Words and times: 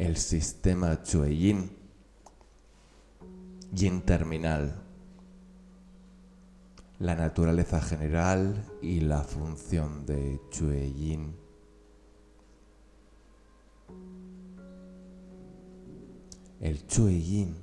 el 0.00 0.16
sistema 0.16 1.02
Chue-Yin, 1.02 1.70
Yin 3.74 4.00
terminal, 4.00 4.82
la 7.00 7.14
naturaleza 7.14 7.82
general 7.82 8.64
y 8.80 9.00
la 9.00 9.20
función 9.20 10.06
de 10.06 10.40
Chue-Yin. 10.50 11.36
El 16.60 16.86
Chue-Yin 16.86 17.56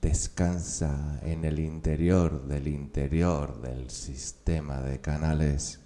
descansa 0.00 1.18
en 1.24 1.44
el 1.44 1.58
interior 1.58 2.46
del 2.46 2.68
interior 2.68 3.60
del 3.60 3.90
sistema 3.90 4.80
de 4.80 5.00
canales 5.00 5.81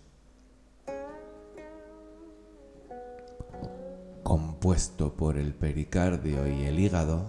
compuesto 4.26 5.14
por 5.14 5.38
el 5.38 5.54
pericardio 5.54 6.48
y 6.48 6.64
el 6.64 6.80
hígado, 6.80 7.22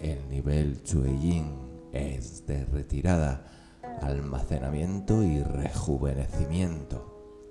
el 0.00 0.28
nivel 0.28 0.84
Chueyin 0.84 1.90
es 1.92 2.46
de 2.46 2.64
retirada, 2.64 3.44
almacenamiento 4.00 5.24
y 5.24 5.42
rejuvenecimiento. 5.42 7.42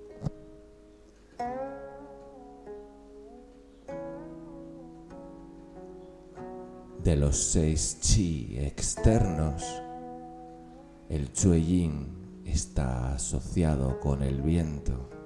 De 7.04 7.14
los 7.14 7.36
seis 7.36 7.98
chi 8.00 8.56
externos, 8.58 9.82
el 11.10 11.30
Chueyin 11.34 12.42
está 12.46 13.12
asociado 13.12 14.00
con 14.00 14.22
el 14.22 14.40
viento. 14.40 15.17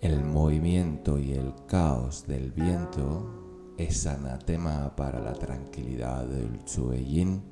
El 0.00 0.24
movimiento 0.24 1.18
y 1.18 1.32
el 1.32 1.52
caos 1.66 2.24
del 2.28 2.52
viento 2.52 3.74
es 3.76 4.06
anatema 4.06 4.94
para 4.94 5.18
la 5.18 5.32
tranquilidad 5.32 6.24
del 6.24 6.64
Chueyin. 6.64 7.42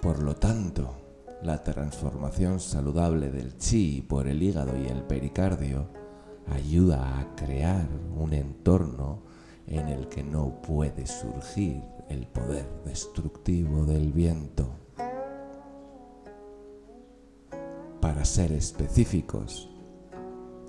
Por 0.00 0.22
lo 0.22 0.36
tanto, 0.36 0.94
la 1.42 1.60
transformación 1.64 2.60
saludable 2.60 3.32
del 3.32 3.56
chi 3.58 4.00
por 4.00 4.28
el 4.28 4.40
hígado 4.40 4.78
y 4.78 4.86
el 4.86 5.02
pericardio 5.02 5.88
ayuda 6.46 7.18
a 7.18 7.34
crear 7.34 7.88
un 8.16 8.32
entorno 8.32 9.22
en 9.66 9.88
el 9.88 10.08
que 10.08 10.22
no 10.22 10.62
puede 10.62 11.04
surgir 11.08 11.82
el 12.08 12.28
poder 12.28 12.68
destructivo 12.84 13.86
del 13.86 14.12
viento. 14.12 14.83
Para 18.04 18.26
ser 18.26 18.52
específicos, 18.52 19.70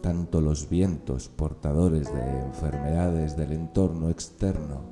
tanto 0.02 0.40
los 0.40 0.70
vientos 0.70 1.28
portadores 1.28 2.08
de 2.14 2.40
enfermedades 2.40 3.36
del 3.36 3.52
entorno 3.52 4.10
externo 4.10 4.84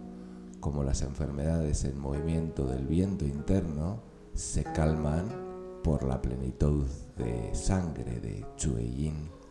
como 0.60 0.84
las 0.84 1.04
enfermedades 1.04 1.86
en 1.86 1.98
movimiento 1.98 2.66
del 2.66 2.86
viento 2.86 3.24
interno 3.24 4.04
se 4.34 4.66
calman 4.66 5.30
por 5.86 6.04
la 6.04 6.22
plenitud 6.22 6.86
de 7.16 7.56
sangre 7.56 8.20
de 8.20 8.46
Chueyin. 8.58 9.43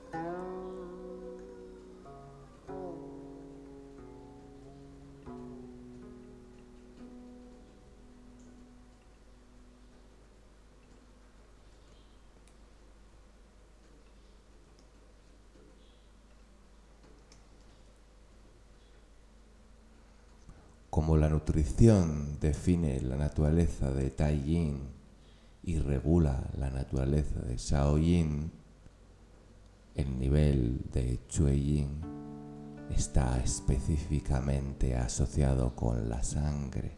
Nutrición 21.43 22.39
define 22.41 23.01
la 23.01 23.17
naturaleza 23.17 23.91
de 23.91 24.11
Tai 24.11 24.45
Yin 24.45 24.79
y 25.65 25.77
regula 25.81 26.49
la 26.57 26.71
naturaleza 26.71 27.41
de 27.41 27.57
Shao 27.57 27.99
Yin, 27.99 28.53
el 29.97 30.19
nivel 30.21 30.83
de 30.93 31.19
Chue 31.27 31.59
Yin 31.59 32.01
está 32.91 33.41
específicamente 33.41 34.95
asociado 34.95 35.75
con 35.75 36.09
la 36.09 36.23
sangre. 36.23 36.97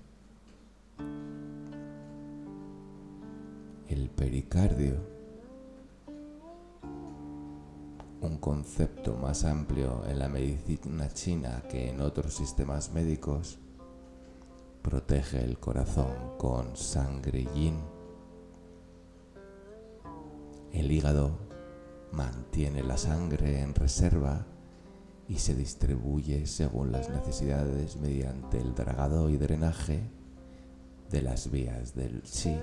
El 3.89 4.11
pericardio, 4.11 4.97
un 8.21 8.37
concepto 8.37 9.17
más 9.17 9.45
amplio 9.45 10.05
en 10.07 10.19
la 10.19 10.29
medicina 10.29 11.09
china 11.09 11.63
que 11.71 11.89
en 11.89 12.03
otros 12.03 12.35
sistemas 12.35 12.93
médicos, 12.93 13.59
protege 14.85 15.43
el 15.43 15.59
corazón 15.59 16.37
con 16.37 16.77
sangre 16.77 17.49
yin. 17.55 17.79
El 20.73 20.93
hígado 20.93 21.39
mantiene 22.13 22.83
la 22.85 22.99
sangre 22.99 23.63
en 23.63 23.75
reserva 23.75 24.47
y 25.27 25.39
se 25.39 25.55
distribuye 25.55 26.47
según 26.47 26.93
las 26.93 27.09
necesidades 27.09 27.97
mediante 27.97 28.59
el 28.59 28.75
dragado 28.75 29.31
y 29.31 29.39
drenaje 29.39 30.03
de 31.11 31.23
las 31.23 31.51
vías 31.51 31.95
del 31.95 32.23
chi. 32.23 32.55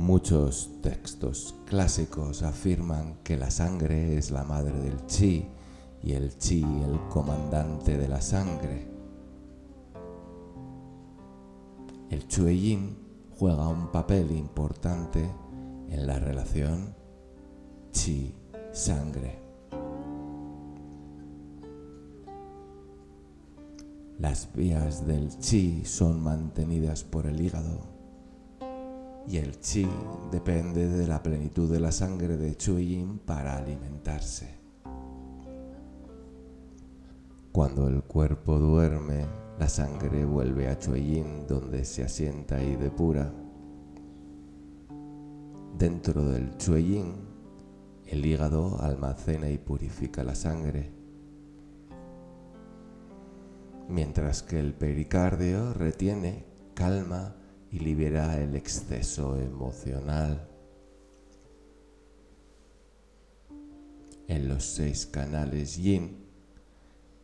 Muchos 0.00 0.70
textos 0.80 1.54
clásicos 1.66 2.42
afirman 2.42 3.18
que 3.22 3.36
la 3.36 3.50
sangre 3.50 4.16
es 4.16 4.30
la 4.30 4.44
madre 4.44 4.80
del 4.80 5.04
chi 5.04 5.46
y 6.02 6.12
el 6.12 6.38
chi 6.38 6.62
el 6.62 6.98
comandante 7.10 7.98
de 7.98 8.08
la 8.08 8.22
sangre. 8.22 8.88
El 12.08 12.26
Yin 12.26 12.96
juega 13.38 13.68
un 13.68 13.92
papel 13.92 14.32
importante 14.32 15.30
en 15.90 16.06
la 16.06 16.18
relación 16.18 16.94
chi-sangre. 17.92 19.38
Las 24.18 24.48
vías 24.54 25.06
del 25.06 25.38
chi 25.38 25.84
son 25.84 26.22
mantenidas 26.22 27.04
por 27.04 27.26
el 27.26 27.38
hígado 27.38 27.89
y 29.30 29.36
el 29.36 29.60
chi 29.60 29.88
depende 30.32 30.88
de 30.88 31.06
la 31.06 31.22
plenitud 31.22 31.70
de 31.70 31.78
la 31.78 31.92
sangre 31.92 32.36
de 32.36 32.56
Yin 32.56 33.20
para 33.20 33.58
alimentarse. 33.58 34.58
Cuando 37.52 37.86
el 37.86 38.02
cuerpo 38.02 38.58
duerme, 38.58 39.26
la 39.56 39.68
sangre 39.68 40.24
vuelve 40.24 40.66
a 40.66 40.76
Yin 40.80 41.46
donde 41.46 41.84
se 41.84 42.02
asienta 42.02 42.60
y 42.60 42.74
depura. 42.74 43.32
Dentro 45.78 46.24
del 46.24 46.56
Yin, 46.58 47.14
el 48.06 48.26
hígado 48.26 48.80
almacena 48.80 49.48
y 49.48 49.58
purifica 49.58 50.24
la 50.24 50.34
sangre, 50.34 50.90
mientras 53.88 54.42
que 54.42 54.58
el 54.58 54.74
pericardio 54.74 55.72
retiene, 55.72 56.46
calma 56.74 57.39
y 57.72 57.78
libera 57.78 58.40
el 58.40 58.56
exceso 58.56 59.36
emocional. 59.36 60.48
En 64.26 64.48
los 64.48 64.64
seis 64.64 65.06
canales 65.06 65.76
yin, 65.76 66.26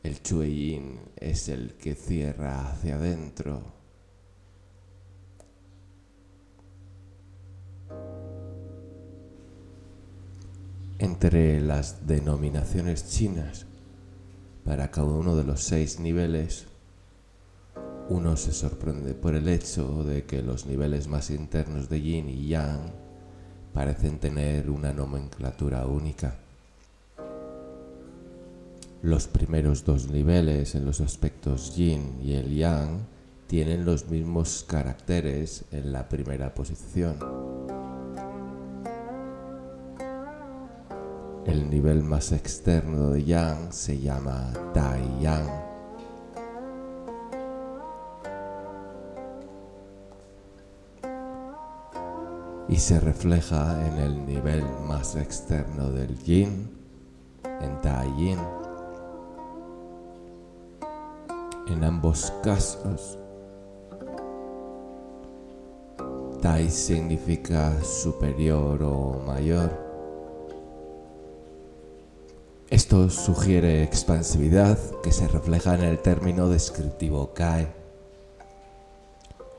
el 0.02 0.22
chue 0.22 0.50
yin 0.50 1.00
es 1.16 1.48
el 1.48 1.74
que 1.74 1.94
cierra 1.94 2.70
hacia 2.70 2.96
adentro. 2.96 3.74
Entre 10.98 11.60
las 11.60 12.06
denominaciones 12.06 13.08
chinas, 13.10 13.66
para 14.64 14.90
cada 14.90 15.12
uno 15.12 15.36
de 15.36 15.44
los 15.44 15.62
seis 15.62 16.00
niveles, 16.00 16.66
uno 18.08 18.36
se 18.36 18.52
sorprende 18.52 19.14
por 19.14 19.34
el 19.34 19.48
hecho 19.48 20.04
de 20.04 20.24
que 20.24 20.42
los 20.42 20.66
niveles 20.66 21.08
más 21.08 21.30
internos 21.30 21.88
de 21.88 22.00
yin 22.00 22.28
y 22.28 22.48
yang 22.48 22.92
parecen 23.72 24.18
tener 24.18 24.70
una 24.70 24.92
nomenclatura 24.92 25.86
única. 25.86 26.36
Los 29.02 29.26
primeros 29.26 29.84
dos 29.84 30.08
niveles 30.08 30.74
en 30.74 30.84
los 30.84 31.00
aspectos 31.00 31.74
yin 31.74 32.18
y 32.22 32.34
el 32.34 32.54
yang 32.54 33.00
tienen 33.48 33.84
los 33.84 34.08
mismos 34.08 34.64
caracteres 34.66 35.64
en 35.72 35.92
la 35.92 36.08
primera 36.08 36.54
posición. 36.54 37.16
El 41.44 41.70
nivel 41.70 42.02
más 42.02 42.32
externo 42.32 43.10
de 43.10 43.24
yang 43.24 43.72
se 43.72 44.00
llama 44.00 44.52
Tai 44.74 45.20
Yang 45.20 45.65
y 52.68 52.76
se 52.76 52.98
refleja 53.00 53.86
en 53.86 53.98
el 53.98 54.26
nivel 54.26 54.64
más 54.86 55.16
externo 55.16 55.90
del 55.90 56.18
yin, 56.24 56.70
en 57.60 57.80
Tai 57.80 58.12
Yin. 58.16 58.38
En 61.68 61.84
ambos 61.84 62.32
casos, 62.42 63.18
Tai 66.42 66.68
significa 66.70 67.72
superior 67.82 68.82
o 68.82 69.22
mayor. 69.26 69.70
Esto 72.68 73.08
sugiere 73.10 73.84
expansividad 73.84 74.78
que 75.02 75.12
se 75.12 75.28
refleja 75.28 75.76
en 75.76 75.82
el 75.82 75.98
término 76.00 76.48
descriptivo 76.48 77.32
Kai, 77.32 77.68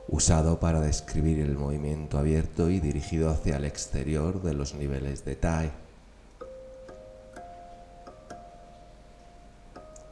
usado 0.08 0.58
para 0.58 0.80
describir 0.80 1.40
el 1.40 1.56
movimiento 1.56 2.18
abierto 2.18 2.70
y 2.70 2.80
dirigido 2.80 3.30
hacia 3.30 3.56
el 3.56 3.64
exterior 3.64 4.42
de 4.42 4.54
los 4.54 4.74
niveles 4.74 5.24
de 5.24 5.36
Tai. 5.36 5.70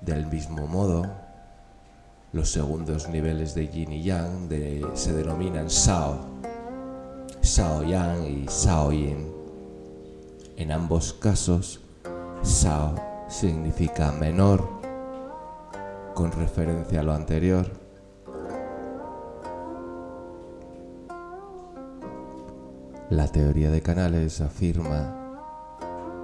Del 0.03 0.27
mismo 0.27 0.67
modo, 0.67 1.07
los 2.33 2.51
segundos 2.51 3.09
niveles 3.09 3.55
de 3.55 3.69
yin 3.69 3.93
y 3.93 4.03
yang 4.03 4.49
se 4.95 5.13
denominan 5.13 5.71
Sao, 5.71 6.19
Sao 7.41 7.83
Yang 7.83 8.27
y 8.27 8.47
Sao 8.49 8.93
Yin. 8.93 9.33
En 10.57 10.71
ambos 10.71 11.15
casos, 11.15 11.81
Sao 12.43 12.95
significa 13.29 14.13
menor, 14.13 14.69
con 16.15 16.31
referencia 16.33 17.01
a 17.01 17.03
lo 17.03 17.15
anterior. 17.15 17.86
La 23.11 23.29
teoría 23.29 23.71
de 23.71 23.83
canales 23.83 24.41
afirma 24.41 25.15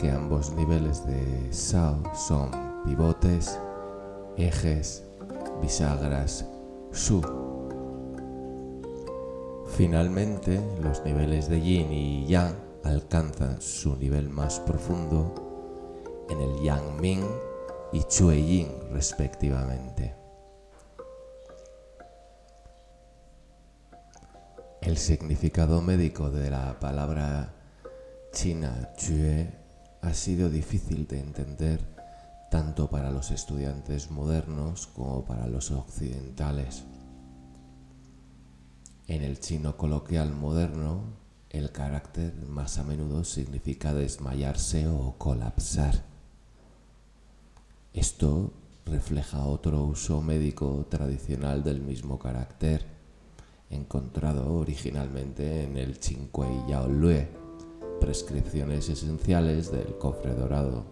que 0.01 0.11
ambos 0.11 0.53
niveles 0.53 1.07
de 1.07 1.53
Sao 1.53 2.03
son 2.13 2.51
pivotes, 2.85 3.57
ejes, 4.37 5.05
bisagras, 5.61 6.45
Su. 6.91 7.23
Finalmente, 9.77 10.61
los 10.83 11.05
niveles 11.05 11.49
de 11.49 11.61
Yin 11.61 11.93
y 11.93 12.27
Yang 12.27 12.57
alcanzan 12.83 13.63
su 13.63 13.95
nivel 13.97 14.29
más 14.29 14.59
profundo 14.59 15.33
en 16.31 16.41
el 16.41 16.63
Yang 16.65 17.01
Ming 17.01 17.25
y 17.93 18.03
Chue 18.09 18.43
Yin 18.43 18.69
respectivamente. 18.91 20.22
El 24.83 24.99
significado 24.99 25.81
médico 25.81 26.29
de 26.29 26.51
la 26.51 26.81
palabra 26.81 27.55
china 28.33 28.91
Chue 28.97 29.49
ha 30.01 30.13
sido 30.13 30.51
difícil 30.51 31.07
de 31.07 31.21
entender 31.21 31.81
tanto 32.51 32.91
para 32.91 33.13
los 33.13 33.31
estudiantes 33.31 34.11
modernos 34.11 34.89
como 34.89 35.25
para 35.25 35.47
los 35.47 35.71
occidentales. 35.71 36.83
En 39.07 39.23
el 39.23 39.39
chino 39.39 39.77
coloquial 39.77 40.33
moderno, 40.35 41.05
el 41.51 41.71
carácter 41.71 42.35
más 42.49 42.77
a 42.79 42.83
menudo 42.83 43.23
significa 43.23 43.95
desmayarse 43.95 44.89
o 44.89 45.15
colapsar. 45.17 46.03
Esto 47.95 48.53
refleja 48.85 49.47
otro 49.47 49.85
uso 49.85 50.21
médico 50.23 50.89
tradicional 50.91 51.63
del 51.63 51.81
mismo 51.81 52.19
carácter, 52.19 52.92
encontrado 53.73 54.55
originalmente 54.55 55.65
en 55.65 55.77
el 55.77 55.99
Qinghui 55.99 56.69
Yao 56.69 56.89
Lue, 56.89 57.29
prescripciones 58.01 58.89
esenciales 58.89 59.71
del 59.71 59.97
cofre 59.99 60.35
dorado, 60.35 60.85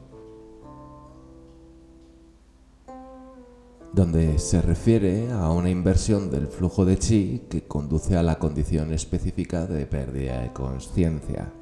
donde 3.92 4.38
se 4.38 4.62
refiere 4.62 5.30
a 5.32 5.50
una 5.50 5.70
inversión 5.70 6.30
del 6.30 6.46
flujo 6.46 6.84
de 6.84 6.98
chi 6.98 7.42
que 7.48 7.66
conduce 7.66 8.16
a 8.16 8.22
la 8.22 8.38
condición 8.38 8.92
específica 8.92 9.66
de 9.66 9.86
pérdida 9.86 10.40
de 10.40 10.52
conciencia. 10.52 11.52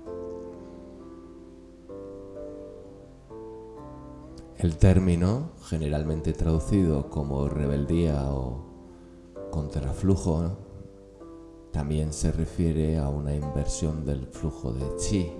El 4.58 4.76
término, 4.76 5.52
generalmente 5.62 6.32
traducido 6.32 7.08
como 7.10 7.48
rebeldía 7.48 8.32
o 8.32 8.66
contraflujo, 9.50 10.67
también 11.72 12.12
se 12.12 12.32
refiere 12.32 12.98
a 12.98 13.08
una 13.08 13.34
inversión 13.34 14.04
del 14.04 14.26
flujo 14.26 14.72
de 14.72 14.96
chi. 14.96 15.32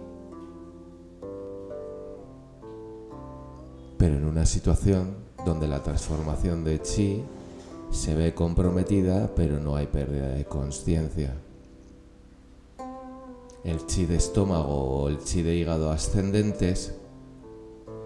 Pero 3.97 4.17
en 4.17 4.25
una 4.25 4.47
situación 4.47 5.17
donde 5.45 5.67
la 5.67 5.83
transformación 5.83 6.65
de 6.65 6.81
chi 6.83 7.25
se 7.91 8.15
ve 8.15 8.35
comprometida 8.35 9.31
pero 9.35 9.59
no 9.59 9.77
hay 9.77 9.87
pérdida 9.87 10.29
de 10.29 10.45
conciencia. 10.45 11.35
El 13.65 13.87
chi 13.87 14.07
de 14.07 14.17
estómago 14.17 14.75
o 14.75 15.09
el 15.09 15.19
chi 15.19 15.43
de 15.43 15.55
hígado 15.55 15.91
ascendentes 15.91 16.95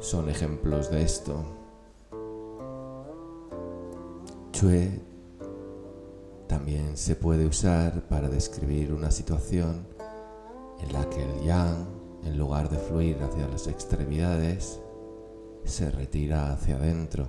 son 0.00 0.28
ejemplos 0.28 0.90
de 0.90 1.02
esto. 1.02 1.44
Chue 4.52 5.11
también 6.52 6.98
se 6.98 7.16
puede 7.16 7.46
usar 7.46 8.02
para 8.08 8.28
describir 8.28 8.92
una 8.92 9.10
situación 9.10 9.86
en 10.80 10.92
la 10.92 11.08
que 11.08 11.22
el 11.22 11.44
yang, 11.46 11.86
en 12.24 12.36
lugar 12.36 12.68
de 12.68 12.76
fluir 12.76 13.22
hacia 13.22 13.48
las 13.48 13.68
extremidades, 13.68 14.78
se 15.64 15.90
retira 15.90 16.52
hacia 16.52 16.76
adentro. 16.76 17.26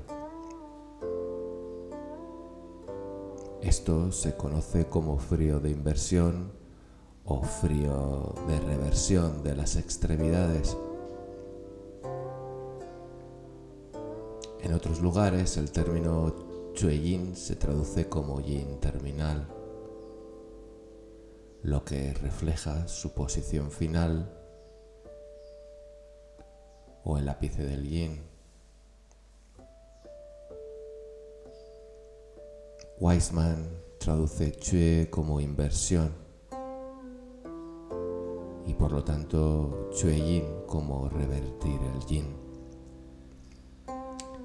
Esto 3.62 4.12
se 4.12 4.36
conoce 4.36 4.88
como 4.88 5.18
frío 5.18 5.62
de 5.62 5.70
inversión 5.70 6.52
o 7.24 7.42
frío 7.44 8.36
de 8.46 8.60
reversión 8.60 9.42
de 9.42 9.56
las 9.56 9.78
extremidades. 9.78 10.76
En 14.60 14.74
otros 14.74 15.00
lugares 15.00 15.56
el 15.56 15.72
término 15.72 16.53
Chue 16.74 17.36
se 17.36 17.56
traduce 17.56 18.10
como 18.10 18.42
yin 18.42 18.80
terminal, 18.80 19.48
lo 21.62 21.86
que 21.86 22.14
refleja 22.16 22.88
su 22.88 23.14
posición 23.14 23.70
final 23.70 24.36
o 27.04 27.18
el 27.20 27.30
ápice 27.30 27.64
del 27.64 27.88
yin. 27.88 28.24
Wiseman 33.00 33.70
traduce 34.00 34.52
Chue 34.54 35.10
como 35.12 35.40
inversión 35.40 36.12
y 38.66 38.74
por 38.74 38.92
lo 38.92 39.04
tanto 39.04 39.90
Chue 39.92 40.16
Yin 40.16 40.46
como 40.66 41.08
revertir 41.08 41.80
el 41.82 42.06
yin. 42.08 42.43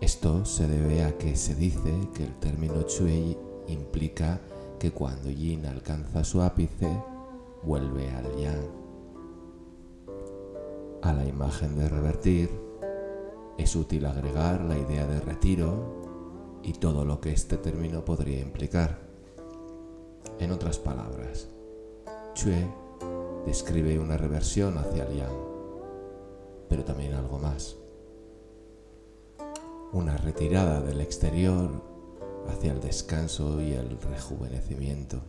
Esto 0.08 0.46
se 0.46 0.66
debe 0.66 1.04
a 1.04 1.18
que 1.18 1.36
se 1.36 1.54
dice 1.54 1.92
que 2.14 2.24
el 2.24 2.34
término 2.36 2.80
chui 2.84 3.36
implica 3.66 4.40
que 4.78 4.90
cuando 4.90 5.28
yin 5.28 5.66
alcanza 5.66 6.24
su 6.24 6.40
ápice, 6.40 6.88
vuelve 7.62 8.08
al 8.12 8.34
yang. 8.38 8.70
A 11.02 11.12
la 11.12 11.26
imagen 11.26 11.76
de 11.76 11.90
revertir 11.90 12.48
es 13.58 13.76
útil 13.76 14.06
agregar 14.06 14.62
la 14.62 14.78
idea 14.78 15.06
de 15.06 15.20
retiro 15.20 16.60
y 16.62 16.72
todo 16.72 17.04
lo 17.04 17.20
que 17.20 17.32
este 17.32 17.58
término 17.58 18.02
podría 18.02 18.40
implicar. 18.40 19.00
En 20.38 20.52
otras 20.52 20.78
palabras, 20.78 21.50
Chue 22.32 22.66
describe 23.44 23.98
una 23.98 24.16
reversión 24.16 24.78
hacia 24.78 25.04
el 25.04 25.18
yang, 25.18 25.36
pero 26.66 26.82
también 26.82 27.12
algo 27.12 27.38
más 27.38 27.76
una 29.92 30.16
retirada 30.16 30.80
del 30.80 31.00
exterior 31.00 31.82
hacia 32.48 32.72
el 32.72 32.80
descanso 32.80 33.60
y 33.62 33.72
el 33.72 33.98
rejuvenecimiento. 34.00 35.22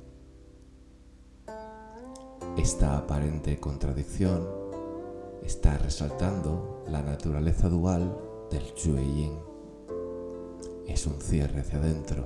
Esta 2.58 2.98
aparente 2.98 3.60
contradicción 3.60 4.48
está 5.44 5.78
resaltando 5.78 6.84
la 6.88 7.02
naturaleza 7.02 7.70
dual 7.70 8.18
del 8.52 8.74
Yin. 8.76 9.40
Es 10.88 11.06
un 11.08 11.22
cierre 11.22 11.62
hacia 11.62 11.80
adentro, 11.80 12.26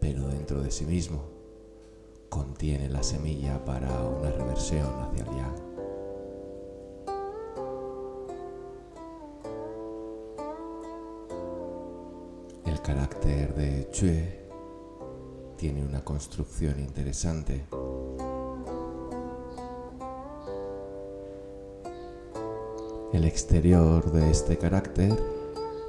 pero 0.00 0.26
dentro 0.26 0.60
de 0.60 0.70
sí 0.70 0.84
mismo 0.86 1.22
contiene 2.28 2.88
la 2.88 3.02
semilla 3.02 3.64
para 3.64 4.04
una 4.04 4.30
reversión 4.30 4.88
hacia 5.02 5.22
el 5.22 5.36
Yang. 5.36 5.71
Carácter 12.82 13.54
de 13.54 13.88
Chue 13.92 14.40
tiene 15.56 15.84
una 15.84 16.04
construcción 16.04 16.80
interesante. 16.80 17.64
El 23.12 23.24
exterior 23.24 24.10
de 24.10 24.30
este 24.30 24.58
carácter 24.58 25.16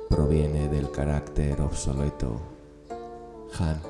proviene 0.07 0.67
del 0.67 0.91
carácter 0.91 1.62
obsoleto 1.62 2.39
Han, 3.59 3.81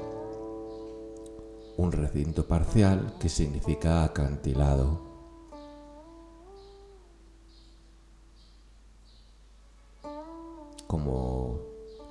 un 1.75 1.91
recinto 1.91 2.47
parcial 2.47 3.15
que 3.19 3.27
significa 3.27 4.05
acantilado. 4.05 5.13
como 10.93 11.32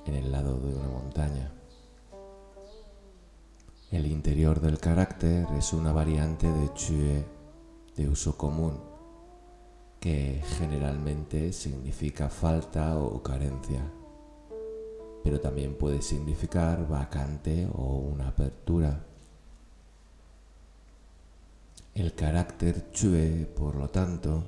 en 0.06 0.14
el 0.14 0.32
lado 0.32 0.58
de 0.58 0.74
una 0.74 0.88
montaña. 0.88 1.52
El 3.90 4.06
interior 4.06 4.60
del 4.60 4.78
carácter 4.78 5.46
es 5.56 5.72
una 5.72 5.92
variante 5.92 6.50
de 6.50 6.72
Chue 6.72 7.24
de 7.94 8.08
uso 8.08 8.38
común, 8.38 8.80
que 10.00 10.42
generalmente 10.58 11.52
significa 11.52 12.28
falta 12.28 12.98
o 12.98 13.22
carencia, 13.22 13.82
pero 15.22 15.40
también 15.40 15.76
puede 15.76 16.00
significar 16.00 16.88
vacante 16.88 17.68
o 17.74 17.98
una 17.98 18.28
apertura. 18.28 19.04
El 21.94 22.14
carácter 22.14 22.90
Chue, 22.92 23.46
por 23.54 23.76
lo 23.76 23.90
tanto, 23.90 24.42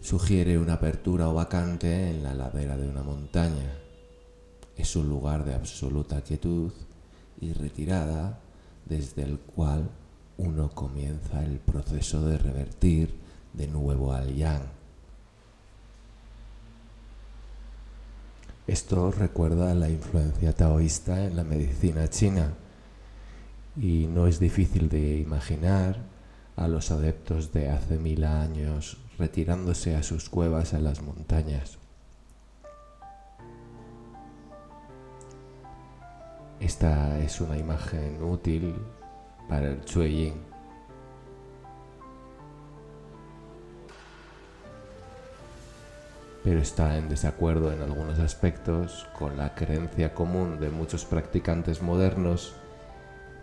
sugiere 0.00 0.58
una 0.58 0.74
apertura 0.74 1.28
o 1.28 1.34
vacante 1.34 2.10
en 2.10 2.22
la 2.22 2.34
ladera 2.34 2.76
de 2.76 2.88
una 2.88 3.02
montaña 3.02 3.80
es 4.80 4.96
un 4.96 5.08
lugar 5.08 5.44
de 5.44 5.54
absoluta 5.54 6.22
quietud 6.22 6.72
y 7.40 7.52
retirada 7.52 8.40
desde 8.86 9.22
el 9.22 9.38
cual 9.38 9.90
uno 10.38 10.70
comienza 10.70 11.44
el 11.44 11.58
proceso 11.58 12.26
de 12.26 12.38
revertir 12.38 13.14
de 13.52 13.66
nuevo 13.68 14.12
al 14.12 14.34
yang. 14.34 14.62
Esto 18.66 19.10
recuerda 19.10 19.74
la 19.74 19.90
influencia 19.90 20.54
taoísta 20.54 21.24
en 21.26 21.36
la 21.36 21.44
medicina 21.44 22.08
china 22.08 22.54
y 23.76 24.06
no 24.06 24.26
es 24.26 24.38
difícil 24.38 24.88
de 24.88 25.18
imaginar 25.18 25.98
a 26.56 26.68
los 26.68 26.90
adeptos 26.90 27.52
de 27.52 27.68
hace 27.68 27.98
mil 27.98 28.24
años 28.24 28.96
retirándose 29.20 29.94
a 29.94 30.02
sus 30.02 30.28
cuevas 30.28 30.74
a 30.74 30.80
las 30.80 31.02
montañas 31.02 31.78
Esta 36.60 37.18
es 37.20 37.40
una 37.40 37.56
imagen 37.56 38.22
útil 38.22 38.74
para 39.48 39.70
el 39.70 39.82
Yin. 39.84 40.34
Pero 46.44 46.60
está 46.60 46.98
en 46.98 47.08
desacuerdo 47.08 47.72
en 47.72 47.80
algunos 47.80 48.18
aspectos 48.18 49.06
con 49.18 49.38
la 49.38 49.54
creencia 49.54 50.12
común 50.12 50.60
de 50.60 50.68
muchos 50.68 51.06
practicantes 51.06 51.80
modernos 51.80 52.54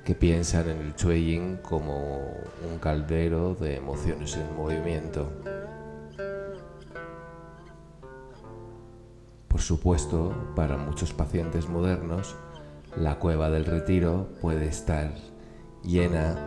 que 0.08 0.16
piensan 0.16 0.70
en 0.70 0.78
el 0.78 0.96
Yin 0.96 1.58
como 1.58 2.22
un 2.66 2.80
caldero 2.80 3.56
de 3.56 3.76
emociones 3.76 4.38
en 4.38 4.56
movimiento. 4.56 5.30
Por 9.50 9.60
supuesto, 9.60 10.54
para 10.56 10.78
muchos 10.78 11.12
pacientes 11.12 11.68
modernos, 11.68 12.38
la 12.96 13.20
cueva 13.20 13.50
del 13.50 13.66
retiro 13.66 14.30
puede 14.40 14.70
estar 14.70 15.14
llena 15.84 16.38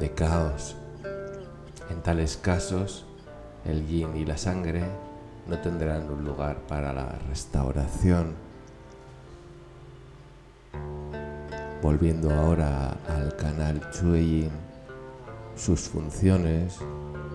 de 0.00 0.14
caos. 0.14 0.74
En 1.90 2.00
tales 2.02 2.38
casos, 2.38 3.04
el 3.66 3.86
yin 3.86 4.16
y 4.16 4.24
la 4.24 4.38
sangre 4.38 4.82
no 5.46 5.58
tendrán 5.58 6.10
un 6.10 6.24
lugar 6.24 6.66
para 6.66 6.94
la 6.94 7.18
restauración. 7.28 8.47
Volviendo 11.80 12.34
ahora 12.34 12.96
al 13.08 13.36
canal 13.36 13.80
Yin, 13.92 14.50
sus 15.54 15.82
funciones 15.82 16.78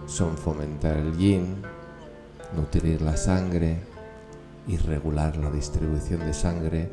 son 0.06 0.38
fomentar 0.38 0.98
el 0.98 1.18
yin, 1.18 1.62
nutrir 2.54 3.02
la 3.02 3.16
sangre 3.16 3.80
y 4.68 4.76
regular 4.76 5.38
la 5.38 5.50
distribución 5.50 6.20
de 6.22 6.34
sangre 6.34 6.92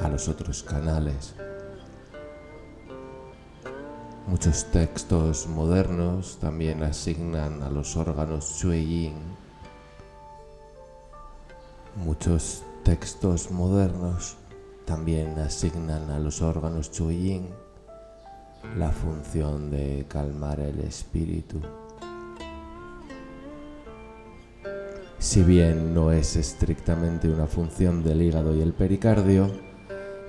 a 0.00 0.08
los 0.08 0.26
otros 0.28 0.62
canales. 0.62 1.34
Muchos 4.26 4.64
textos 4.72 5.46
modernos 5.46 6.38
también 6.40 6.82
asignan 6.82 7.62
a 7.62 7.68
los 7.68 7.94
órganos 7.94 8.58
Yin. 8.62 9.14
Muchos 11.96 12.62
textos 12.84 13.50
modernos 13.50 14.38
también 14.84 15.38
asignan 15.38 16.10
a 16.10 16.18
los 16.18 16.42
órganos 16.42 16.90
Yin 16.90 17.48
la 18.78 18.90
función 18.90 19.70
de 19.70 20.06
calmar 20.08 20.60
el 20.60 20.80
espíritu. 20.80 21.60
Si 25.18 25.42
bien 25.42 25.94
no 25.94 26.12
es 26.12 26.36
estrictamente 26.36 27.28
una 27.28 27.46
función 27.46 28.02
del 28.02 28.22
hígado 28.22 28.54
y 28.54 28.60
el 28.60 28.72
pericardio, 28.72 29.50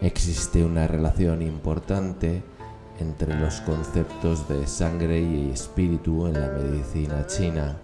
existe 0.02 0.64
una 0.64 0.88
relación 0.88 1.42
importante 1.42 2.44
entre 3.00 3.38
los 3.38 3.62
conceptos 3.62 4.48
de 4.48 4.66
sangre 4.68 5.20
y 5.20 5.52
espíritu 5.52 6.28
en 6.28 6.34
la 6.34 6.50
medicina 6.50 7.26
china. 7.28 7.78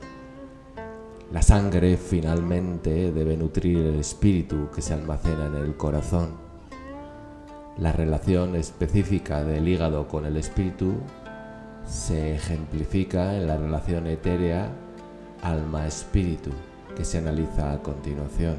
La 1.31 1.41
sangre 1.41 1.97
finalmente 1.97 3.11
debe 3.11 3.37
nutrir 3.37 3.79
el 3.79 3.99
espíritu 3.99 4.69
que 4.73 4.81
se 4.81 4.93
almacena 4.93 5.47
en 5.47 5.55
el 5.55 5.75
corazón. 5.75 6.50
La 7.81 7.91
relación 7.91 8.55
específica 8.55 9.43
del 9.43 9.67
hígado 9.67 10.07
con 10.07 10.27
el 10.27 10.37
espíritu 10.37 10.93
se 11.83 12.35
ejemplifica 12.35 13.35
en 13.35 13.47
la 13.47 13.57
relación 13.57 14.05
etérea 14.05 14.69
alma-espíritu 15.41 16.51
que 16.95 17.03
se 17.03 17.17
analiza 17.17 17.73
a 17.73 17.79
continuación. 17.79 18.57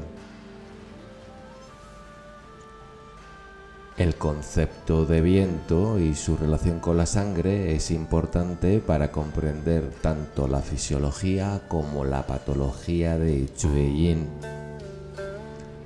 El 3.95 4.15
concepto 4.15 5.05
de 5.05 5.21
viento 5.21 5.99
y 5.99 6.15
su 6.15 6.35
relación 6.35 6.81
con 6.81 6.97
la 6.97 7.05
sangre 7.05 7.73
es 7.75 7.91
importante 7.91 8.79
para 8.79 9.09
comprender 9.09 9.89
tanto 10.01 10.49
la 10.49 10.59
fisiología 10.59 11.61
como 11.69 12.03
la 12.03 12.27
patología 12.27 13.17
de 13.17 13.47
Yin. 13.55 14.27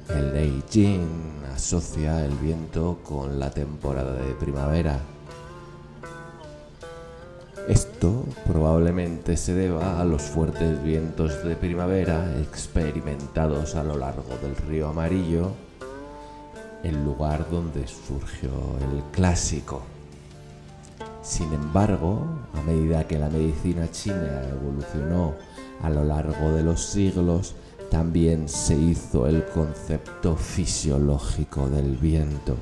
El 0.09 0.33
Neijing 0.33 1.36
asocia 1.57 2.23
el 2.23 2.33
viento 2.37 2.99
con 3.03 3.39
la 3.39 3.49
temporada 3.49 4.13
de 4.13 4.35
primavera. 4.35 4.99
Esto 7.67 8.23
probablemente 8.45 9.35
se 9.37 9.55
deba 9.55 9.99
a 9.99 10.05
los 10.05 10.21
fuertes 10.21 10.83
vientos 10.83 11.43
de 11.43 11.55
primavera 11.55 12.31
experimentados 12.39 13.73
a 13.73 13.83
lo 13.83 13.97
largo 13.97 14.37
del 14.39 14.55
río 14.55 14.89
Amarillo 14.89 15.51
el 16.83 17.03
lugar 17.03 17.49
donde 17.49 17.87
surgió 17.87 18.51
el 18.91 19.01
clásico. 19.11 19.81
Sin 21.23 21.51
embargo, 21.53 22.23
a 22.53 22.61
medida 22.61 23.07
que 23.07 23.17
la 23.17 23.29
medicina 23.29 23.89
china 23.89 24.43
evolucionó 24.51 25.33
a 25.81 25.89
lo 25.89 26.03
largo 26.03 26.51
de 26.51 26.61
los 26.61 26.85
siglos, 26.85 27.55
también 27.89 28.47
se 28.49 28.75
hizo 28.75 29.27
el 29.27 29.45
concepto 29.45 30.35
fisiológico 30.35 31.69
del 31.69 31.95
viento. 31.97 32.55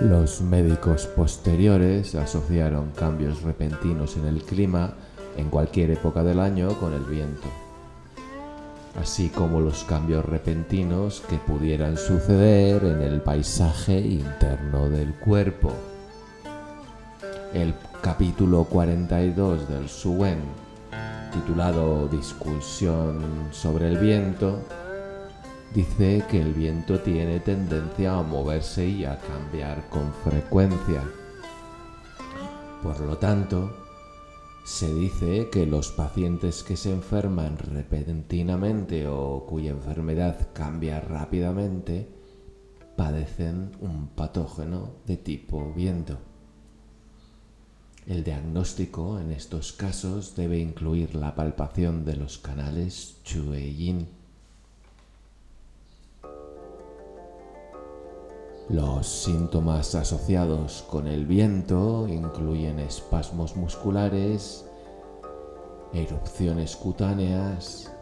Los 0.00 0.42
médicos 0.42 1.06
posteriores 1.06 2.14
asociaron 2.14 2.90
cambios 2.90 3.42
repentinos 3.42 4.16
en 4.16 4.26
el 4.26 4.42
clima 4.42 4.94
en 5.36 5.48
cualquier 5.48 5.90
época 5.90 6.22
del 6.22 6.40
año 6.40 6.68
con 6.78 6.92
el 6.92 7.04
viento 7.04 7.48
así 9.00 9.28
como 9.28 9.60
los 9.60 9.84
cambios 9.84 10.24
repentinos 10.24 11.22
que 11.28 11.36
pudieran 11.36 11.96
suceder 11.96 12.84
en 12.84 13.02
el 13.02 13.20
paisaje 13.20 14.00
interno 14.00 14.88
del 14.88 15.14
cuerpo. 15.14 15.72
El 17.52 17.74
capítulo 18.02 18.64
42 18.64 19.68
del 19.68 19.88
Suen, 19.88 20.38
titulado 21.32 22.08
Discusión 22.08 23.48
sobre 23.50 23.88
el 23.88 23.98
viento, 23.98 24.60
dice 25.74 26.24
que 26.30 26.40
el 26.40 26.52
viento 26.52 27.00
tiene 27.00 27.40
tendencia 27.40 28.18
a 28.18 28.22
moverse 28.22 28.86
y 28.86 29.04
a 29.04 29.18
cambiar 29.18 29.88
con 29.88 30.12
frecuencia. 30.24 31.02
Por 32.82 33.00
lo 33.00 33.18
tanto, 33.18 33.74
se 34.64 34.92
dice 34.92 35.48
que 35.50 35.64
los 35.64 35.92
pacientes 35.92 36.62
que 36.62 36.76
se 36.76 36.92
enferman 36.92 37.56
repentinamente 37.56 39.06
o 39.06 39.46
cuya 39.46 39.70
enfermedad 39.70 40.48
cambia 40.52 41.00
rápidamente 41.00 42.08
padecen 42.96 43.70
un 43.80 44.08
patógeno 44.08 44.96
de 45.06 45.16
tipo 45.18 45.72
viento. 45.72 46.18
El 48.06 48.22
diagnóstico 48.22 49.18
en 49.18 49.32
estos 49.32 49.72
casos 49.72 50.36
debe 50.36 50.60
incluir 50.60 51.16
la 51.16 51.34
palpación 51.34 52.04
de 52.04 52.14
los 52.14 52.38
canales 52.38 53.16
Chue-Yin. 53.24 54.06
Los 58.68 59.08
síntomas 59.08 59.96
asociados 59.96 60.84
con 60.88 61.08
el 61.08 61.26
viento 61.26 62.06
incluyen 62.06 62.78
espasmos 62.78 63.56
musculares, 63.56 64.64
erupciones 65.92 66.76
cutáneas, 66.76 67.92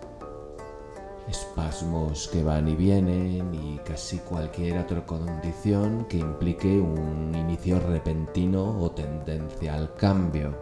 espasmos 1.29 2.29
que 2.29 2.43
van 2.43 2.69
y 2.69 2.77
vienen 2.77 3.55
y 3.55 3.79
casi 3.79 4.19
cualquier 4.19 4.79
otra 4.79 5.05
condición 5.07 6.07
que 6.09 6.19
implique 6.19 6.79
un 6.79 7.35
inicio 7.35 7.81
repentino 7.81 8.79
o 8.81 8.91
tendencia 8.91 9.75
al 9.75 9.95
cambio. 9.95 10.55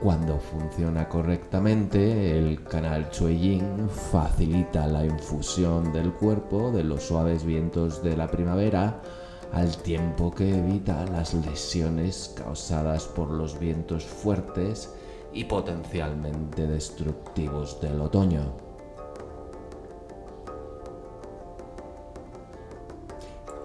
Cuando 0.00 0.38
funciona 0.38 1.08
correctamente, 1.08 2.38
el 2.38 2.64
canal 2.64 3.10
Chue-Yin 3.10 3.88
facilita 3.90 4.86
la 4.86 5.04
infusión 5.04 5.92
del 5.92 6.12
cuerpo 6.14 6.72
de 6.72 6.84
los 6.84 7.02
suaves 7.02 7.44
vientos 7.44 8.02
de 8.02 8.16
la 8.16 8.26
primavera 8.26 9.02
al 9.52 9.76
tiempo 9.76 10.30
que 10.30 10.58
evita 10.58 11.04
las 11.06 11.34
lesiones 11.34 12.34
causadas 12.34 13.04
por 13.04 13.30
los 13.30 13.58
vientos 13.58 14.04
fuertes 14.04 14.90
y 15.32 15.44
potencialmente 15.44 16.66
destructivos 16.66 17.80
del 17.80 18.00
otoño. 18.00 18.70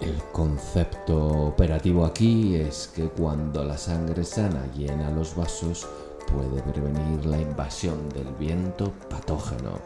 El 0.02 0.22
concepto 0.32 1.48
operativo 1.48 2.06
aquí 2.06 2.56
es 2.56 2.92
que 2.94 3.08
cuando 3.10 3.64
la 3.64 3.78
sangre 3.78 4.24
sana 4.24 4.68
llena 4.74 5.10
los 5.10 5.36
vasos 5.36 5.88
puede 6.32 6.62
prevenir 6.62 7.26
la 7.26 7.40
invasión 7.40 8.10
del 8.10 8.28
viento 8.36 8.92
patógeno. 9.10 9.80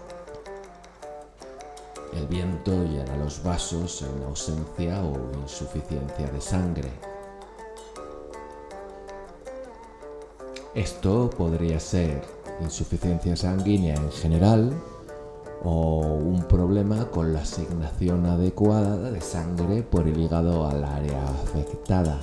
El 2.14 2.26
viento 2.26 2.72
llena 2.86 3.16
los 3.18 3.44
vasos 3.44 4.02
en 4.02 4.24
ausencia 4.24 5.04
o 5.04 5.32
insuficiencia 5.42 6.28
de 6.28 6.42
sangre. 6.42 7.09
Esto 10.76 11.32
podría 11.32 11.80
ser 11.80 12.22
insuficiencia 12.62 13.36
sanguínea 13.36 13.96
en 13.96 14.12
general 14.12 14.74
o 15.64 16.02
un 16.02 16.44
problema 16.44 17.06
con 17.10 17.34
la 17.34 17.42
asignación 17.42 18.28
adecuada 18.28 19.10
de 19.10 19.20
sangre 19.20 19.82
por 19.82 20.08
el 20.08 20.20
hígado 20.20 20.68
al 20.68 20.84
área 20.84 21.24
afectada. 21.24 22.20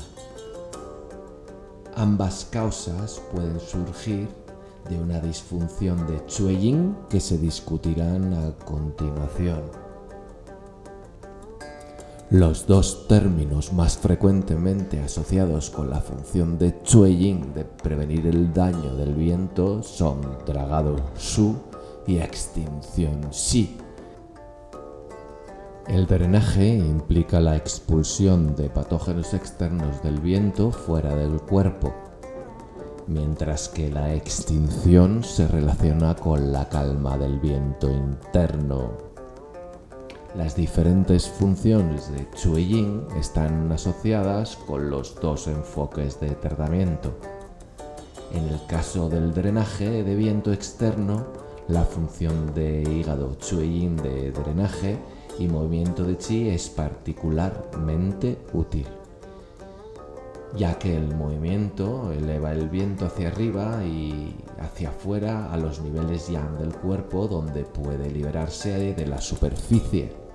Ambas 1.97 2.47
causas 2.51 3.21
pueden 3.33 3.59
surgir 3.59 4.29
de 4.89 4.99
una 4.99 5.19
disfunción 5.19 6.07
de 6.07 6.25
Chue-Yin 6.27 6.95
que 7.11 7.19
se 7.19 7.39
discutirán 7.39 8.33
a 8.33 8.65
continuación. 8.65 9.86
Los 12.31 12.67
dos 12.67 13.07
términos 13.07 13.73
más 13.73 13.99
frecuentemente 13.99 15.01
asociados 15.01 15.71
con 15.71 15.91
la 15.91 16.01
función 16.01 16.59
de 16.59 16.83
Chue-Yin 16.83 17.55
de 17.55 17.65
prevenir 17.65 18.27
el 18.27 18.53
daño 18.53 18.97
del 18.97 19.15
viento 19.15 19.81
son 19.85 20.23
dragado 20.45 20.97
Su 21.17 21.55
y 22.05 22.19
extinción 22.19 23.31
Xi. 23.31 23.77
El 25.87 26.09
drenaje 26.09 26.67
implica 26.67 27.39
la 27.39 27.55
expulsión 27.55 28.57
de 28.57 28.71
patógenos 28.71 29.33
externos 29.33 30.03
del 30.03 30.19
viento 30.19 30.73
fuera 30.73 31.15
del 31.15 31.41
cuerpo, 31.43 31.95
mientras 33.07 33.69
que 33.69 33.89
la 33.89 34.13
extinción 34.15 35.23
se 35.23 35.47
relaciona 35.47 36.17
con 36.17 36.51
la 36.51 36.69
calma 36.69 37.17
del 37.17 37.39
viento 37.39 37.89
interno 37.89 39.16
las 40.37 40.55
diferentes 40.55 41.29
funciones 41.29 42.13
de 42.13 42.29
Chue-Yin 42.33 43.07
están 43.19 43.73
asociadas 43.73 44.57
con 44.57 44.91
los 44.91 45.15
dos 45.15 45.47
enfoques 45.49 46.21
de 46.21 46.31
tratamiento. 46.31 47.15
En 48.35 48.47
el 48.47 48.61
caso 48.67 49.09
del 49.09 49.33
drenaje 49.33 50.05
de 50.05 50.15
viento 50.15 50.53
externo, 50.53 51.27
la 51.69 51.85
función 51.85 52.53
de 52.55 52.83
hígado 52.83 53.39
Chue-Yin 53.39 53.97
de 53.97 54.31
drenaje 54.31 54.99
y 55.39 55.49
movimiento 55.49 56.05
de 56.05 56.19
chi 56.19 56.51
es 56.51 56.69
particularmente 56.69 58.39
útil, 58.53 58.87
ya 60.55 60.79
que 60.79 60.97
el 60.97 61.15
movimiento 61.15 62.13
eleva 62.13 62.53
el 62.53 62.69
viento 62.69 63.07
hacia 63.07 63.29
arriba 63.29 63.83
y 63.85 64.37
hacia 64.61 64.91
afuera 64.91 65.51
a 65.51 65.57
los 65.57 65.81
niveles 65.81 66.29
yang 66.29 66.59
del 66.59 66.75
cuerpo 66.75 67.27
donde 67.27 67.65
puede 67.65 68.11
liberarse 68.11 68.95
de 68.95 69.07
la 69.07 69.21
superficie. 69.21 70.26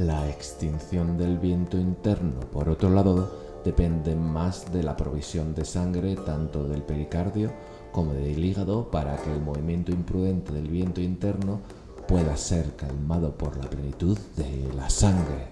La 0.00 0.30
extinción 0.30 1.18
del 1.18 1.36
viento 1.36 1.76
interno, 1.76 2.40
por 2.50 2.70
otro 2.70 2.88
lado, 2.88 3.60
depende 3.66 4.16
más 4.16 4.72
de 4.72 4.82
la 4.82 4.96
provisión 4.96 5.54
de 5.54 5.66
sangre 5.66 6.16
tanto 6.16 6.66
del 6.66 6.82
pericardio 6.82 7.52
como 7.92 8.14
del 8.14 8.42
hígado 8.42 8.90
para 8.90 9.18
que 9.18 9.30
el 9.30 9.42
movimiento 9.42 9.92
imprudente 9.92 10.54
del 10.54 10.68
viento 10.68 11.02
interno 11.02 11.60
pueda 12.08 12.34
ser 12.38 12.74
calmado 12.76 13.36
por 13.36 13.58
la 13.58 13.68
plenitud 13.68 14.16
de 14.38 14.72
la 14.74 14.88
sangre. 14.88 15.48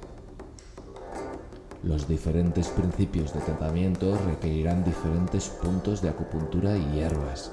Los 1.83 2.09
diferentes 2.09 2.69
principios 2.69 3.35
de 3.35 3.41
tratamiento 3.41 4.17
requerirán 4.25 4.83
diferentes 4.83 5.51
puntos 5.51 6.01
de 6.01 6.09
acupuntura 6.09 6.75
y 6.75 6.91
hierbas. 6.93 7.51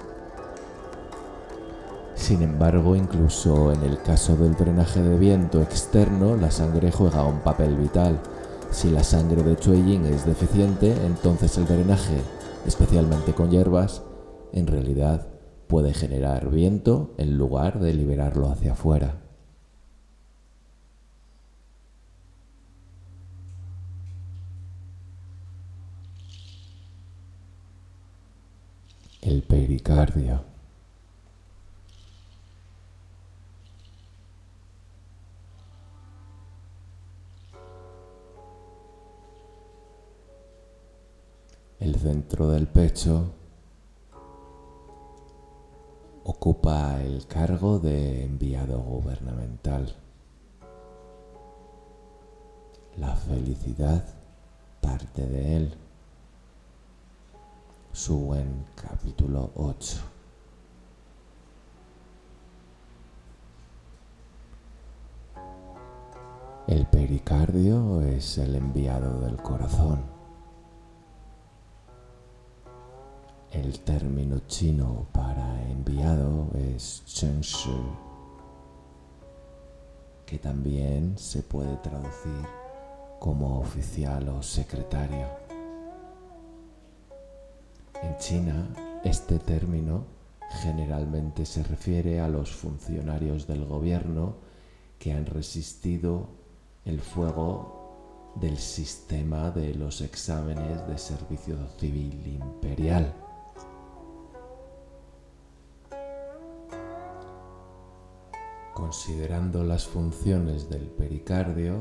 Sin 2.16 2.42
embargo, 2.42 2.96
incluso 2.96 3.72
en 3.72 3.84
el 3.84 4.02
caso 4.02 4.36
del 4.36 4.56
drenaje 4.56 5.02
de 5.02 5.18
viento 5.18 5.62
externo, 5.62 6.36
la 6.36 6.50
sangre 6.50 6.92
juega 6.92 7.26
un 7.26 7.42
papel 7.42 7.76
vital. 7.78 8.20
Si 8.72 8.90
la 8.90 9.04
sangre 9.04 9.44
de 9.44 9.56
Chue-Yin 9.58 10.06
es 10.06 10.26
deficiente, 10.26 10.96
entonces 11.06 11.58
el 11.58 11.68
drenaje, 11.68 12.18
especialmente 12.66 13.34
con 13.34 13.52
hierbas, 13.52 14.02
en 14.54 14.66
realidad 14.66 15.28
puede 15.68 15.94
generar 15.94 16.50
viento 16.50 17.14
en 17.18 17.38
lugar 17.38 17.80
de 17.80 17.94
liberarlo 17.94 18.50
hacia 18.50 18.72
afuera. 18.72 19.22
El 29.22 29.42
pericardio. 29.44 30.55
El 41.86 41.94
centro 42.00 42.50
del 42.50 42.66
pecho 42.66 43.32
ocupa 46.24 47.00
el 47.00 47.28
cargo 47.28 47.78
de 47.78 48.24
enviado 48.24 48.80
gubernamental. 48.80 49.96
La 52.98 53.16
felicidad 53.16 54.04
parte 54.82 55.28
de 55.28 55.58
él. 55.58 55.74
Su 57.92 58.34
en 58.34 58.66
capítulo 58.74 59.52
8. 59.54 59.98
El 66.66 66.88
pericardio 66.88 68.02
es 68.02 68.40
el 68.40 68.56
enviado 68.56 69.20
del 69.22 69.38
corazón. 69.38 70.15
El 73.56 73.80
término 73.80 74.42
chino 74.48 75.08
para 75.14 75.64
enviado 75.72 76.50
es 76.56 77.04
Shi, 77.06 77.72
que 80.26 80.38
también 80.40 81.18
se 81.18 81.42
puede 81.42 81.78
traducir 81.78 82.46
como 83.18 83.62
oficial 83.62 84.28
o 84.28 84.44
secretario. 84.44 85.26
En 88.04 88.18
China, 88.18 88.68
este 89.06 89.40
término 89.40 90.04
generalmente 90.62 91.46
se 91.46 91.64
refiere 91.64 92.20
a 92.20 92.28
los 92.28 92.52
funcionarios 92.52 93.48
del 93.48 93.64
gobierno 93.66 94.36
que 95.00 95.14
han 95.14 95.26
resistido 95.26 96.28
el 96.84 97.00
fuego 97.00 98.34
del 98.36 98.58
sistema 98.58 99.50
de 99.50 99.74
los 99.76 100.02
exámenes 100.02 100.86
de 100.88 100.98
servicio 100.98 101.56
civil 101.80 102.22
imperial 102.28 103.14
Considerando 108.76 109.64
las 109.64 109.88
funciones 109.88 110.70
del 110.70 110.90
pericardio, 110.90 111.80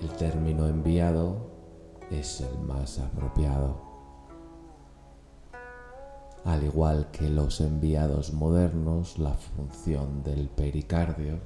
el 0.00 0.08
término 0.12 0.66
enviado 0.66 1.50
es 2.10 2.40
el 2.40 2.58
más 2.60 2.98
apropiado. 2.98 3.82
Al 6.46 6.64
igual 6.64 7.10
que 7.10 7.28
los 7.28 7.60
enviados 7.60 8.32
modernos, 8.32 9.18
la 9.18 9.34
función 9.34 10.22
del 10.22 10.48
pericardio 10.48 11.38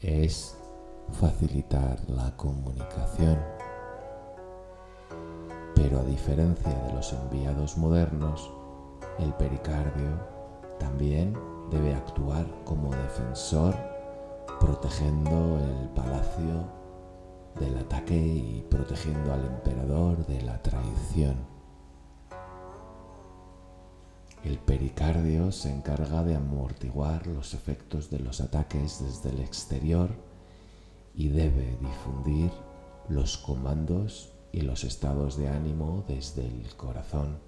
es 0.00 0.56
facilitar 1.12 2.00
la 2.08 2.34
comunicación. 2.34 3.38
Pero 5.74 6.00
a 6.00 6.04
diferencia 6.04 6.72
de 6.72 6.94
los 6.94 7.12
enviados 7.12 7.76
modernos, 7.76 8.50
el 9.18 9.34
pericardio 9.34 10.18
también 10.78 11.36
debe 11.70 11.94
actuar 11.94 12.46
como 12.64 12.90
defensor 12.90 13.74
protegiendo 14.60 15.58
el 15.58 15.88
palacio 15.90 16.68
del 17.58 17.78
ataque 17.78 18.16
y 18.16 18.66
protegiendo 18.70 19.32
al 19.32 19.44
emperador 19.44 20.26
de 20.26 20.42
la 20.42 20.62
traición. 20.62 21.36
El 24.44 24.58
pericardio 24.58 25.50
se 25.50 25.72
encarga 25.72 26.22
de 26.22 26.36
amortiguar 26.36 27.26
los 27.26 27.54
efectos 27.54 28.10
de 28.10 28.20
los 28.20 28.40
ataques 28.40 29.02
desde 29.02 29.30
el 29.30 29.40
exterior 29.40 30.10
y 31.14 31.28
debe 31.28 31.76
difundir 31.80 32.52
los 33.08 33.38
comandos 33.38 34.32
y 34.52 34.60
los 34.60 34.84
estados 34.84 35.36
de 35.36 35.48
ánimo 35.48 36.04
desde 36.06 36.46
el 36.46 36.76
corazón. 36.76 37.38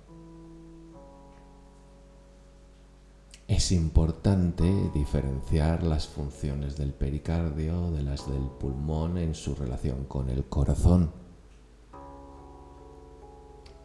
Es 3.49 3.73
importante 3.73 4.91
diferenciar 4.93 5.83
las 5.83 6.07
funciones 6.07 6.77
del 6.77 6.93
pericardio 6.93 7.91
de 7.93 8.03
las 8.03 8.31
del 8.31 8.43
pulmón 8.43 9.17
en 9.17 9.35
su 9.35 9.55
relación 9.55 10.05
con 10.05 10.29
el 10.29 10.45
corazón. 10.51 11.11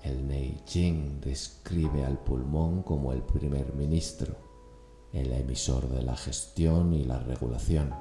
El 0.02 0.28
Neijing 0.28 1.21
describe 1.21 2.04
al 2.04 2.19
pulmón 2.19 2.84
como 2.84 3.13
el 3.13 3.21
primer 3.21 3.73
ministro, 3.73 4.36
el 5.13 5.32
emisor 5.32 5.88
de 5.88 6.02
la 6.04 6.17
gestión 6.17 6.93
y 6.93 7.06
la 7.06 7.19
regulación, 7.19 7.95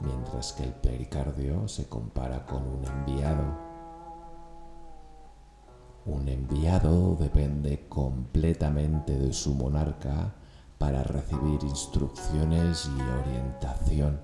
mientras 0.00 0.52
que 0.52 0.62
el 0.62 0.74
pericardio 0.74 1.66
se 1.66 1.88
compara 1.88 2.46
con 2.46 2.62
un 2.68 2.84
enviado. 2.84 3.42
Un 6.06 6.28
enviado 6.28 7.16
depende 7.16 7.88
completamente 7.88 9.18
de 9.18 9.32
su 9.32 9.54
monarca 9.54 10.36
para 10.78 11.02
recibir 11.02 11.62
instrucciones 11.62 12.88
y 12.96 13.00
orientación. 13.00 14.20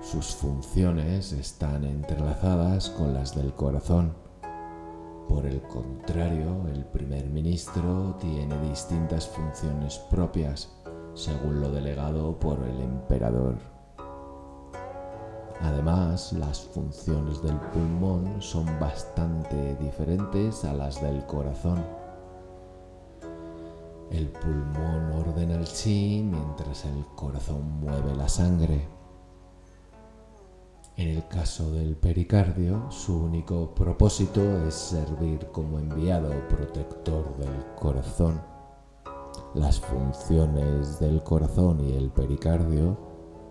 Sus 0.00 0.34
funciones 0.34 1.32
están 1.32 1.84
entrelazadas 1.84 2.90
con 2.90 3.14
las 3.14 3.34
del 3.34 3.54
corazón. 3.54 4.14
Por 5.28 5.46
el 5.46 5.62
contrario, 5.62 6.66
el 6.74 6.84
primer 6.84 7.26
ministro 7.30 8.16
tiene 8.20 8.58
distintas 8.68 9.28
funciones 9.28 9.98
propias 10.10 10.68
según 11.14 11.60
lo 11.60 11.70
delegado 11.70 12.38
por 12.38 12.62
el 12.62 12.80
emperador. 12.80 13.56
Además, 15.60 16.32
las 16.32 16.60
funciones 16.60 17.40
del 17.42 17.58
pulmón 17.70 18.42
son 18.42 18.66
bastante 18.80 19.76
diferentes 19.76 20.64
a 20.64 20.74
las 20.74 21.00
del 21.00 21.24
corazón. 21.26 22.01
El 24.12 24.28
pulmón 24.28 25.10
ordena 25.12 25.54
el 25.54 25.64
chi 25.64 26.22
mientras 26.22 26.84
el 26.84 27.06
corazón 27.16 27.80
mueve 27.80 28.14
la 28.14 28.28
sangre. 28.28 28.86
En 30.98 31.08
el 31.08 31.26
caso 31.28 31.72
del 31.72 31.96
pericardio, 31.96 32.90
su 32.90 33.22
único 33.22 33.74
propósito 33.74 34.66
es 34.66 34.74
servir 34.74 35.46
como 35.50 35.78
enviado 35.78 36.28
protector 36.48 37.34
del 37.38 37.64
corazón. 37.74 38.38
Las 39.54 39.80
funciones 39.80 41.00
del 41.00 41.22
corazón 41.22 41.80
y 41.80 41.92
el 41.94 42.10
pericardio 42.10 42.98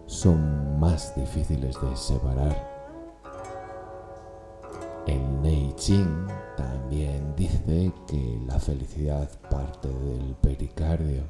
son 0.05 0.79
más 0.79 1.15
difíciles 1.15 1.75
de 1.81 1.95
separar. 1.95 2.70
El 5.07 5.41
Nei 5.41 5.73
Ching 5.75 6.27
también 6.55 7.35
dice 7.35 7.91
que 8.07 8.39
la 8.45 8.59
felicidad 8.59 9.29
parte 9.49 9.87
del 9.87 10.35
pericardio. 10.35 11.23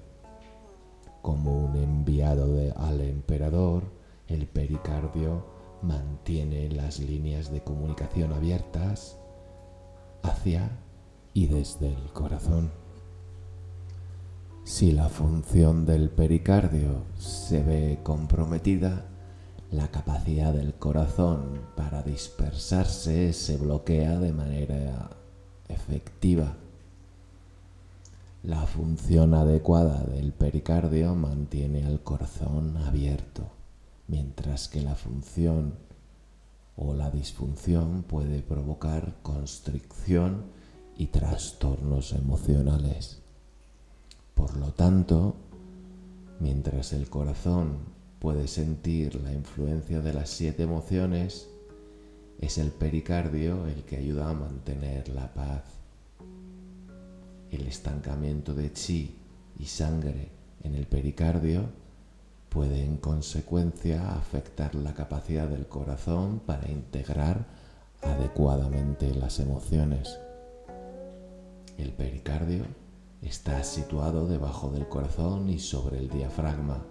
Como 1.22 1.66
un 1.66 1.76
enviado 1.78 2.58
al 2.76 3.00
emperador, 3.02 3.84
el 4.28 4.48
pericardio 4.48 5.46
mantiene 5.82 6.70
las 6.70 7.00
líneas 7.00 7.52
de 7.52 7.64
comunicación 7.64 8.34
abiertas 8.34 9.18
hacia 10.22 10.70
y 11.34 11.48
desde 11.48 11.94
el 11.94 12.12
corazón. 12.12 12.72
Si 14.66 14.92
la 14.92 15.08
función 15.08 15.86
del 15.86 16.10
pericardio 16.10 17.04
se 17.18 17.64
ve 17.64 18.00
comprometida, 18.04 19.11
la 19.72 19.88
capacidad 19.88 20.54
del 20.54 20.74
corazón 20.74 21.62
para 21.78 22.04
dispersarse 22.04 23.32
se 23.32 23.56
bloquea 23.56 24.20
de 24.20 24.34
manera 24.34 25.10
efectiva. 25.70 26.58
La 28.44 28.66
función 28.66 29.34
adecuada 29.34 30.04
del 30.04 30.34
pericardio 30.34 31.16
mantiene 31.16 31.86
al 31.86 32.02
corazón 32.02 32.76
abierto, 32.78 33.44
mientras 34.08 34.68
que 34.68 34.82
la 34.82 34.96
función 34.96 35.76
o 36.76 36.94
la 36.94 37.10
disfunción 37.10 38.04
puede 38.04 38.42
provocar 38.42 39.16
constricción 39.22 40.48
y 40.98 41.08
trastornos 41.08 42.12
emocionales. 42.12 43.22
Por 44.34 44.58
lo 44.58 44.74
tanto, 44.74 45.36
mientras 46.42 46.92
el 46.92 47.10
corazón 47.10 48.01
puede 48.22 48.48
sentir 48.48 49.16
la 49.16 49.34
influencia 49.34 50.00
de 50.00 50.14
las 50.14 50.30
siete 50.30 50.62
emociones, 50.62 51.50
es 52.40 52.60
el 52.60 52.70
pericardio 52.70 53.66
el 53.66 53.84
que 53.84 53.98
ayuda 53.98 54.30
a 54.30 54.34
mantener 54.34 55.10
la 55.10 55.34
paz. 55.34 55.64
El 57.50 57.66
estancamiento 57.66 58.54
de 58.54 58.72
chi 58.72 59.18
y 59.58 59.66
sangre 59.66 60.30
en 60.64 60.76
el 60.76 60.86
pericardio 60.86 61.64
puede 62.50 62.86
en 62.86 62.98
consecuencia 62.98 64.14
afectar 64.14 64.76
la 64.76 64.94
capacidad 64.94 65.48
del 65.48 65.66
corazón 65.66 66.42
para 66.46 66.70
integrar 66.70 67.48
adecuadamente 68.04 69.16
las 69.16 69.40
emociones. 69.40 70.20
El 71.80 71.92
pericardio 71.94 72.66
está 73.24 73.64
situado 73.64 74.28
debajo 74.28 74.70
del 74.70 74.88
corazón 74.88 75.50
y 75.50 75.58
sobre 75.58 75.98
el 75.98 76.08
diafragma 76.08 76.86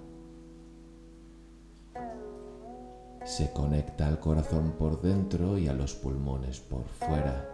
se 3.31 3.53
conecta 3.53 4.09
al 4.09 4.19
corazón 4.19 4.73
por 4.77 5.01
dentro 5.01 5.57
y 5.57 5.69
a 5.69 5.73
los 5.73 5.95
pulmones 5.95 6.59
por 6.59 6.83
fuera, 6.85 7.49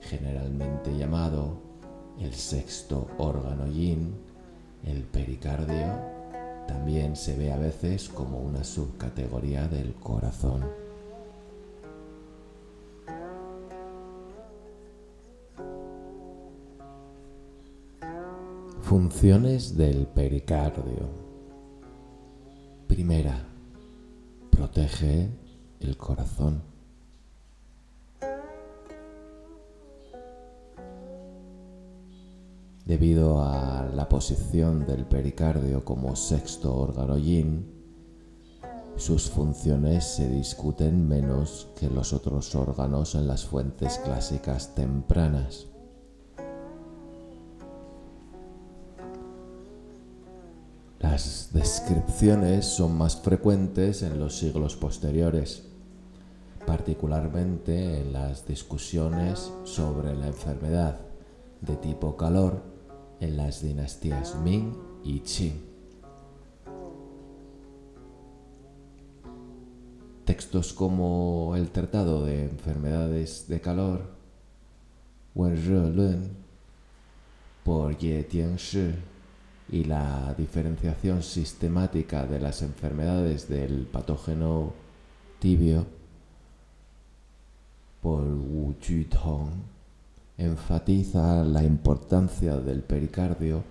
generalmente 0.00 0.96
llamado 0.96 1.58
el 2.18 2.32
sexto 2.32 3.06
órgano 3.18 3.66
yin, 3.66 4.14
el 4.86 5.02
pericardio, 5.02 5.94
también 6.66 7.16
se 7.16 7.36
ve 7.36 7.52
a 7.52 7.58
veces 7.58 8.08
como 8.08 8.38
una 8.38 8.64
subcategoría 8.64 9.68
del 9.68 9.92
corazón. 9.92 10.64
Funciones 18.80 19.76
del 19.76 20.06
pericardio. 20.06 21.10
Primera, 22.88 23.49
protege 24.50 25.30
el 25.80 25.96
corazón. 25.96 26.62
Debido 32.84 33.42
a 33.42 33.88
la 33.94 34.08
posición 34.08 34.84
del 34.84 35.06
pericardio 35.06 35.84
como 35.84 36.16
sexto 36.16 36.74
órgano 36.74 37.16
yin, 37.18 37.80
sus 38.96 39.30
funciones 39.30 40.04
se 40.04 40.28
discuten 40.28 41.08
menos 41.08 41.68
que 41.78 41.88
los 41.88 42.12
otros 42.12 42.54
órganos 42.54 43.14
en 43.14 43.26
las 43.26 43.46
fuentes 43.46 43.98
clásicas 43.98 44.74
tempranas. 44.74 45.69
Las 51.00 51.48
descripciones 51.54 52.66
son 52.66 52.98
más 52.98 53.16
frecuentes 53.16 54.02
en 54.02 54.20
los 54.20 54.36
siglos 54.36 54.76
posteriores, 54.76 55.62
particularmente 56.66 58.02
en 58.02 58.12
las 58.12 58.46
discusiones 58.46 59.50
sobre 59.64 60.14
la 60.14 60.26
enfermedad 60.26 61.00
de 61.62 61.76
tipo 61.76 62.18
calor 62.18 62.62
en 63.18 63.38
las 63.38 63.62
dinastías 63.62 64.36
Ming 64.44 64.74
y 65.02 65.20
Qing. 65.20 65.70
textos 70.26 70.72
como 70.72 71.54
el 71.56 71.70
Tratado 71.70 72.24
de 72.24 72.44
Enfermedades 72.44 73.48
de 73.48 73.60
Calor, 73.60 74.02
por 77.64 77.96
Ye 77.98 78.22
Tianshi 78.22 78.94
y 79.72 79.84
la 79.84 80.34
diferenciación 80.36 81.22
sistemática 81.22 82.26
de 82.26 82.40
las 82.40 82.62
enfermedades 82.62 83.48
del 83.48 83.86
patógeno 83.86 84.72
tibio, 85.38 85.86
por 88.02 88.24
Wu 88.24 88.74
Tong, 89.08 89.50
enfatiza 90.38 91.44
la 91.44 91.62
importancia 91.62 92.56
del 92.56 92.82
pericardio 92.82 93.62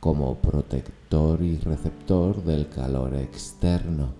como 0.00 0.34
protector 0.36 1.42
y 1.42 1.58
receptor 1.58 2.42
del 2.42 2.68
calor 2.68 3.14
externo. 3.14 4.14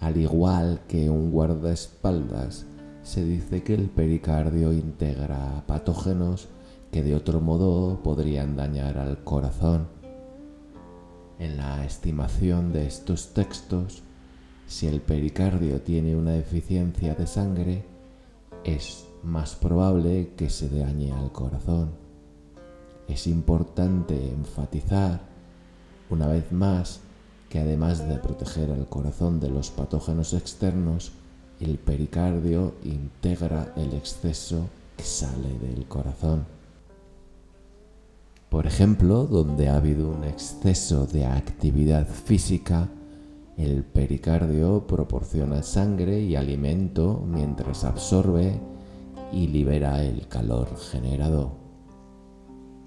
Al 0.00 0.16
igual 0.16 0.80
que 0.88 1.08
un 1.08 1.30
guardaespaldas, 1.30 2.66
se 3.02 3.24
dice 3.24 3.62
que 3.62 3.74
el 3.74 3.88
pericardio 3.88 4.72
integra 4.72 5.62
patógenos 5.66 6.48
que 6.90 7.02
de 7.02 7.14
otro 7.14 7.40
modo 7.40 8.02
podrían 8.02 8.56
dañar 8.56 8.98
al 8.98 9.22
corazón. 9.24 9.88
En 11.38 11.56
la 11.56 11.84
estimación 11.84 12.72
de 12.72 12.86
estos 12.86 13.32
textos, 13.32 14.02
si 14.66 14.86
el 14.86 15.00
pericardio 15.00 15.80
tiene 15.80 16.16
una 16.16 16.32
deficiencia 16.32 17.14
de 17.14 17.26
sangre, 17.26 17.84
es 18.64 19.06
más 19.22 19.54
probable 19.54 20.32
que 20.36 20.50
se 20.50 20.68
dañe 20.68 21.12
al 21.12 21.32
corazón 21.32 22.00
es 23.12 23.26
importante 23.26 24.14
enfatizar 24.28 25.20
una 26.10 26.28
vez 26.28 26.52
más 26.52 27.00
que 27.48 27.58
además 27.58 28.08
de 28.08 28.16
proteger 28.16 28.70
al 28.70 28.88
corazón 28.88 29.40
de 29.40 29.50
los 29.50 29.70
patógenos 29.70 30.34
externos, 30.34 31.12
el 31.58 31.78
pericardio 31.78 32.74
integra 32.84 33.72
el 33.76 33.92
exceso 33.94 34.68
que 34.96 35.02
sale 35.02 35.58
del 35.58 35.86
corazón. 35.86 36.46
Por 38.50 38.66
ejemplo, 38.66 39.26
donde 39.26 39.68
ha 39.68 39.76
habido 39.76 40.10
un 40.10 40.24
exceso 40.24 41.06
de 41.06 41.24
actividad 41.24 42.08
física, 42.08 42.88
el 43.56 43.84
pericardio 43.84 44.88
proporciona 44.88 45.62
sangre 45.62 46.20
y 46.20 46.34
alimento 46.34 47.24
mientras 47.24 47.84
absorbe 47.84 48.60
y 49.32 49.46
libera 49.46 50.02
el 50.02 50.26
calor 50.26 50.76
generado. 50.76 51.52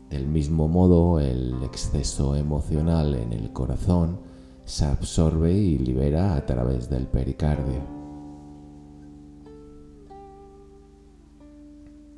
Del 0.10 0.28
mismo 0.28 0.68
modo, 0.68 1.22
el 1.22 1.64
exceso 1.64 2.36
emocional 2.36 3.16
en 3.16 3.32
el 3.32 3.54
corazón 3.54 4.20
se 4.66 4.84
absorbe 4.84 5.54
y 5.54 5.78
libera 5.78 6.36
a 6.36 6.46
través 6.46 6.90
del 6.90 7.08
pericardio. 7.08 7.82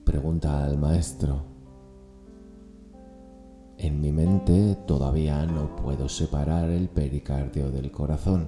Pregunta 0.04 0.64
al 0.64 0.80
maestro. 0.80 1.55
En 3.78 4.00
mi 4.00 4.12
mente 4.12 4.76
todavía 4.88 5.46
no 5.46 5.76
puedo 5.76 6.08
separar 6.08 6.70
el 6.70 6.88
pericardio 6.88 7.72
del 7.72 7.92
corazón. 7.92 8.48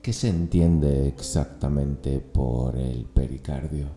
¿Qué 0.00 0.12
se 0.12 0.28
entiende 0.28 1.06
exactamente 1.06 2.18
por 2.20 2.76
el 2.76 3.04
pericardio? 3.04 3.88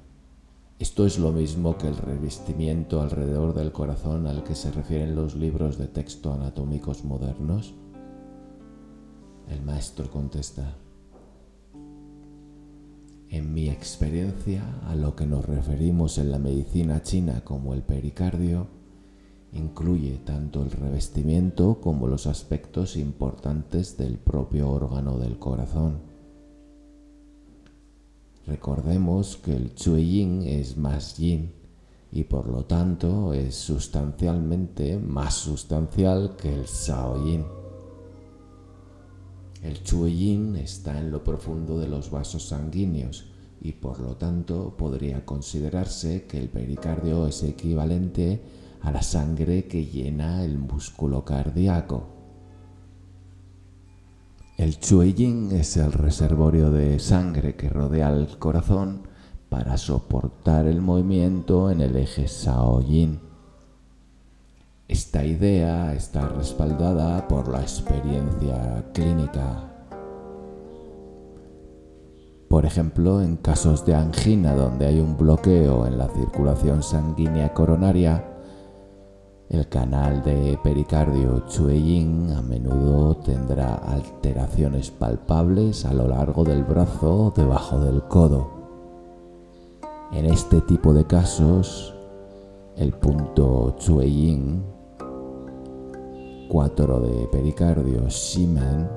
Esto 0.80 1.06
es 1.06 1.18
lo 1.18 1.32
mismo 1.32 1.78
que 1.78 1.88
el 1.88 1.98
revestimiento 1.98 3.02
alrededor 3.02 3.54
del 3.54 3.72
corazón 3.72 4.28
al 4.28 4.44
que 4.44 4.56
se 4.56 4.72
refieren 4.72 5.16
los 5.16 5.36
libros 5.36 5.78
de 5.78 5.88
texto 5.88 6.34
anatómicos 6.34 7.04
modernos. 7.04 7.74
El 9.50 9.62
maestro 9.64 10.12
contesta, 10.12 10.76
en 13.30 13.54
mi 13.54 13.70
experiencia, 13.70 14.64
a 14.88 14.96
lo 14.96 15.16
que 15.16 15.26
nos 15.26 15.46
referimos 15.46 16.18
en 16.18 16.32
la 16.32 16.40
medicina 16.40 17.02
china 17.02 17.42
como 17.44 17.74
el 17.74 17.82
pericardio, 17.82 18.77
incluye 19.54 20.20
tanto 20.26 20.64
el 20.64 20.72
revestimiento 20.72 21.80
como 21.82 22.08
los 22.08 22.28
aspectos 22.28 22.96
importantes 22.96 23.98
del 23.98 24.18
propio 24.18 24.70
órgano 24.70 25.18
del 25.18 25.40
corazón. 25.40 26.00
Recordemos 28.46 29.38
que 29.38 29.54
el 29.54 29.76
Chui 29.76 30.06
Yin 30.06 30.44
es 30.44 30.78
más 30.78 31.18
Yin 31.18 31.52
y 32.12 32.24
por 32.24 32.48
lo 32.48 32.66
tanto 32.66 33.34
es 33.34 33.56
sustancialmente 33.56 34.98
más 34.98 35.34
sustancial 35.34 36.36
que 36.38 36.54
el 36.54 36.68
Sao 36.68 37.26
Yin. 37.26 37.46
El 39.62 39.84
Chui 39.84 40.16
Yin 40.16 40.56
está 40.56 40.98
en 40.98 41.12
lo 41.12 41.24
profundo 41.24 41.78
de 41.78 41.88
los 41.88 42.10
vasos 42.10 42.44
sanguíneos 42.44 43.26
y 43.60 43.74
por 43.74 44.00
lo 44.00 44.16
tanto 44.16 44.76
podría 44.78 45.26
considerarse 45.26 46.26
que 46.26 46.38
el 46.38 46.48
pericardio 46.48 47.28
es 47.28 47.44
equivalente 47.44 48.42
a 48.82 48.92
la 48.92 49.02
sangre 49.02 49.66
que 49.66 49.86
llena 49.86 50.44
el 50.44 50.58
músculo 50.58 51.24
cardíaco. 51.26 52.08
El 54.58 54.80
Yin 54.80 55.52
es 55.52 55.78
el 55.78 55.92
reservorio 55.92 56.72
de 56.72 56.98
sangre 56.98 57.56
que 57.56 57.70
rodea 57.70 58.10
el 58.10 58.40
corazón 58.40 59.04
para 59.50 59.78
soportar 59.78 60.66
el 60.66 60.82
movimiento 60.82 61.70
en 61.70 61.82
el 61.82 61.96
eje 61.96 62.26
Yin. 62.88 63.20
Esta 64.88 65.24
idea 65.24 65.94
está 65.94 66.28
respaldada 66.30 67.28
por 67.28 67.50
la 67.50 67.62
experiencia 67.62 68.86
clínica. 68.94 69.74
Por 72.50 72.66
ejemplo, 72.66 73.22
en 73.22 73.36
casos 73.36 73.86
de 73.86 73.94
angina 73.94 74.56
donde 74.56 74.88
hay 74.88 75.00
un 75.02 75.18
bloqueo 75.18 75.86
en 75.86 75.98
la 75.98 76.08
circulación 76.08 76.82
sanguínea 76.82 77.54
coronaria, 77.54 78.37
el 79.50 79.70
canal 79.70 80.24
de 80.24 80.60
pericardio 80.62 81.46
Chueyin 81.48 82.32
a 82.32 82.42
menudo 82.42 83.16
tendrá 83.18 83.76
alteraciones 83.76 84.92
palpables 84.92 85.86
a 85.86 85.94
lo 85.94 86.08
largo 86.08 86.44
del 86.44 86.66
brazo 86.66 87.28
o 87.28 87.32
debajo 87.32 87.80
del 87.80 88.04
codo. 88.04 88.50
En 90.12 90.26
este 90.26 90.60
tipo 90.62 90.94
de 90.94 91.06
casos, 91.06 91.94
el 92.76 92.92
punto 92.92 93.76
Chueyin 93.78 94.64
4 96.50 97.00
de 97.00 97.28
pericardio 97.28 98.08
Shimen, 98.10 98.90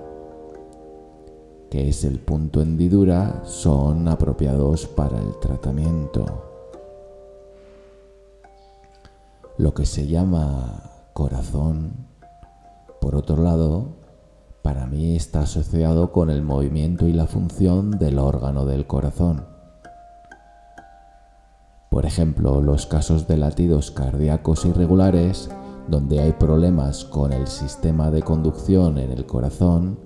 que 1.71 1.89
es 1.89 2.05
el 2.05 2.19
punto 2.19 2.61
hendidura, 2.61 3.43
son 3.45 4.09
apropiados 4.09 4.87
para 4.87 5.19
el 5.19 5.39
tratamiento. 5.39 6.50
Lo 9.61 9.75
que 9.75 9.85
se 9.85 10.07
llama 10.07 10.85
corazón, 11.13 12.07
por 12.99 13.15
otro 13.15 13.37
lado, 13.43 13.89
para 14.63 14.87
mí 14.87 15.17
está 15.17 15.43
asociado 15.43 16.13
con 16.13 16.31
el 16.31 16.41
movimiento 16.41 17.07
y 17.07 17.13
la 17.13 17.27
función 17.27 17.91
del 17.99 18.19
órgano 18.19 18.65
del 18.65 18.87
corazón. 18.87 19.45
Por 21.91 22.07
ejemplo, 22.07 22.63
los 22.63 22.87
casos 22.87 23.29
de 23.29 23.37
latidos 23.37 23.91
cardíacos 23.91 24.65
irregulares, 24.65 25.51
donde 25.89 26.21
hay 26.21 26.33
problemas 26.33 27.05
con 27.05 27.31
el 27.35 27.47
sistema 27.47 28.11
de 28.11 28.23
conducción 28.23 28.97
en 28.97 29.11
el 29.13 29.27
corazón, 29.27 29.99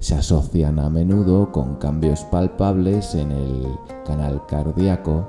se 0.00 0.16
asocian 0.16 0.78
a 0.78 0.90
menudo 0.90 1.50
con 1.50 1.76
cambios 1.76 2.24
palpables 2.24 3.14
en 3.14 3.32
el 3.32 3.68
canal 4.04 4.44
cardíaco 4.44 5.28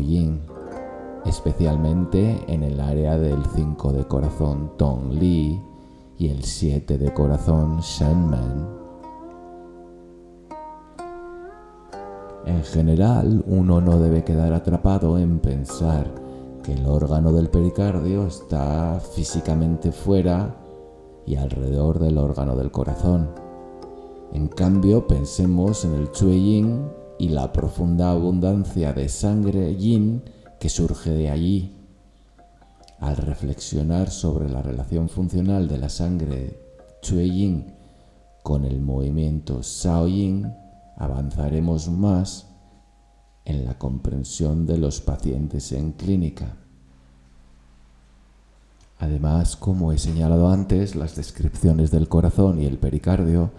Yin 0.00 0.57
especialmente 1.28 2.42
en 2.48 2.62
el 2.62 2.80
área 2.80 3.18
del 3.18 3.44
5 3.54 3.92
de 3.92 4.04
corazón 4.06 4.72
Tong 4.78 5.12
Li 5.12 5.62
y 6.16 6.28
el 6.30 6.42
7 6.42 6.96
de 6.96 7.12
corazón 7.12 7.80
Shenmen. 7.80 8.66
En 12.46 12.64
general, 12.64 13.44
uno 13.46 13.80
no 13.82 13.98
debe 13.98 14.24
quedar 14.24 14.54
atrapado 14.54 15.18
en 15.18 15.38
pensar 15.38 16.10
que 16.62 16.72
el 16.72 16.86
órgano 16.86 17.32
del 17.32 17.50
pericardio 17.50 18.26
está 18.26 18.98
físicamente 19.14 19.92
fuera 19.92 20.56
y 21.26 21.36
alrededor 21.36 21.98
del 21.98 22.16
órgano 22.16 22.56
del 22.56 22.70
corazón. 22.70 23.28
En 24.32 24.48
cambio, 24.48 25.06
pensemos 25.06 25.84
en 25.84 25.94
el 25.94 26.10
Chui 26.10 26.42
Yin 26.42 26.88
y 27.18 27.28
la 27.28 27.52
profunda 27.52 28.12
abundancia 28.12 28.94
de 28.94 29.10
sangre 29.10 29.76
Yin 29.76 30.22
que 30.58 30.68
surge 30.68 31.10
de 31.10 31.30
allí. 31.30 31.74
Al 33.00 33.16
reflexionar 33.16 34.10
sobre 34.10 34.48
la 34.48 34.60
relación 34.60 35.08
funcional 35.08 35.68
de 35.68 35.78
la 35.78 35.88
sangre 35.88 36.58
Chui 37.00 37.30
Yin 37.30 37.74
con 38.42 38.64
el 38.64 38.80
movimiento 38.80 39.62
Sao 39.62 40.08
Yin, 40.08 40.52
avanzaremos 40.96 41.88
más 41.88 42.46
en 43.44 43.64
la 43.64 43.78
comprensión 43.78 44.66
de 44.66 44.78
los 44.78 45.00
pacientes 45.00 45.70
en 45.72 45.92
clínica. 45.92 46.56
Además, 48.98 49.54
como 49.54 49.92
he 49.92 49.98
señalado 49.98 50.48
antes, 50.48 50.96
las 50.96 51.14
descripciones 51.14 51.90
del 51.92 52.08
corazón 52.08 52.60
y 52.60 52.66
el 52.66 52.78
pericardio 52.78 53.52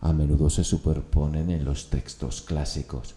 a 0.00 0.12
menudo 0.12 0.50
se 0.50 0.62
superponen 0.62 1.50
en 1.50 1.64
los 1.64 1.88
textos 1.88 2.42
clásicos. 2.42 3.14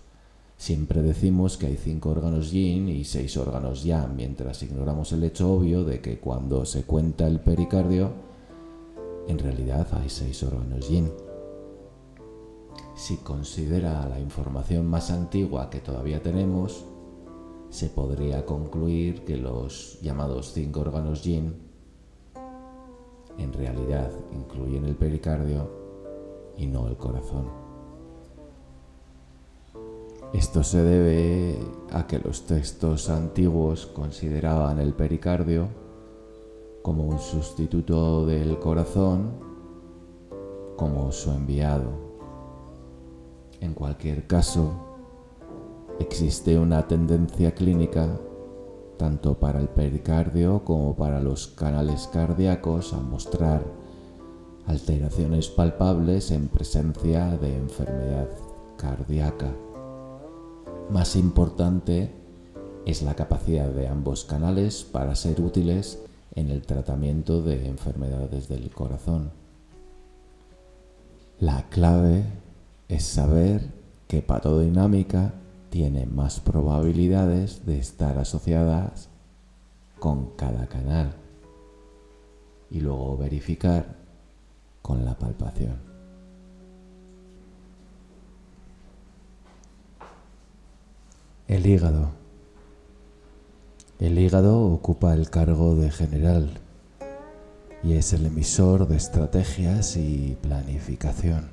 Siempre 0.58 1.04
decimos 1.04 1.56
que 1.58 1.68
hay 1.68 1.78
cinco 1.78 2.10
órganos 2.10 2.52
yin 2.52 2.90
y 2.90 3.04
seis 3.04 3.38
órganos 3.38 3.84
yang, 3.84 4.16
mientras 4.16 4.64
ignoramos 4.64 5.12
el 5.12 5.24
hecho 5.24 5.54
obvio 5.54 5.84
de 5.84 6.02
que 6.02 6.20
cuando 6.20 6.66
se 6.66 6.84
cuenta 6.84 7.28
el 7.28 7.40
pericardio, 7.40 8.12
en 9.28 9.38
realidad 9.38 9.88
hay 9.92 10.10
seis 10.10 10.42
órganos 10.42 10.90
yin. 10.90 11.12
Si 12.96 13.18
considera 13.18 14.10
la 14.10 14.20
información 14.20 14.88
más 14.88 15.12
antigua 15.12 15.70
que 15.70 15.80
todavía 15.80 16.24
tenemos, 16.24 16.86
se 17.70 17.90
podría 17.90 18.44
concluir 18.44 19.24
que 19.26 19.38
los 19.38 20.02
llamados 20.02 20.54
cinco 20.54 20.80
órganos 20.80 21.24
yin 21.24 21.54
en 23.38 23.54
realidad 23.54 24.12
incluyen 24.34 24.86
el 24.86 24.96
pericardio 24.96 25.70
y 26.58 26.66
no 26.66 26.88
el 26.88 26.98
corazón. 26.98 27.67
Esto 30.34 30.64
se 30.64 30.84
debe 30.84 31.58
a 31.92 32.06
que 32.06 32.20
los 32.20 32.46
textos 32.46 33.10
antiguos 33.10 33.86
consideraban 33.88 34.80
el 34.80 34.94
pericardio 34.94 35.70
como 36.82 37.04
un 37.04 37.20
sustituto 37.20 38.26
del 38.26 38.60
corazón, 38.60 39.32
como 40.76 41.12
su 41.12 41.32
enviado. 41.32 41.92
En 43.62 43.74
cualquier 43.74 44.28
caso, 44.28 44.74
existe 46.00 46.60
una 46.60 46.88
tendencia 46.88 47.56
clínica 47.56 48.20
tanto 48.98 49.40
para 49.40 49.60
el 49.60 49.70
pericardio 49.70 50.64
como 50.66 50.96
para 50.96 51.22
los 51.22 51.48
canales 51.48 52.10
cardíacos 52.12 52.94
a 52.94 52.98
mostrar 52.98 53.64
alteraciones 54.66 55.48
palpables 55.48 56.32
en 56.32 56.50
presencia 56.50 57.38
de 57.38 57.56
enfermedad 57.56 58.28
cardíaca. 58.78 59.67
Más 60.90 61.18
importante 61.18 62.10
es 62.86 63.02
la 63.02 63.14
capacidad 63.14 63.68
de 63.68 63.90
ambos 63.90 64.24
canales 64.24 64.86
para 64.86 65.16
ser 65.16 65.42
útiles 65.42 66.00
en 66.34 66.50
el 66.50 66.62
tratamiento 66.62 67.42
de 67.42 67.68
enfermedades 67.68 68.48
del 68.48 68.70
corazón. 68.72 69.32
La 71.40 71.68
clave 71.70 72.24
es 72.88 73.04
saber 73.04 73.68
qué 74.08 74.22
patodinámica 74.22 75.34
tiene 75.70 76.06
más 76.06 76.40
probabilidades 76.40 77.66
de 77.66 77.80
estar 77.80 78.18
asociadas 78.18 79.10
con 80.00 80.32
cada 80.38 80.68
canal 80.68 81.14
y 82.72 82.80
luego 82.80 83.18
verificar 83.18 83.98
con 84.82 85.04
la 85.04 85.18
palpación. 85.18 85.97
El 91.48 91.66
hígado. 91.66 92.10
El 94.00 94.20
hígado 94.20 94.66
ocupa 94.66 95.14
el 95.14 95.30
cargo 95.30 95.76
de 95.76 95.92
general 95.92 96.60
y 97.82 97.94
es 97.94 98.12
el 98.12 98.26
emisor 98.26 98.86
de 98.86 98.98
estrategias 98.98 99.96
y 99.96 100.38
planificación. 100.42 101.48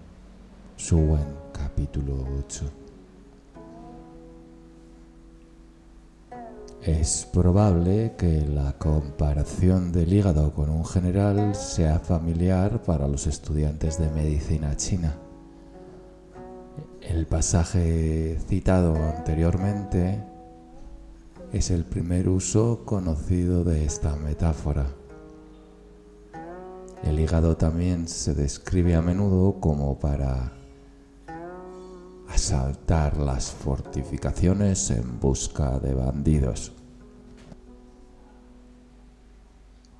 buen 0.90 1.28
capítulo 1.52 2.26
8. 2.40 2.64
Es 6.82 7.28
probable 7.32 8.14
que 8.18 8.40
la 8.40 8.72
comparación 8.72 9.92
del 9.92 10.12
hígado 10.12 10.52
con 10.54 10.70
un 10.70 10.84
general 10.84 11.54
sea 11.54 12.00
familiar 12.00 12.82
para 12.82 13.06
los 13.06 13.28
estudiantes 13.28 14.00
de 14.00 14.10
medicina 14.10 14.76
china. 14.76 15.14
El 17.08 17.26
pasaje 17.26 18.38
citado 18.48 18.96
anteriormente 18.96 20.24
es 21.52 21.70
el 21.70 21.84
primer 21.84 22.30
uso 22.30 22.82
conocido 22.86 23.62
de 23.62 23.84
esta 23.84 24.16
metáfora. 24.16 24.86
El 27.02 27.20
hígado 27.20 27.58
también 27.58 28.08
se 28.08 28.34
describe 28.34 28.94
a 28.94 29.02
menudo 29.02 29.60
como 29.60 29.98
para 29.98 30.54
asaltar 32.30 33.18
las 33.18 33.50
fortificaciones 33.50 34.90
en 34.90 35.20
busca 35.20 35.78
de 35.78 35.94
bandidos. 35.94 36.72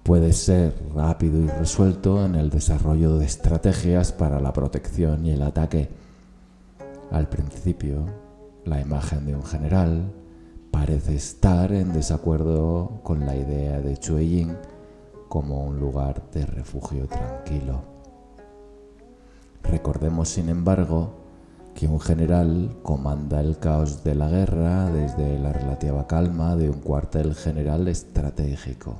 Puede 0.03 0.33
ser 0.33 0.75
rápido 0.95 1.39
y 1.39 1.49
resuelto 1.49 2.25
en 2.25 2.35
el 2.35 2.49
desarrollo 2.49 3.19
de 3.19 3.27
estrategias 3.27 4.13
para 4.13 4.41
la 4.41 4.55
protección 4.55 5.27
y 5.27 5.33
el 5.33 5.43
ataque 5.43 6.04
al 7.11 7.29
principio, 7.29 8.07
la 8.65 8.81
imagen 8.81 9.27
de 9.27 9.35
un 9.35 9.45
general 9.45 10.13
parece 10.71 11.15
estar 11.15 11.73
en 11.73 11.93
desacuerdo 11.93 13.01
con 13.03 13.27
la 13.27 13.37
idea 13.37 13.81
de 13.81 13.97
Chueyin 13.97 14.57
como 15.29 15.65
un 15.65 15.79
lugar 15.79 16.31
de 16.33 16.47
refugio 16.47 17.07
tranquilo. 17.07 17.83
Recordemos, 19.63 20.29
sin 20.29 20.49
embargo, 20.49 21.15
que 21.75 21.87
un 21.87 22.01
general 22.01 22.77
comanda 22.83 23.41
el 23.41 23.59
caos 23.59 24.05
de 24.05 24.15
la 24.15 24.29
guerra 24.29 24.91
desde 24.91 25.39
la 25.39 25.53
relativa 25.53 26.07
calma 26.07 26.55
de 26.57 26.71
un 26.71 26.81
cuartel 26.81 27.35
general 27.35 27.89
estratégico. 27.89 28.97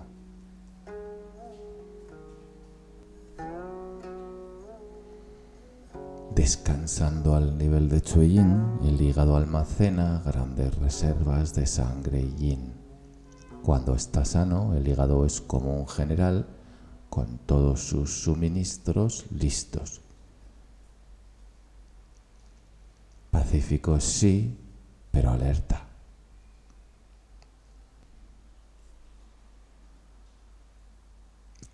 Descansando 6.35 7.37
al 7.37 7.57
nivel 7.57 7.89
de 7.89 8.03
Chuyin, 8.03 8.81
el 8.83 9.01
hígado 9.01 9.37
almacena 9.37 10.21
grandes 10.27 10.75
reservas 10.75 11.55
de 11.55 11.65
sangre 11.65 12.29
yin. 12.37 12.75
Cuando 13.63 13.95
está 13.95 14.25
sano, 14.25 14.75
el 14.75 14.89
hígado 14.89 15.25
es 15.25 15.41
como 15.41 15.79
un 15.79 15.87
general 15.87 16.49
con 17.09 17.39
todos 17.39 17.87
sus 17.87 18.25
suministros 18.25 19.27
listos. 19.31 20.01
Pacífico 23.31 24.01
sí, 24.01 24.59
pero 25.13 25.31
alerta. 25.31 25.87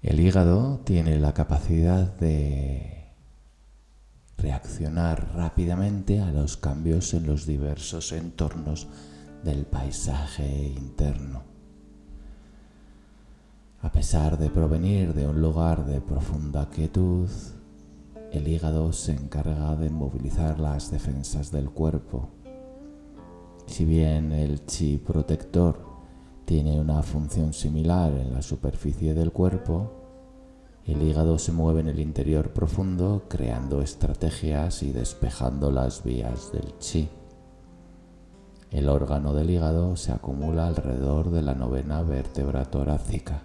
El 0.02 0.20
hígado 0.20 0.80
tiene 0.84 1.18
la 1.18 1.32
capacidad 1.32 2.14
de 2.18 2.99
reaccionar 4.40 5.34
rápidamente 5.34 6.20
a 6.20 6.30
los 6.32 6.56
cambios 6.56 7.14
en 7.14 7.26
los 7.26 7.46
diversos 7.46 8.12
entornos 8.12 8.88
del 9.44 9.66
paisaje 9.66 10.74
interno. 10.76 11.42
A 13.82 13.90
pesar 13.90 14.38
de 14.38 14.50
provenir 14.50 15.14
de 15.14 15.26
un 15.26 15.40
lugar 15.40 15.86
de 15.86 16.00
profunda 16.00 16.68
quietud, 16.68 17.28
el 18.32 18.46
hígado 18.46 18.92
se 18.92 19.12
encarga 19.12 19.74
de 19.76 19.90
movilizar 19.90 20.60
las 20.60 20.90
defensas 20.90 21.50
del 21.50 21.70
cuerpo. 21.70 22.28
Si 23.66 23.84
bien 23.84 24.32
el 24.32 24.66
chi 24.66 24.98
protector 24.98 25.90
tiene 26.44 26.80
una 26.80 27.02
función 27.02 27.52
similar 27.52 28.12
en 28.12 28.34
la 28.34 28.42
superficie 28.42 29.14
del 29.14 29.32
cuerpo, 29.32 29.99
el 30.86 31.02
hígado 31.02 31.38
se 31.38 31.52
mueve 31.52 31.80
en 31.80 31.88
el 31.88 32.00
interior 32.00 32.50
profundo 32.52 33.24
creando 33.28 33.82
estrategias 33.82 34.82
y 34.82 34.92
despejando 34.92 35.70
las 35.70 36.02
vías 36.02 36.52
del 36.52 36.76
chi. 36.78 37.08
El 38.70 38.88
órgano 38.88 39.34
del 39.34 39.50
hígado 39.50 39.96
se 39.96 40.12
acumula 40.12 40.66
alrededor 40.66 41.30
de 41.30 41.42
la 41.42 41.54
novena 41.54 42.02
vértebra 42.02 42.64
torácica. 42.64 43.42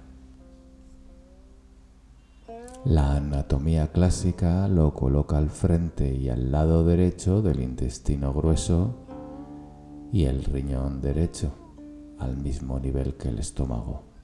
La 2.86 3.16
anatomía 3.16 3.92
clásica 3.92 4.68
lo 4.68 4.94
coloca 4.94 5.38
al 5.38 5.50
frente 5.50 6.14
y 6.14 6.30
al 6.30 6.52
lado 6.52 6.86
derecho 6.86 7.42
del 7.42 7.62
intestino 7.62 8.32
grueso 8.32 8.94
y 10.12 10.26
el 10.26 10.44
riñón 10.44 11.02
derecho, 11.02 11.52
al 12.20 12.38
mismo 12.38 12.80
nivel 12.80 13.16
que 13.16 13.30
el 13.30 13.40
estómago. 13.40 14.15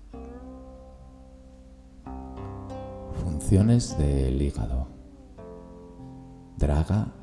Funciones 3.23 3.95
del 3.99 4.41
hígado. 4.41 4.87
Draga, 6.57 7.13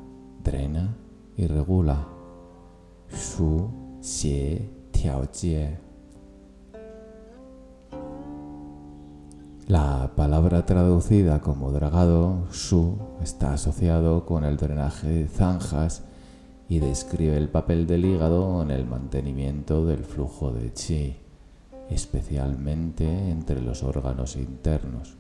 drena 0.45 0.97
y 1.37 1.49
regula. 1.49 2.07
Shu, 3.11 3.69
xie, 4.01 4.71
tiao 4.93 5.27
jie. 5.33 5.77
La 9.67 10.13
palabra 10.15 10.65
traducida 10.65 11.41
como 11.41 11.73
dragado, 11.73 12.47
Shu, 12.53 12.97
está 13.21 13.53
asociado 13.55 14.25
con 14.25 14.45
el 14.45 14.57
drenaje 14.57 15.09
de 15.09 15.29
zanjas 15.29 16.05
y 16.69 16.79
describe 16.79 17.37
el 17.37 17.49
papel 17.51 17.89
del 17.89 18.05
hígado 18.07 18.63
en 18.63 18.71
el 18.71 18.87
mantenimiento 18.87 19.85
del 19.85 20.05
flujo 20.05 20.53
de 20.53 20.73
chi, 20.73 21.17
especialmente 21.91 23.31
entre 23.31 23.61
los 23.61 23.83
órganos 23.83 24.37
internos. 24.37 25.18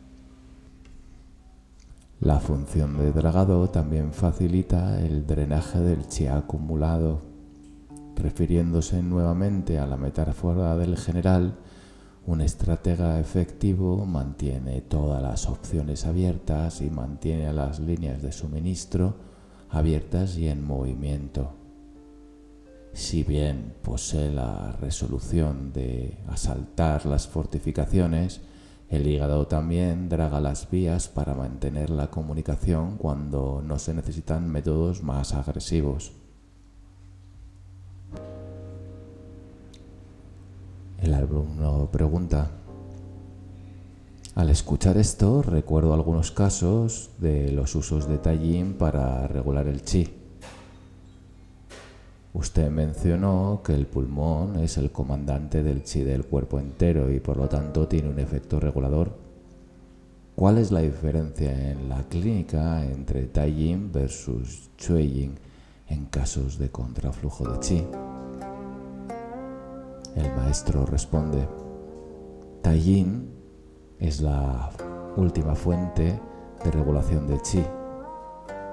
La 2.20 2.40
función 2.40 2.98
de 2.98 3.12
dragado 3.12 3.70
también 3.70 4.12
facilita 4.12 5.00
el 5.00 5.24
drenaje 5.24 5.78
del 5.78 6.08
chi 6.08 6.26
acumulado. 6.26 7.22
Refiriéndose 8.16 9.04
nuevamente 9.04 9.78
a 9.78 9.86
la 9.86 9.96
metáfora 9.96 10.76
del 10.76 10.96
general, 10.96 11.58
un 12.26 12.40
estratega 12.40 13.20
efectivo 13.20 14.04
mantiene 14.04 14.80
todas 14.80 15.22
las 15.22 15.48
opciones 15.48 16.06
abiertas 16.06 16.80
y 16.80 16.90
mantiene 16.90 17.52
las 17.52 17.78
líneas 17.78 18.20
de 18.20 18.32
suministro 18.32 19.14
abiertas 19.70 20.36
y 20.36 20.48
en 20.48 20.64
movimiento. 20.64 21.52
Si 22.94 23.22
bien 23.22 23.74
posee 23.82 24.32
la 24.32 24.72
resolución 24.80 25.72
de 25.72 26.18
asaltar 26.26 27.06
las 27.06 27.28
fortificaciones, 27.28 28.40
el 28.90 29.06
hígado 29.06 29.46
también 29.46 30.08
draga 30.08 30.40
las 30.40 30.70
vías 30.70 31.08
para 31.08 31.34
mantener 31.34 31.90
la 31.90 32.10
comunicación 32.10 32.96
cuando 32.96 33.62
no 33.64 33.78
se 33.78 33.92
necesitan 33.92 34.48
métodos 34.48 35.02
más 35.02 35.34
agresivos. 35.34 36.12
El 40.98 41.14
alumno 41.14 41.90
pregunta, 41.92 42.50
al 44.34 44.50
escuchar 44.50 44.96
esto 44.96 45.42
recuerdo 45.42 45.92
algunos 45.92 46.30
casos 46.30 47.10
de 47.18 47.52
los 47.52 47.74
usos 47.74 48.08
de 48.08 48.18
Tallin 48.18 48.74
para 48.74 49.26
regular 49.28 49.68
el 49.68 49.82
chi. 49.82 50.17
Usted 52.38 52.70
mencionó 52.70 53.62
que 53.64 53.74
el 53.74 53.88
pulmón 53.88 54.60
es 54.60 54.78
el 54.78 54.92
comandante 54.92 55.64
del 55.64 55.82
chi 55.82 56.04
del 56.04 56.24
cuerpo 56.24 56.60
entero 56.60 57.10
y 57.10 57.18
por 57.18 57.36
lo 57.36 57.48
tanto 57.48 57.88
tiene 57.88 58.08
un 58.08 58.20
efecto 58.20 58.60
regulador. 58.60 59.10
¿Cuál 60.36 60.58
es 60.58 60.70
la 60.70 60.78
diferencia 60.78 61.72
en 61.72 61.88
la 61.88 62.04
clínica 62.04 62.84
entre 62.84 63.24
Tallin 63.24 63.90
versus 63.90 64.70
Chueyin 64.78 65.34
en 65.88 66.04
casos 66.06 66.60
de 66.60 66.70
contraflujo 66.70 67.44
de 67.48 67.58
chi? 67.58 67.84
El 70.14 70.36
maestro 70.36 70.86
responde, 70.86 71.44
Tallin 72.62 73.30
es 73.98 74.20
la 74.20 74.70
última 75.16 75.56
fuente 75.56 76.20
de 76.62 76.70
regulación 76.70 77.26
de 77.26 77.42
chi, 77.42 77.64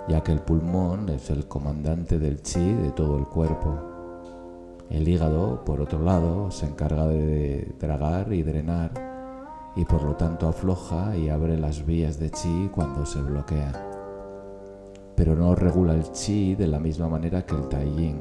ya 0.08 0.22
que 0.22 0.32
el 0.32 0.40
pulmón 0.40 1.10
es 1.10 1.30
el 1.30 1.48
comandante 1.48 2.20
del 2.20 2.42
chi 2.42 2.74
de 2.74 2.92
todo 2.92 3.18
el 3.18 3.26
cuerpo. 3.26 3.76
El 4.90 5.08
hígado, 5.08 5.66
por 5.66 5.82
otro 5.82 6.00
lado, 6.04 6.52
se 6.52 6.68
encarga 6.68 7.08
de 7.08 7.74
dragar 7.80 8.32
y 8.32 8.44
drenar 8.44 8.92
y 9.76 9.84
por 9.84 10.04
lo 10.04 10.16
tanto 10.16 10.48
afloja 10.48 11.18
y 11.18 11.30
abre 11.30 11.58
las 11.58 11.86
vías 11.86 12.20
de 12.20 12.30
chi 12.30 12.70
cuando 12.74 13.06
se 13.06 13.22
bloquean. 13.22 13.74
Pero 15.16 15.36
no 15.36 15.56
regula 15.56 15.94
el 15.94 16.12
chi 16.12 16.56
de 16.56 16.68
la 16.68 16.80
misma 16.80 17.10
manera 17.10 17.46
que 17.46 17.56
el 17.56 17.68
tai 17.68 18.16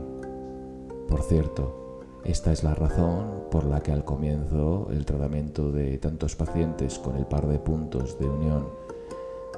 Por 1.09 1.23
cierto, 1.23 2.01
esta 2.25 2.51
es 2.51 2.65
la 2.65 2.75
razón 2.75 3.45
por 3.51 3.67
la 3.67 3.83
que 3.83 3.93
al 3.93 4.05
comienzo 4.05 4.89
el 4.91 5.05
tratamiento 5.05 5.71
de 5.71 5.99
tantos 5.99 6.35
pacientes 6.35 6.99
con 6.99 7.17
el 7.17 7.27
par 7.27 7.47
de 7.47 7.59
puntos 7.59 8.19
de 8.19 8.27
unión, 8.27 8.69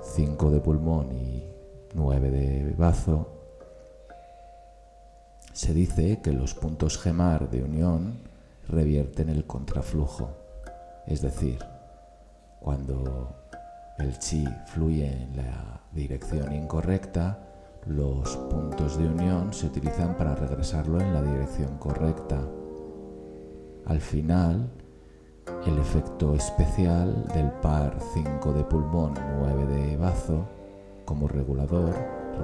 5 0.03 0.51
de 0.51 0.61
pulmón 0.61 1.13
y 1.13 1.56
9 1.97 2.31
de 2.31 2.75
bazo, 2.77 3.33
se 5.55 5.73
dice 5.73 6.21
que 6.23 6.33
los 6.33 6.53
puntos 6.53 6.99
gemar 6.99 7.49
de 7.51 7.63
unión 7.63 8.19
revierten 8.69 9.31
el 9.31 9.47
contraflujo, 9.47 10.31
es 11.07 11.23
decir, 11.23 11.59
cuando 12.61 13.35
el 13.99 14.19
chi 14.19 14.45
fluye 14.67 15.11
en 15.11 15.39
la 15.39 15.81
dirección 15.93 16.53
incorrecta, 16.53 17.39
los 17.87 18.37
puntos 18.37 18.99
de 18.99 19.07
unión 19.07 19.55
se 19.55 19.67
utilizan 19.67 20.19
para 20.19 20.35
regresarlo 20.35 21.01
en 21.01 21.15
la 21.15 21.23
dirección 21.23 21.79
correcta. 21.79 22.47
Al 23.87 24.01
final, 24.03 24.69
el 25.65 25.79
efecto 25.79 26.35
especial 26.35 27.27
del 27.33 27.51
par 27.53 27.97
5 28.13 28.53
de 28.53 28.65
pulmón 28.65 29.15
9 29.39 29.67
de 29.67 29.97
bazo 29.97 30.56
como 31.07 31.29
regulador 31.29 31.95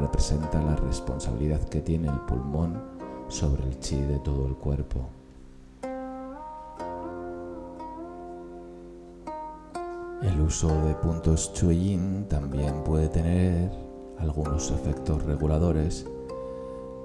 representa 0.01 0.63
la 0.63 0.77
responsabilidad 0.77 1.61
que 1.69 1.83
tiene 1.83 2.09
el 2.09 2.21
pulmón 2.21 2.81
sobre 3.29 3.65
el 3.65 3.79
chi 3.79 4.01
de 4.01 4.19
todo 4.21 4.47
el 4.47 4.55
cuerpo. 4.55 5.11
El 10.23 10.41
uso 10.41 10.69
de 10.87 10.95
puntos 10.95 11.53
Chuyin 11.53 12.27
también 12.29 12.85
puede 12.85 13.09
tener 13.09 13.71
algunos 14.19 14.71
efectos 14.71 15.23
reguladores 15.25 16.07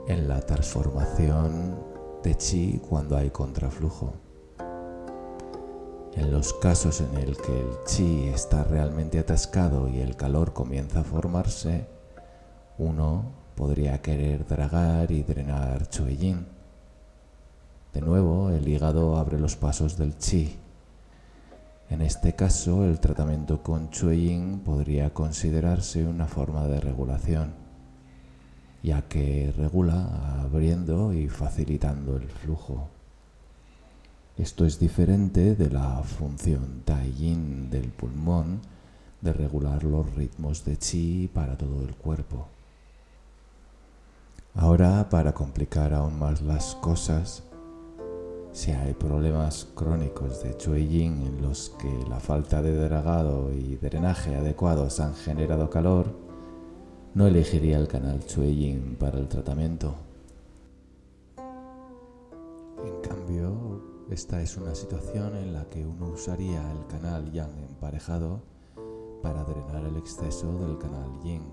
en 0.08 0.28
la 0.28 0.40
transformación 0.40 1.76
de 2.24 2.36
chi 2.36 2.80
cuando 2.88 3.18
hay 3.18 3.32
contraflujo. 3.32 4.27
En 6.18 6.32
los 6.32 6.54
casos 6.54 7.00
en 7.00 7.16
el 7.18 7.38
que 7.38 7.58
el 7.58 7.70
chi 7.86 8.28
está 8.28 8.66
realmente 8.66 9.20
atascado 9.20 9.88
y 9.88 10.02
el 10.02 10.18
calor 10.18 10.52
comienza 10.52 11.00
a 11.00 11.04
formarse, 11.04 11.88
uno 12.78 13.32
podría 13.56 14.02
querer 14.02 14.46
dragar 14.46 15.12
y 15.12 15.24
drenar 15.24 15.88
chueyin. 15.90 16.46
De 17.94 18.02
nuevo, 18.02 18.50
el 18.50 18.68
hígado 18.68 19.18
abre 19.18 19.40
los 19.40 19.56
pasos 19.56 19.98
del 19.98 20.18
chi 20.18 20.58
en 21.90 22.02
este 22.02 22.34
caso, 22.34 22.84
el 22.84 23.00
tratamiento 23.00 23.64
con 23.64 23.90
Chueyin 23.92 24.60
podría 24.60 25.14
considerarse 25.14 26.06
una 26.06 26.28
forma 26.28 26.68
de 26.68 26.82
regulación, 26.82 27.54
ya 28.84 29.04
que 29.04 29.54
regula 29.56 30.42
abriendo 30.42 31.14
y 31.14 31.30
facilitando 31.30 32.18
el 32.18 32.28
flujo. 32.28 32.90
Esto 34.38 34.66
es 34.66 34.78
diferente 34.78 35.56
de 35.56 35.72
la 35.72 36.04
función 36.04 36.84
Tai 36.86 37.12
del 37.72 37.90
pulmón 37.90 38.62
de 39.20 39.34
regular 39.34 39.84
los 39.84 40.14
ritmos 40.14 40.64
de 40.64 40.78
chi 40.78 41.28
para 41.28 41.58
todo 41.58 41.82
el 41.84 41.96
cuerpo. 41.96 42.48
Ahora, 44.54 45.10
para 45.10 45.34
complicar 45.34 45.92
aún 45.92 46.20
más 46.20 46.44
las 46.44 46.76
cosas, 46.76 47.42
si 48.52 48.70
hay 48.70 48.94
problemas 48.94 49.68
crónicos 49.74 50.44
de 50.44 50.56
Chueyin 50.56 51.24
en 51.24 51.42
los 51.42 51.72
que 51.80 51.90
la 52.08 52.20
falta 52.20 52.62
de 52.62 52.76
dragado 52.76 53.52
y 53.52 53.76
drenaje 53.78 54.36
adecuados 54.36 55.00
han 55.00 55.16
generado 55.16 55.72
calor, 55.72 56.14
no 57.16 57.26
elegiría 57.26 57.80
el 57.80 57.88
canal 57.88 58.24
Chueyin 58.24 58.98
para 59.00 59.18
el 59.18 59.28
tratamiento. 59.28 60.07
Esta 64.10 64.42
es 64.42 64.56
una 64.56 64.74
situación 64.74 65.36
en 65.36 65.54
la 65.54 65.70
que 65.70 65.86
uno 65.86 66.10
usaría 66.10 66.72
el 66.72 66.88
canal 66.88 67.30
Yang 67.32 67.58
emparejado 67.70 68.42
para 69.22 69.44
drenar 69.44 69.84
el 69.86 69.98
exceso 69.98 70.58
del 70.60 70.78
canal 70.78 71.20
Yin. 71.24 71.44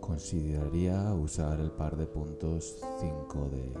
Consideraría 0.00 1.14
usar 1.14 1.60
el 1.60 1.70
par 1.70 1.96
de 1.96 2.06
puntos 2.06 2.76
5 3.00 3.48
de 3.48 3.72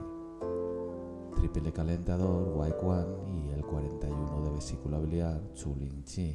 triple 1.36 1.70
calentador 1.70 2.56
Waikwan 2.56 3.06
y 3.28 3.50
el 3.50 3.64
41 3.64 4.44
de 4.44 4.50
vesícula 4.52 4.98
biliar 4.98 5.52
Chulin 5.52 6.02
Chi. 6.04 6.34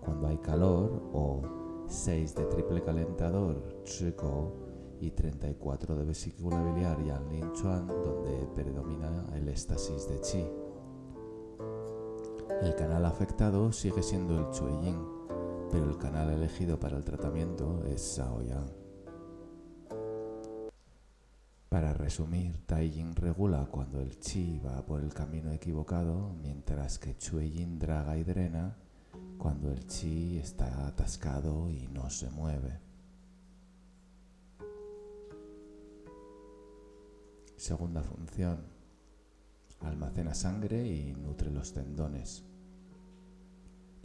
Cuando 0.00 0.28
hay 0.28 0.38
calor 0.38 1.02
o 1.12 1.42
6 1.86 2.34
de 2.34 2.44
triple 2.46 2.82
calentador 2.82 3.82
Chiko 3.84 4.67
y 5.00 5.10
34 5.10 5.96
de 5.96 6.04
vesícula 6.04 6.62
biliar 6.62 7.02
Yan 7.04 7.28
Lin 7.30 7.52
Chuan 7.52 7.86
donde 7.86 8.46
predomina 8.54 9.26
el 9.34 9.48
éxtasis 9.48 10.08
de 10.08 10.20
Chi. 10.20 10.44
El 12.62 12.74
canal 12.74 13.04
afectado 13.04 13.72
sigue 13.72 14.02
siendo 14.02 14.38
el 14.38 14.46
Yin, 14.82 14.98
pero 15.70 15.90
el 15.90 15.98
canal 15.98 16.30
elegido 16.30 16.78
para 16.80 16.96
el 16.96 17.04
tratamiento 17.04 17.84
es 17.84 18.16
Shaoyang. 18.16 18.88
Para 21.68 21.92
resumir, 21.92 22.64
Taijin 22.66 23.14
regula 23.14 23.68
cuando 23.70 24.00
el 24.00 24.18
chi 24.18 24.58
va 24.58 24.84
por 24.86 25.02
el 25.02 25.12
camino 25.12 25.52
equivocado, 25.52 26.34
mientras 26.42 26.98
que 26.98 27.16
Chueyin 27.16 27.78
draga 27.78 28.16
y 28.16 28.24
drena 28.24 28.76
cuando 29.36 29.70
el 29.70 29.86
chi 29.86 30.38
está 30.38 30.86
atascado 30.86 31.70
y 31.70 31.86
no 31.88 32.08
se 32.08 32.30
mueve. 32.30 32.87
Segunda 37.58 38.04
función. 38.04 38.60
Almacena 39.80 40.32
sangre 40.32 40.86
y 40.86 41.12
nutre 41.12 41.50
los 41.50 41.72
tendones. 41.72 42.44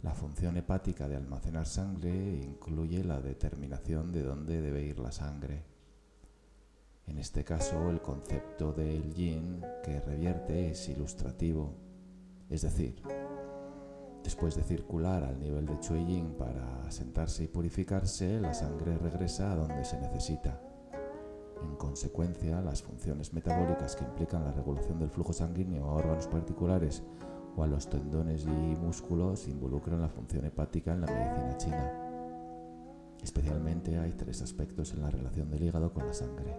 La 0.02 0.12
función 0.12 0.56
hepática 0.56 1.06
de 1.06 1.14
almacenar 1.14 1.64
sangre 1.64 2.10
incluye 2.10 3.04
la 3.04 3.20
determinación 3.20 4.10
de 4.10 4.24
dónde 4.24 4.60
debe 4.60 4.82
ir 4.82 4.98
la 4.98 5.12
sangre. 5.12 5.62
En 7.06 7.16
este 7.18 7.44
caso, 7.44 7.90
el 7.90 8.02
concepto 8.02 8.72
del 8.72 9.14
yin 9.14 9.62
que 9.84 10.00
revierte 10.00 10.72
es 10.72 10.88
ilustrativo, 10.88 11.76
es 12.50 12.62
decir, 12.62 13.00
después 14.24 14.56
de 14.56 14.64
circular 14.64 15.22
al 15.22 15.38
nivel 15.38 15.64
de 15.66 15.78
Chueying 15.78 16.36
para 16.36 16.82
asentarse 16.86 17.44
y 17.44 17.46
purificarse, 17.46 18.40
la 18.40 18.52
sangre 18.52 18.98
regresa 18.98 19.52
a 19.52 19.56
donde 19.56 19.84
se 19.84 20.00
necesita. 20.00 20.73
En 21.62 21.76
consecuencia, 21.76 22.60
las 22.60 22.82
funciones 22.82 23.32
metabólicas 23.32 23.96
que 23.96 24.04
implican 24.04 24.44
la 24.44 24.52
regulación 24.52 24.98
del 24.98 25.10
flujo 25.10 25.32
sanguíneo 25.32 25.84
a 25.84 25.94
órganos 25.94 26.26
particulares 26.26 27.02
o 27.56 27.62
a 27.62 27.66
los 27.66 27.88
tendones 27.88 28.44
y 28.44 28.76
músculos 28.80 29.46
involucran 29.48 30.00
la 30.00 30.08
función 30.08 30.44
hepática 30.44 30.92
en 30.92 31.00
la 31.02 31.06
medicina 31.06 31.56
china. 31.56 31.92
Especialmente 33.22 33.98
hay 33.98 34.12
tres 34.12 34.42
aspectos 34.42 34.92
en 34.92 35.02
la 35.02 35.10
relación 35.10 35.50
del 35.50 35.62
hígado 35.62 35.92
con 35.92 36.06
la 36.06 36.12
sangre. 36.12 36.58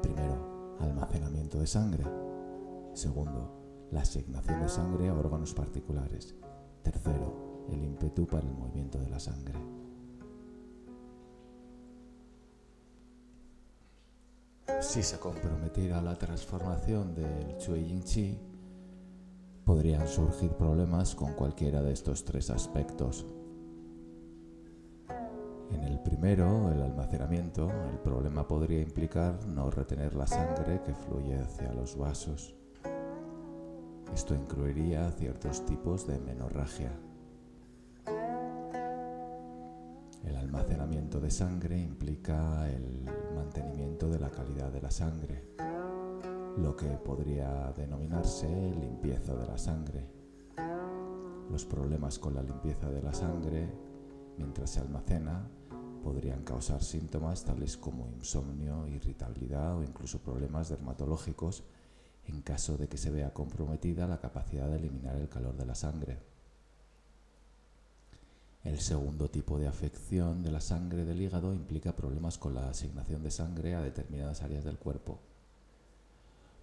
Primero, 0.00 0.76
almacenamiento 0.80 1.58
de 1.58 1.66
sangre. 1.66 2.04
Segundo, 2.94 3.88
la 3.90 4.00
asignación 4.00 4.62
de 4.62 4.68
sangre 4.68 5.08
a 5.08 5.14
órganos 5.14 5.52
particulares. 5.52 6.34
Tercero, 6.82 7.66
el 7.70 7.84
ímpetu 7.84 8.26
para 8.26 8.46
el 8.46 8.54
movimiento 8.54 8.98
de 8.98 9.10
la 9.10 9.20
sangre. 9.20 9.81
Si 14.92 15.02
se 15.02 15.18
comprometiera 15.18 16.02
la 16.02 16.18
transformación 16.18 17.14
del 17.14 17.56
Chui 17.56 17.82
Yin 17.82 18.02
Chi, 18.02 18.38
podrían 19.64 20.06
surgir 20.06 20.50
problemas 20.50 21.14
con 21.14 21.32
cualquiera 21.32 21.80
de 21.80 21.94
estos 21.94 22.26
tres 22.26 22.50
aspectos. 22.50 23.24
En 25.70 25.82
el 25.84 25.98
primero, 26.00 26.70
el 26.70 26.82
almacenamiento, 26.82 27.70
el 27.90 28.00
problema 28.00 28.46
podría 28.46 28.82
implicar 28.82 29.46
no 29.46 29.70
retener 29.70 30.14
la 30.14 30.26
sangre 30.26 30.82
que 30.82 30.92
fluye 30.92 31.38
hacia 31.38 31.72
los 31.72 31.96
vasos. 31.96 32.54
Esto 34.12 34.34
incluiría 34.34 35.10
ciertos 35.12 35.64
tipos 35.64 36.06
de 36.06 36.18
menorragia. 36.18 36.92
El 40.24 40.36
almacenamiento 40.36 41.20
de 41.20 41.30
sangre 41.30 41.78
implica 41.78 42.70
el 42.70 43.04
mantenimiento 43.34 44.08
de 44.08 44.20
la 44.20 44.30
calidad 44.30 44.72
de 44.72 44.80
la 44.80 44.90
sangre, 44.90 45.44
lo 46.56 46.76
que 46.76 46.86
podría 46.86 47.72
denominarse 47.76 48.46
limpieza 48.46 49.34
de 49.34 49.46
la 49.46 49.58
sangre. 49.58 50.06
Los 51.50 51.64
problemas 51.64 52.18
con 52.18 52.34
la 52.34 52.42
limpieza 52.42 52.88
de 52.90 53.02
la 53.02 53.12
sangre, 53.12 53.68
mientras 54.38 54.70
se 54.70 54.80
almacena, 54.80 55.48
podrían 56.02 56.42
causar 56.44 56.82
síntomas 56.82 57.44
tales 57.44 57.76
como 57.76 58.08
insomnio, 58.08 58.86
irritabilidad 58.86 59.76
o 59.76 59.82
incluso 59.82 60.20
problemas 60.20 60.68
dermatológicos 60.68 61.64
en 62.26 62.42
caso 62.42 62.76
de 62.76 62.88
que 62.88 62.98
se 62.98 63.10
vea 63.10 63.32
comprometida 63.32 64.06
la 64.06 64.20
capacidad 64.20 64.68
de 64.68 64.76
eliminar 64.76 65.16
el 65.16 65.28
calor 65.28 65.56
de 65.56 65.66
la 65.66 65.74
sangre. 65.74 66.31
El 68.64 68.78
segundo 68.78 69.28
tipo 69.28 69.58
de 69.58 69.66
afección 69.66 70.44
de 70.44 70.52
la 70.52 70.60
sangre 70.60 71.04
del 71.04 71.20
hígado 71.20 71.52
implica 71.52 71.96
problemas 71.96 72.38
con 72.38 72.54
la 72.54 72.70
asignación 72.70 73.22
de 73.24 73.32
sangre 73.32 73.74
a 73.74 73.80
determinadas 73.80 74.42
áreas 74.42 74.64
del 74.64 74.78
cuerpo. 74.78 75.18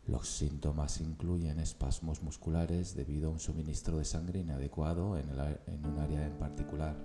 Los 0.08 0.30
síntomas 0.30 1.02
incluyen 1.02 1.60
espasmos 1.60 2.24
musculares 2.24 2.96
debido 2.96 3.30
a 3.30 3.34
un 3.34 3.40
suministro 3.40 3.98
de 3.98 4.06
sangre 4.06 4.40
inadecuado 4.40 5.18
en, 5.18 5.30
un 5.30 6.00
área 6.00 6.26
en 6.26 6.38
particular. 6.38 6.96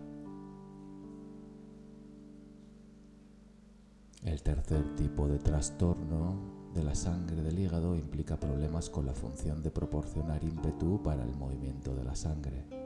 El 4.23 4.43
tercer 4.43 4.95
tipo 4.95 5.27
de 5.27 5.39
trastorno 5.39 6.71
de 6.73 6.85
la 6.85 6.95
sangre 6.95 7.43
del 7.43 7.59
hígado 7.59 7.97
implica 7.97 8.39
problemas 8.39 8.89
con 8.89 9.07
la 9.07 9.13
función 9.13 9.63
de 9.63 9.71
proporcionar 9.71 10.43
ímpetu 10.45 11.03
para 11.03 11.25
el 11.25 11.35
movimiento 11.37 11.95
de 11.95 12.05
la 12.05 12.15
sangre. 12.15 12.84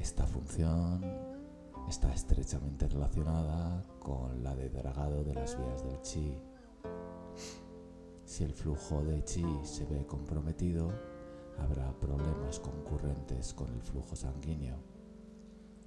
Esta 0.00 0.26
función 0.26 1.04
está 1.88 2.12
estrechamente 2.12 2.86
relacionada 2.86 3.82
con 3.98 4.42
la 4.42 4.54
de 4.54 4.68
dragado 4.70 5.24
de 5.24 5.34
las 5.34 5.58
vías 5.58 5.82
del 5.82 6.00
chi. 6.02 6.38
Si 8.24 8.44
el 8.44 8.52
flujo 8.52 9.02
de 9.02 9.24
chi 9.24 9.44
se 9.64 9.84
ve 9.86 10.06
comprometido, 10.06 10.92
habrá 11.58 11.92
problemas 11.98 12.60
concurrentes 12.60 13.52
con 13.54 13.72
el 13.72 13.82
flujo 13.82 14.14
sanguíneo. 14.14 14.76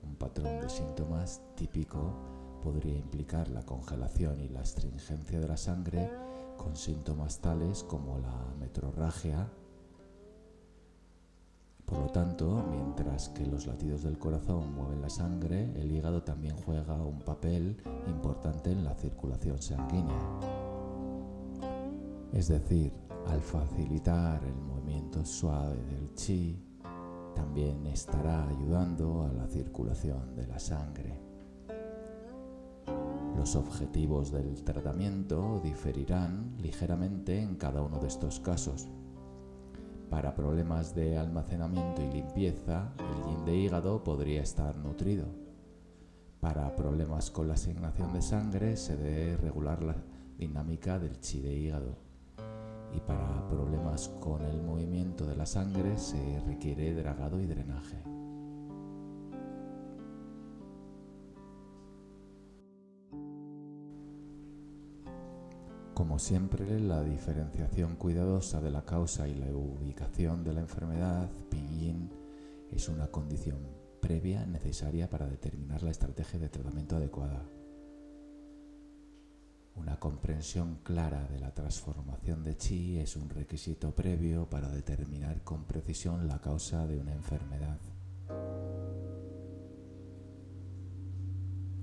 Un 0.04 0.16
patrón 0.16 0.60
de 0.60 0.70
síntomas 0.70 1.42
típico 1.56 2.14
podría 2.62 2.98
implicar 2.98 3.48
la 3.50 3.64
congelación 3.64 4.42
y 4.42 4.50
la 4.50 4.62
astringencia 4.62 5.40
de 5.40 5.48
la 5.48 5.58
sangre 5.58 6.12
con 6.58 6.76
síntomas 6.76 7.40
tales 7.40 7.84
como 7.84 8.20
la 8.20 8.54
metrorragia. 8.60 9.50
Por 11.92 12.00
lo 12.00 12.10
tanto, 12.10 12.64
mientras 12.72 13.28
que 13.28 13.46
los 13.46 13.68
latidos 13.68 14.04
del 14.04 14.18
corazón 14.18 14.74
mueven 14.74 15.02
la 15.02 15.10
sangre, 15.10 15.74
el 15.76 15.92
hígado 15.92 16.24
también 16.24 16.56
juega 16.56 16.94
un 16.94 17.20
papel 17.20 17.84
importante 18.08 18.72
en 18.72 18.86
la 18.86 18.96
circulación 18.96 19.62
sanguínea. 19.62 20.40
Es 22.32 22.48
decir, 22.48 22.94
al 23.28 23.42
facilitar 23.42 24.42
el 24.46 24.56
movimiento 24.56 25.26
suave 25.26 25.76
del 25.84 26.14
chi, 26.16 26.64
también 27.36 27.86
estará 27.88 28.48
ayudando 28.48 29.26
a 29.26 29.34
la 29.34 29.48
circulación 29.48 30.34
de 30.34 30.48
la 30.48 30.60
sangre. 30.60 31.20
Los 33.36 33.58
objetivos 33.58 34.32
del 34.32 34.64
tratamiento 34.64 35.60
diferirán 35.62 36.56
ligeramente 36.58 37.42
en 37.42 37.56
cada 37.56 37.82
uno 37.82 38.00
de 38.00 38.08
estos 38.08 38.40
casos. 38.40 38.88
Para 40.12 40.36
problemas 40.36 40.94
de 40.94 41.18
almacenamiento 41.18 42.02
y 42.02 42.12
limpieza, 42.12 42.92
el 43.00 43.32
yin 43.32 43.46
de 43.46 43.56
hígado 43.56 44.04
podría 44.04 44.42
estar 44.42 44.76
nutrido. 44.76 45.24
Para 46.42 46.76
problemas 46.76 47.32
con 47.32 47.48
la 47.48 47.54
asignación 47.54 48.12
de 48.12 48.22
sangre 48.22 48.76
se 48.76 48.98
debe 48.98 49.38
regular 49.38 49.82
la 49.82 49.96
dinámica 50.38 51.00
del 51.00 51.22
chi 51.22 51.40
de 51.40 51.54
hígado. 51.54 51.96
Y 52.94 53.00
para 53.00 53.48
problemas 53.48 54.10
con 54.20 54.42
el 54.42 54.62
movimiento 54.62 55.26
de 55.26 55.38
la 55.38 55.46
sangre 55.46 55.98
se 55.98 56.42
requiere 56.42 56.94
dragado 56.94 57.40
y 57.40 57.46
drenaje. 57.46 58.04
Como 66.02 66.18
siempre, 66.18 66.80
la 66.80 67.04
diferenciación 67.04 67.96
cuidadosa 67.96 68.60
de 68.60 68.72
la 68.72 68.84
causa 68.84 69.28
y 69.28 69.36
la 69.36 69.46
ubicación 69.56 70.44
de 70.44 70.52
la 70.52 70.62
enfermedad, 70.62 71.30
Pinyin, 71.52 72.10
es 72.72 72.90
una 72.90 73.06
condición 73.12 73.60
previa 74.02 74.44
necesaria 74.48 75.08
para 75.08 75.28
determinar 75.28 75.84
la 75.84 75.92
estrategia 75.92 76.40
de 76.40 76.50
tratamiento 76.50 76.96
adecuada. 76.96 77.46
Una 79.76 80.00
comprensión 80.00 80.80
clara 80.82 81.28
de 81.28 81.40
la 81.40 81.54
transformación 81.54 82.44
de 82.44 82.58
chi 82.58 82.98
es 82.98 83.16
un 83.16 83.30
requisito 83.30 83.94
previo 83.94 84.50
para 84.50 84.70
determinar 84.70 85.44
con 85.44 85.66
precisión 85.66 86.28
la 86.28 86.42
causa 86.42 86.88
de 86.88 86.98
una 86.98 87.14
enfermedad. 87.14 87.78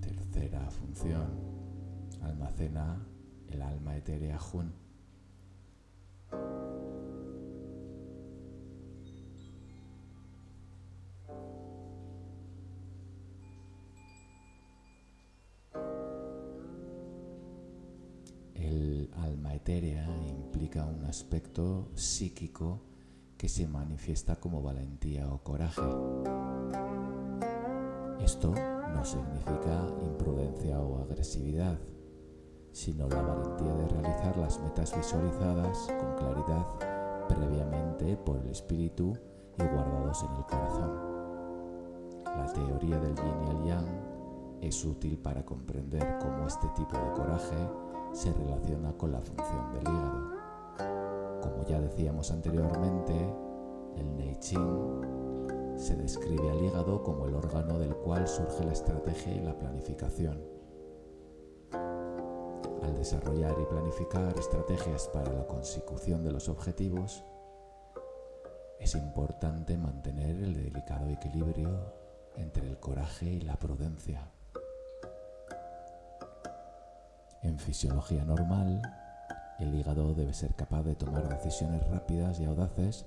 Tercera 0.00 0.68
función. 0.72 1.56
Almacena 2.20 2.98
el 3.51 3.62
alma 3.62 3.96
etérea 3.96 4.38
Jun. 4.38 4.72
El 18.55 19.11
alma 19.14 19.55
etérea 19.55 20.07
implica 20.28 20.84
un 20.84 21.05
aspecto 21.05 21.90
psíquico 21.94 22.82
que 23.36 23.49
se 23.49 23.66
manifiesta 23.66 24.36
como 24.36 24.62
valentía 24.62 25.30
o 25.32 25.42
coraje. 25.42 25.80
Esto 28.20 28.53
no 28.94 29.05
significa 29.05 29.86
imprudencia 30.05 30.80
o 30.80 31.03
agresividad 31.03 31.78
sino 32.72 33.08
la 33.08 33.22
valentía 33.22 33.74
de 33.74 33.88
realizar 33.88 34.36
las 34.36 34.60
metas 34.60 34.96
visualizadas 34.96 35.88
con 35.98 36.14
claridad 36.16 36.66
previamente 37.28 38.16
por 38.16 38.38
el 38.38 38.48
espíritu 38.48 39.12
y 39.58 39.62
guardados 39.62 40.22
en 40.22 40.36
el 40.36 40.44
corazón. 40.44 41.08
La 42.24 42.52
teoría 42.52 42.98
del 42.98 43.14
yin 43.14 43.42
y 43.46 43.50
el 43.50 43.64
yang 43.64 43.86
es 44.60 44.84
útil 44.84 45.18
para 45.18 45.44
comprender 45.44 46.18
cómo 46.20 46.46
este 46.46 46.68
tipo 46.68 46.96
de 46.96 47.12
coraje 47.12 47.56
se 48.12 48.32
relaciona 48.32 48.92
con 48.92 49.12
la 49.12 49.20
función 49.20 49.72
del 49.72 49.82
hígado. 49.82 50.38
Como 51.42 51.64
ya 51.66 51.80
decíamos 51.80 52.30
anteriormente, 52.30 53.14
el 53.96 54.38
Ching 54.38 55.76
se 55.76 55.96
describe 55.96 56.50
al 56.50 56.62
hígado 56.62 57.02
como 57.02 57.26
el 57.26 57.34
órgano 57.34 57.78
del 57.78 57.94
cual 57.96 58.26
surge 58.26 58.64
la 58.64 58.72
estrategia 58.72 59.34
y 59.34 59.40
la 59.40 59.58
planificación 59.58 60.57
al 62.89 62.97
desarrollar 62.97 63.55
y 63.61 63.66
planificar 63.66 64.34
estrategias 64.39 65.09
para 65.09 65.30
la 65.32 65.47
consecución 65.47 66.24
de 66.24 66.32
los 66.32 66.49
objetivos, 66.49 67.22
es 68.80 68.95
importante 68.95 69.76
mantener 69.76 70.30
el 70.43 70.55
delicado 70.55 71.09
equilibrio 71.11 71.93
entre 72.36 72.66
el 72.66 72.78
coraje 72.78 73.26
y 73.26 73.41
la 73.41 73.57
prudencia. 73.57 74.30
En 77.43 77.59
fisiología 77.59 78.24
normal, 78.24 78.80
el 79.59 79.74
hígado 79.74 80.14
debe 80.14 80.32
ser 80.32 80.55
capaz 80.55 80.82
de 80.84 80.95
tomar 80.95 81.28
decisiones 81.28 81.86
rápidas 81.89 82.41
y 82.41 82.47
audaces 82.47 83.05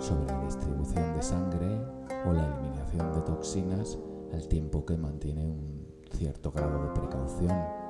sobre 0.00 0.26
la 0.26 0.44
distribución 0.44 1.14
de 1.14 1.22
sangre 1.22 1.80
o 2.26 2.32
la 2.32 2.46
eliminación 2.46 3.12
de 3.14 3.20
toxinas 3.20 3.96
al 4.32 4.48
tiempo 4.48 4.84
que 4.84 4.96
mantiene 4.96 5.46
un 5.46 5.86
cierto 6.10 6.50
grado 6.50 6.82
de 6.82 7.00
precaución. 7.00 7.83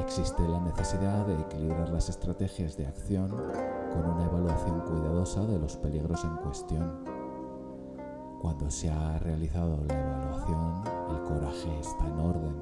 Existe 0.00 0.46
la 0.46 0.60
necesidad 0.60 1.26
de 1.26 1.40
equilibrar 1.40 1.88
las 1.88 2.08
estrategias 2.08 2.76
de 2.76 2.86
acción 2.86 3.28
con 3.28 4.10
una 4.10 4.26
evaluación 4.26 4.80
cuidadosa 4.82 5.44
de 5.46 5.58
los 5.58 5.76
peligros 5.76 6.22
en 6.24 6.36
cuestión. 6.36 7.04
Cuando 8.40 8.70
se 8.70 8.90
ha 8.90 9.18
realizado 9.18 9.82
la 9.88 9.98
evaluación, 9.98 10.82
el 11.10 11.22
coraje 11.22 11.80
está 11.80 12.06
en 12.06 12.20
orden. 12.20 12.56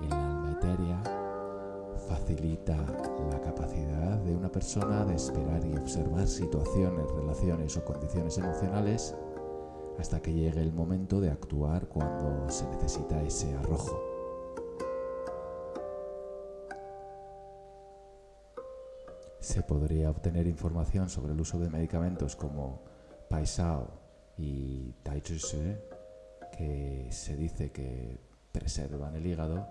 El 0.00 0.12
alma 0.12 0.52
etérea 0.52 1.02
facilita 2.08 2.76
la 3.30 3.40
capacidad 3.40 4.18
de 4.18 4.36
una 4.36 4.50
persona 4.50 5.04
de 5.04 5.14
esperar 5.14 5.64
y 5.64 5.76
observar 5.76 6.26
situaciones, 6.26 7.10
relaciones 7.12 7.76
o 7.76 7.84
condiciones 7.84 8.36
emocionales 8.38 9.14
hasta 9.98 10.20
que 10.20 10.32
llegue 10.32 10.60
el 10.60 10.72
momento 10.72 11.20
de 11.20 11.30
actuar 11.30 11.88
cuando 11.88 12.50
se 12.50 12.66
necesita 12.68 13.22
ese 13.22 13.54
arrojo. 13.56 14.15
Se 19.46 19.62
podría 19.62 20.10
obtener 20.10 20.48
información 20.48 21.08
sobre 21.08 21.32
el 21.32 21.40
uso 21.40 21.60
de 21.60 21.70
medicamentos 21.70 22.34
como 22.34 22.82
Paisao 23.30 23.92
y 24.36 24.90
Taichushe, 25.04 25.84
que 26.50 27.06
se 27.12 27.36
dice 27.36 27.70
que 27.70 28.18
preservan 28.50 29.14
el 29.14 29.24
hígado, 29.24 29.68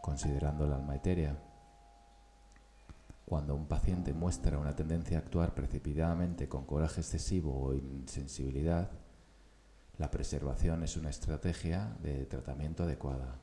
considerando 0.00 0.64
el 0.64 0.72
alma 0.72 0.96
etérea. 0.96 1.36
Cuando 3.26 3.54
un 3.54 3.68
paciente 3.68 4.14
muestra 4.14 4.58
una 4.58 4.74
tendencia 4.74 5.18
a 5.18 5.20
actuar 5.20 5.52
precipitadamente 5.52 6.48
con 6.48 6.64
coraje 6.64 7.02
excesivo 7.02 7.54
o 7.54 7.74
insensibilidad, 7.74 8.92
la 9.98 10.10
preservación 10.10 10.84
es 10.84 10.96
una 10.96 11.10
estrategia 11.10 11.98
de 12.02 12.24
tratamiento 12.24 12.84
adecuada. 12.84 13.38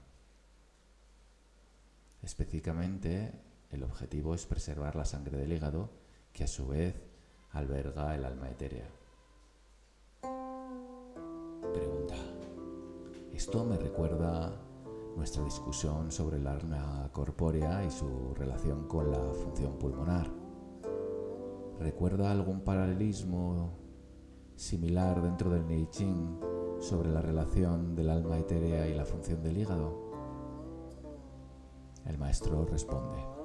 Específicamente, 2.23 3.48
el 3.71 3.83
objetivo 3.83 4.33
es 4.33 4.45
preservar 4.45 4.95
la 4.95 5.05
sangre 5.05 5.37
del 5.37 5.53
hígado, 5.53 5.89
que 6.33 6.43
a 6.43 6.47
su 6.47 6.67
vez 6.67 6.95
alberga 7.51 8.15
el 8.15 8.25
alma 8.25 8.49
etérea. 8.49 8.87
Pregunta. 11.73 12.15
Esto 13.33 13.63
me 13.63 13.77
recuerda 13.77 14.51
nuestra 15.15 15.43
discusión 15.43 16.11
sobre 16.11 16.37
el 16.37 16.47
alma 16.47 17.09
corpórea 17.13 17.83
y 17.83 17.91
su 17.91 18.33
relación 18.35 18.87
con 18.87 19.11
la 19.11 19.33
función 19.33 19.77
pulmonar. 19.77 20.29
¿Recuerda 21.79 22.31
algún 22.31 22.61
paralelismo 22.61 23.77
similar 24.55 25.21
dentro 25.21 25.49
del 25.49 25.65
Neiching 25.67 26.39
sobre 26.79 27.09
la 27.09 27.21
relación 27.21 27.95
del 27.95 28.09
alma 28.09 28.37
etérea 28.37 28.87
y 28.87 28.93
la 28.93 29.05
función 29.05 29.41
del 29.43 29.57
hígado? 29.57 30.09
El 32.05 32.17
maestro 32.17 32.65
responde. 32.65 33.38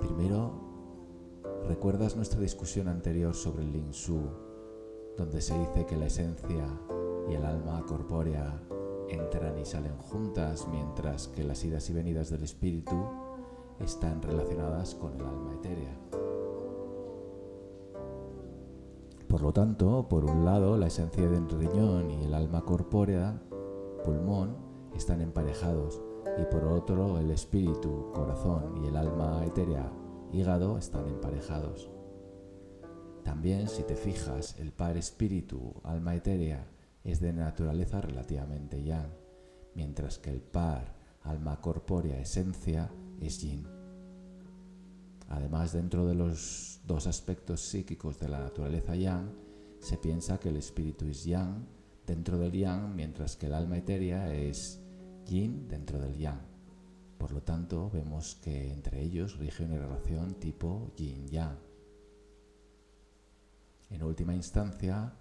Primero, 0.00 0.52
¿recuerdas 1.66 2.16
nuestra 2.16 2.40
discusión 2.40 2.88
anterior 2.88 3.34
sobre 3.34 3.62
el 3.62 3.72
Lin 3.72 3.90
Shu, 3.90 4.20
donde 5.16 5.40
se 5.40 5.58
dice 5.58 5.86
que 5.86 5.96
la 5.96 6.06
esencia 6.06 6.66
y 7.28 7.34
el 7.34 7.44
alma 7.44 7.84
corpórea 7.86 8.62
entran 9.08 9.58
y 9.58 9.64
salen 9.64 9.96
juntas, 9.98 10.66
mientras 10.70 11.28
que 11.28 11.44
las 11.44 11.64
idas 11.64 11.88
y 11.90 11.92
venidas 11.92 12.30
del 12.30 12.42
espíritu 12.42 12.96
están 13.78 14.22
relacionadas 14.22 14.94
con 14.94 15.14
el 15.14 15.24
alma 15.24 15.54
etérea. 15.54 15.96
Por 19.28 19.40
lo 19.40 19.52
tanto, 19.52 20.08
por 20.08 20.24
un 20.24 20.44
lado, 20.44 20.76
la 20.76 20.88
esencia 20.88 21.28
del 21.28 21.48
riñón 21.48 22.10
y 22.10 22.24
el 22.24 22.34
alma 22.34 22.62
corpórea, 22.62 23.42
pulmón, 24.04 24.56
están 24.94 25.22
emparejados, 25.22 26.02
y 26.38 26.44
por 26.44 26.64
otro, 26.64 27.18
el 27.18 27.30
espíritu, 27.30 28.10
corazón 28.12 28.82
y 28.82 28.88
el 28.88 28.96
alma 28.96 29.44
etérea, 29.44 29.92
hígado, 30.32 30.78
están 30.78 31.06
emparejados. 31.08 31.90
También, 33.22 33.68
si 33.68 33.82
te 33.82 33.94
fijas, 33.94 34.58
el 34.58 34.72
par 34.72 34.96
espíritu, 34.96 35.74
alma 35.84 36.14
etérea, 36.14 36.66
es 37.04 37.20
de 37.20 37.32
naturaleza 37.32 38.00
relativamente 38.00 38.82
yang, 38.82 39.10
mientras 39.74 40.18
que 40.18 40.30
el 40.30 40.40
par 40.40 40.96
alma 41.22 41.60
corpórea 41.60 42.18
esencia 42.18 42.90
es 43.20 43.40
yin. 43.40 43.66
Además, 45.28 45.72
dentro 45.72 46.06
de 46.06 46.14
los 46.14 46.80
dos 46.86 47.06
aspectos 47.06 47.60
psíquicos 47.60 48.18
de 48.18 48.28
la 48.28 48.40
naturaleza 48.40 48.96
yang, 48.96 49.30
se 49.78 49.96
piensa 49.96 50.38
que 50.38 50.48
el 50.48 50.56
espíritu 50.56 51.06
es 51.06 51.24
yang 51.24 51.66
dentro 52.06 52.38
del 52.38 52.52
yang, 52.52 52.94
mientras 52.94 53.36
que 53.36 53.46
el 53.46 53.54
alma 53.54 53.78
etérea 53.78 54.34
es 54.34 54.81
yin 55.26 55.68
dentro 55.68 55.98
del 55.98 56.16
yang. 56.16 56.40
Por 57.18 57.32
lo 57.32 57.42
tanto, 57.42 57.90
vemos 57.90 58.34
que 58.42 58.72
entre 58.72 59.00
ellos 59.00 59.38
rige 59.38 59.64
una 59.64 59.78
relación 59.78 60.34
tipo 60.34 60.92
yin-yang. 60.96 61.56
En 63.90 64.02
última 64.02 64.34
instancia, 64.34 65.12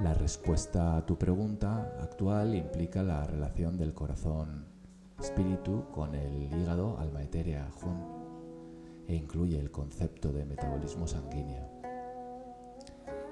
la 0.00 0.12
respuesta 0.12 0.96
a 0.96 1.06
tu 1.06 1.16
pregunta 1.16 1.96
actual 2.00 2.54
implica 2.54 3.02
la 3.02 3.24
relación 3.24 3.78
del 3.78 3.94
corazón 3.94 4.66
espíritu 5.18 5.86
con 5.92 6.14
el 6.14 6.52
hígado 6.52 6.98
alma 6.98 7.22
etérea 7.22 7.70
Jun 7.80 8.16
e 9.08 9.14
incluye 9.14 9.58
el 9.58 9.70
concepto 9.70 10.32
de 10.32 10.44
metabolismo 10.44 11.06
sanguíneo. 11.06 11.70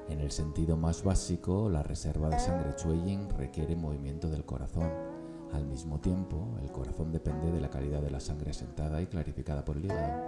En 0.09 0.21
el 0.21 0.31
sentido 0.31 0.77
más 0.77 1.03
básico, 1.03 1.69
la 1.69 1.83
reserva 1.83 2.29
de 2.29 2.39
sangre 2.39 2.75
Chueying 2.77 3.31
requiere 3.31 3.75
movimiento 3.75 4.31
del 4.31 4.45
corazón. 4.45 5.14
Al 5.55 5.67
mismo 5.67 6.01
tiempo, 6.01 6.59
el 6.61 6.73
corazón 6.73 7.13
depende 7.13 7.53
de 7.53 7.61
la 7.61 7.71
calidad 7.71 8.03
de 8.03 8.11
la 8.11 8.19
sangre 8.19 8.53
sentada 8.53 9.01
y 9.01 9.07
clarificada 9.07 9.65
por 9.65 9.77
el 9.77 9.85
hígado. 9.85 10.25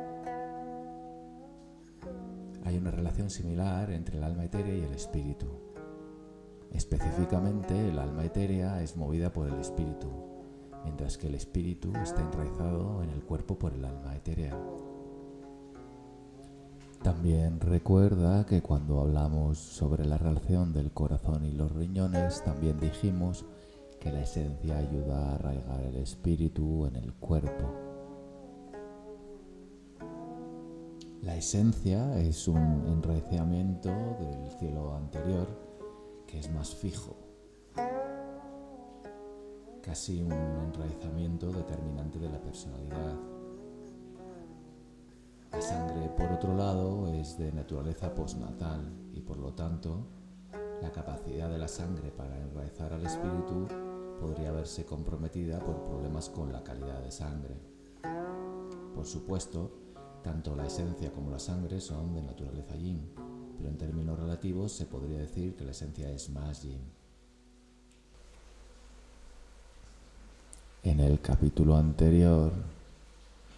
Hay 2.65 2.79
una 2.79 2.93
relación 2.93 3.29
similar 3.29 3.91
entre 3.91 4.19
el 4.19 4.25
alma 4.25 4.45
etérea 4.45 4.77
y 4.77 4.85
el 4.85 4.93
espíritu. 4.93 5.49
Específicamente, 6.71 7.89
el 7.89 7.99
alma 7.99 8.25
etérea 8.25 8.81
es 8.83 8.97
movida 8.97 9.33
por 9.33 9.49
el 9.49 9.59
espíritu, 9.59 10.09
mientras 10.85 11.19
que 11.19 11.27
el 11.27 11.35
espíritu 11.35 11.93
está 11.97 12.23
enraizado 12.23 13.03
en 13.03 13.11
el 13.11 13.25
cuerpo 13.25 13.59
por 13.59 13.73
el 13.73 13.85
alma 13.85 14.15
etérea. 14.15 14.57
También 17.03 17.59
recuerda 17.59 18.47
que 18.47 18.63
cuando 18.63 19.01
hablamos 19.01 19.59
sobre 19.59 20.05
la 20.05 20.19
relación 20.19 20.73
del 20.73 20.93
corazón 20.93 21.45
y 21.45 21.51
los 21.51 21.73
riñones, 21.73 22.45
también 22.45 22.79
dijimos 22.79 23.45
que 24.07 24.13
la 24.13 24.21
esencia 24.21 24.79
ayuda 24.79 25.19
a 25.19 25.35
arraigar 25.35 25.81
el 25.81 25.97
espíritu 25.97 26.87
en 26.87 26.95
el 26.95 27.13
cuerpo. 27.15 27.75
La 31.23 31.35
esencia 31.35 32.17
es 32.21 32.47
un 32.47 32.85
enraizamiento 32.87 33.91
del 34.21 34.49
cielo 34.61 34.95
anterior 34.95 35.49
que 36.25 36.39
es 36.39 36.49
más 36.53 36.73
fijo, 36.73 37.17
casi 39.83 40.23
un 40.23 40.31
enraizamiento 40.31 41.51
determinante 41.51 42.21
de 42.21 42.29
la 42.29 42.41
personalidad. 42.41 43.17
La 45.51 45.61
sangre, 45.61 46.11
por 46.17 46.31
otro 46.31 46.55
lado, 46.55 47.09
es 47.09 47.37
de 47.39 47.51
naturaleza 47.51 48.15
postnatal 48.15 48.89
y 49.15 49.21
por 49.21 49.39
lo 49.39 49.53
tanto 49.53 50.07
la 50.81 50.93
capacidad 50.93 51.51
de 51.51 51.59
la 51.59 51.67
sangre 51.67 52.13
para 52.13 52.39
enraizar 52.39 52.93
al 52.93 53.05
espíritu 53.05 53.67
podría 54.21 54.53
verse 54.53 54.85
comprometida 54.85 55.61
por 55.61 55.83
problemas 55.85 56.29
con 56.29 56.53
la 56.53 56.63
calidad 56.63 57.03
de 57.03 57.11
sangre. 57.11 57.55
Por 58.95 59.07
supuesto, 59.07 59.71
tanto 60.23 60.57
la 60.57 60.67
esencia 60.67 61.13
como 61.13 61.31
la 61.31 61.39
sangre 61.39 61.81
son 61.81 62.15
de 62.15 62.23
naturaleza 62.23 62.77
yin, 62.77 63.11
pero 63.57 63.69
en 63.69 63.79
términos 63.79 64.19
relativos 64.19 64.73
se 64.73 64.87
podría 64.87 65.19
decir 65.19 65.55
que 65.55 65.65
la 65.65 65.71
esencia 65.73 66.11
es 66.11 66.31
más 66.31 66.63
yin. 66.63 66.81
En 70.83 71.01
el 71.01 71.21
capítulo 71.21 71.77
anterior 71.77 72.53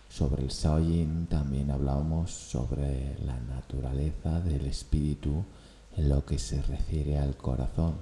sobre 0.08 0.42
el 0.42 0.50
Sao 0.50 0.80
Yin 0.80 1.26
también 1.26 1.70
hablábamos 1.70 2.32
sobre 2.32 3.18
la 3.24 3.38
naturaleza 3.40 4.40
del 4.40 4.66
espíritu 4.66 5.44
en 5.96 6.08
lo 6.08 6.24
que 6.24 6.38
se 6.38 6.62
refiere 6.62 7.18
al 7.18 7.36
corazón. 7.36 7.94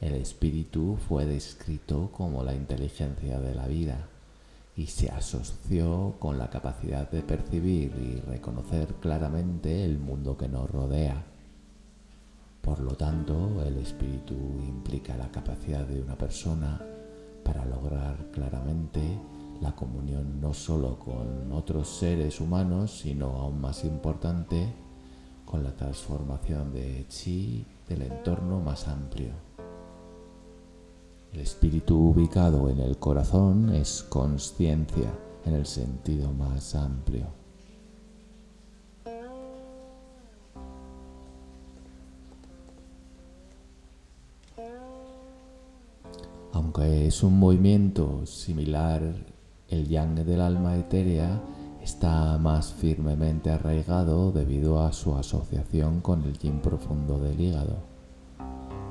El 0.00 0.14
espíritu 0.14 0.96
fue 1.08 1.26
descrito 1.26 2.10
como 2.10 2.42
la 2.42 2.54
inteligencia 2.54 3.38
de 3.38 3.54
la 3.54 3.66
vida 3.66 4.08
y 4.74 4.86
se 4.86 5.10
asoció 5.10 6.14
con 6.18 6.38
la 6.38 6.48
capacidad 6.48 7.10
de 7.10 7.22
percibir 7.22 7.92
y 7.96 8.20
reconocer 8.20 8.94
claramente 8.94 9.84
el 9.84 9.98
mundo 9.98 10.38
que 10.38 10.48
nos 10.48 10.70
rodea. 10.70 11.22
Por 12.62 12.80
lo 12.80 12.94
tanto, 12.94 13.62
el 13.62 13.76
espíritu 13.76 14.34
implica 14.66 15.18
la 15.18 15.30
capacidad 15.30 15.86
de 15.86 16.00
una 16.00 16.16
persona 16.16 16.80
para 17.44 17.66
lograr 17.66 18.30
claramente 18.32 19.00
la 19.60 19.72
comunión 19.72 20.40
no 20.40 20.54
solo 20.54 20.98
con 20.98 21.52
otros 21.52 21.88
seres 21.88 22.40
humanos, 22.40 23.00
sino 23.02 23.26
aún 23.36 23.60
más 23.60 23.84
importante, 23.84 24.72
con 25.44 25.62
la 25.62 25.76
transformación 25.76 26.72
de 26.72 27.04
chi 27.08 27.66
del 27.86 28.02
entorno 28.02 28.60
más 28.60 28.88
amplio. 28.88 29.49
El 31.32 31.40
espíritu 31.40 31.96
ubicado 31.96 32.68
en 32.68 32.80
el 32.80 32.98
corazón 32.98 33.72
es 33.72 34.02
conciencia 34.08 35.12
en 35.44 35.54
el 35.54 35.64
sentido 35.64 36.32
más 36.32 36.74
amplio. 36.74 37.26
Aunque 46.52 47.06
es 47.06 47.22
un 47.22 47.38
movimiento 47.38 48.26
similar, 48.26 49.00
el 49.68 49.88
yang 49.88 50.16
del 50.16 50.40
alma 50.40 50.76
etérea 50.76 51.40
está 51.80 52.36
más 52.38 52.72
firmemente 52.72 53.50
arraigado 53.50 54.32
debido 54.32 54.82
a 54.82 54.92
su 54.92 55.14
asociación 55.14 56.00
con 56.00 56.24
el 56.24 56.36
yin 56.38 56.60
profundo 56.60 57.20
del 57.20 57.40
hígado. 57.40 57.89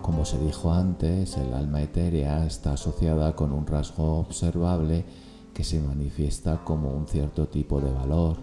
Como 0.10 0.26
se 0.26 0.40
dijo 0.40 0.74
antes, 0.74 1.38
el 1.38 1.54
alma 1.54 1.84
etérea 1.84 2.44
está 2.44 2.74
asociada 2.74 3.36
con 3.36 3.54
un 3.54 3.68
rasgo 3.68 4.18
observable 4.18 5.06
que 5.54 5.64
se 5.64 5.80
manifiesta 5.80 6.64
como 6.66 6.92
un 6.92 7.08
cierto 7.08 7.48
tipo 7.48 7.80
de 7.80 7.92
valor. 7.92 8.38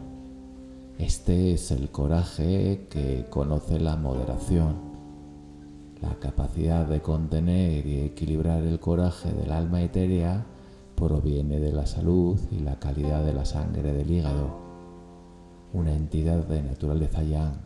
Este 0.96 1.52
es 1.52 1.72
el 1.72 1.90
coraje 1.90 2.86
que 2.88 3.26
conoce 3.30 3.80
la 3.80 3.96
moderación. 3.96 4.76
La 6.00 6.14
capacidad 6.20 6.86
de 6.86 7.02
contener 7.02 7.84
y 7.84 8.02
equilibrar 8.02 8.62
el 8.62 8.78
coraje 8.78 9.32
del 9.32 9.50
alma 9.50 9.82
etérea 9.82 10.46
proviene 10.94 11.58
de 11.58 11.72
la 11.72 11.86
salud 11.86 12.38
y 12.52 12.60
la 12.60 12.78
calidad 12.78 13.24
de 13.24 13.34
la 13.34 13.44
sangre 13.44 13.92
del 13.92 14.08
hígado, 14.08 14.56
una 15.72 15.92
entidad 15.92 16.46
de 16.46 16.62
naturaleza 16.62 17.24
yang. 17.24 17.65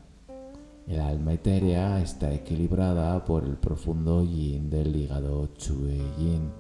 El 0.87 1.01
alma 1.01 1.35
etérea 1.35 2.01
está 2.01 2.33
equilibrada 2.33 3.25
por 3.25 3.45
el 3.45 3.57
profundo 3.57 4.25
yin 4.25 4.71
del 4.71 4.95
hígado 4.97 5.49
chue 5.57 6.01
yin. 6.19 6.51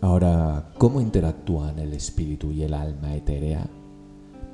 Ahora, 0.00 0.72
¿cómo 0.78 1.00
interactúan 1.00 1.78
el 1.78 1.92
espíritu 1.92 2.52
y 2.52 2.62
el 2.62 2.72
alma 2.72 3.14
etérea? 3.14 3.66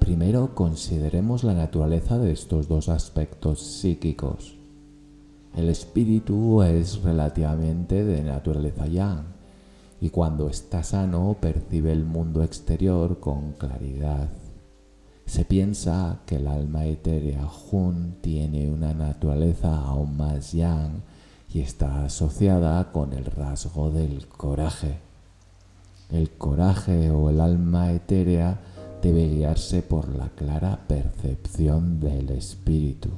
Primero 0.00 0.54
consideremos 0.54 1.44
la 1.44 1.54
naturaleza 1.54 2.18
de 2.18 2.32
estos 2.32 2.68
dos 2.68 2.88
aspectos 2.88 3.60
psíquicos. 3.60 4.56
El 5.56 5.68
espíritu 5.68 6.62
es 6.62 7.02
relativamente 7.02 8.04
de 8.04 8.22
naturaleza 8.22 8.86
yang 8.86 9.24
y 10.00 10.10
cuando 10.10 10.48
está 10.48 10.82
sano 10.82 11.36
percibe 11.40 11.92
el 11.92 12.04
mundo 12.04 12.42
exterior 12.42 13.20
con 13.20 13.52
claridad. 13.52 14.45
Se 15.27 15.45
piensa 15.45 16.20
que 16.24 16.37
el 16.37 16.47
alma 16.47 16.87
etérea 16.87 17.45
Jun 17.45 18.16
tiene 18.20 18.70
una 18.70 18.95
naturaleza 18.95 19.77
aún 19.77 20.16
más 20.16 20.53
yang 20.53 21.03
y 21.53 21.61
está 21.61 22.05
asociada 22.05 22.93
con 22.93 23.12
el 23.12 23.24
rasgo 23.24 23.91
del 23.91 24.27
coraje. 24.29 24.99
El 26.11 26.31
coraje 26.31 27.11
o 27.11 27.29
el 27.29 27.41
alma 27.41 27.93
etérea 27.93 28.61
debe 29.03 29.29
guiarse 29.29 29.83
por 29.83 30.09
la 30.09 30.29
clara 30.31 30.87
percepción 30.87 32.01
del 32.01 32.31
espíritu. 32.31 33.11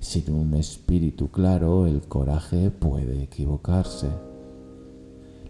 Sin 0.00 0.32
un 0.32 0.54
espíritu 0.54 1.28
claro, 1.30 1.86
el 1.86 2.02
coraje 2.02 2.70
puede 2.70 3.22
equivocarse 3.22 4.08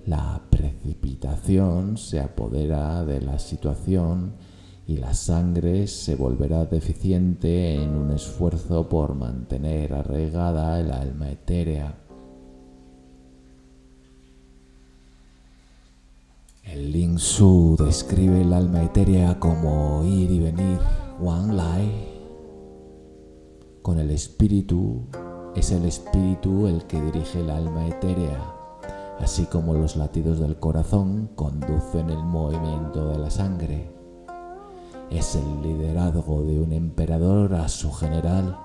la 0.09 0.41
precipitación 0.49 1.99
se 1.99 2.19
apodera 2.19 3.05
de 3.05 3.21
la 3.21 3.39
situación 3.39 4.33
y 4.89 4.97
la 4.97 5.13
sangre 5.13 5.87
se 5.87 6.17
volverá 6.17 6.65
deficiente 6.65 7.75
en 7.75 7.91
un 7.91 8.11
esfuerzo 8.11 8.89
por 8.89 9.15
mantener 9.15 9.93
arraigada 9.93 10.81
el 10.81 10.91
alma 10.91 11.31
etérea. 11.31 11.95
El 16.65 16.91
Ling 16.91 17.19
Su 17.19 17.77
describe 17.79 18.41
el 18.41 18.53
alma 18.55 18.83
etérea 18.83 19.39
como 19.39 20.03
ir 20.05 20.31
y 20.31 20.41
venir, 20.41 20.79
Wang 21.21 21.53
Lai. 21.53 22.09
Con 23.83 24.01
el 24.01 24.11
espíritu 24.11 25.03
es 25.55 25.71
el 25.71 25.85
espíritu 25.85 26.67
el 26.67 26.85
que 26.85 27.01
dirige 27.01 27.41
el 27.41 27.51
alma 27.51 27.87
etérea 27.87 28.55
así 29.21 29.47
como 29.47 29.75
los 29.75 29.97
latidos 29.97 30.39
del 30.39 30.61
corazón 30.61 31.31
conducen 31.35 32.09
el 32.09 32.23
movimiento 32.23 33.09
de 33.09 33.19
la 33.19 33.31
sangre. 33.31 33.98
Es 35.11 35.37
el 35.37 35.63
liderazgo 35.63 36.43
de 36.43 36.61
un 36.61 36.73
emperador 36.73 37.55
a 37.55 37.69
su 37.69 37.91
general. 37.93 38.59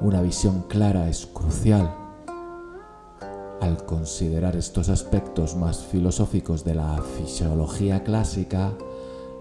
Una 0.00 0.20
visión 0.20 0.64
clara 0.68 1.08
es 1.08 1.26
crucial. 1.26 1.94
Al 3.60 3.84
considerar 3.86 4.56
estos 4.56 4.90
aspectos 4.90 5.56
más 5.56 5.84
filosóficos 5.84 6.64
de 6.64 6.74
la 6.74 7.02
fisiología 7.16 8.04
clásica, 8.04 8.72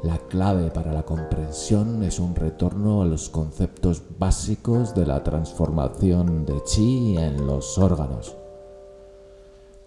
la 0.02 0.18
clave 0.18 0.72
para 0.72 0.94
la 0.94 1.04
comprensión 1.04 2.04
es 2.04 2.20
un 2.20 2.36
retorno 2.36 3.02
a 3.02 3.06
los 3.06 3.30
conceptos 3.30 4.02
básicos 4.18 4.96
de 4.96 5.06
la 5.06 5.24
transformación 5.24 6.46
de 6.46 6.64
chi 6.64 7.18
en 7.18 7.46
los 7.46 7.78
órganos 7.78 8.38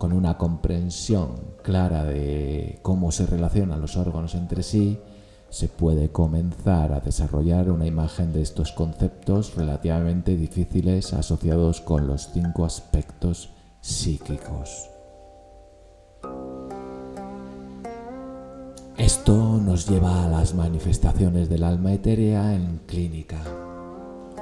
con 0.00 0.14
una 0.14 0.38
comprensión 0.38 1.34
clara 1.62 2.04
de 2.04 2.78
cómo 2.80 3.12
se 3.12 3.26
relacionan 3.26 3.82
los 3.82 3.98
órganos 3.98 4.34
entre 4.34 4.62
sí, 4.62 4.98
se 5.50 5.68
puede 5.68 6.10
comenzar 6.10 6.92
a 6.92 7.00
desarrollar 7.00 7.70
una 7.70 7.86
imagen 7.86 8.32
de 8.32 8.40
estos 8.40 8.72
conceptos 8.72 9.56
relativamente 9.56 10.36
difíciles 10.36 11.12
asociados 11.12 11.80
con 11.80 12.06
los 12.06 12.30
cinco 12.32 12.64
aspectos 12.64 13.50
psíquicos. 13.80 14.88
Esto 18.96 19.58
nos 19.58 19.88
lleva 19.88 20.24
a 20.24 20.28
las 20.28 20.54
manifestaciones 20.54 21.48
del 21.48 21.64
alma 21.64 21.94
etérea 21.94 22.54
en 22.54 22.82
clínica. 22.86 23.38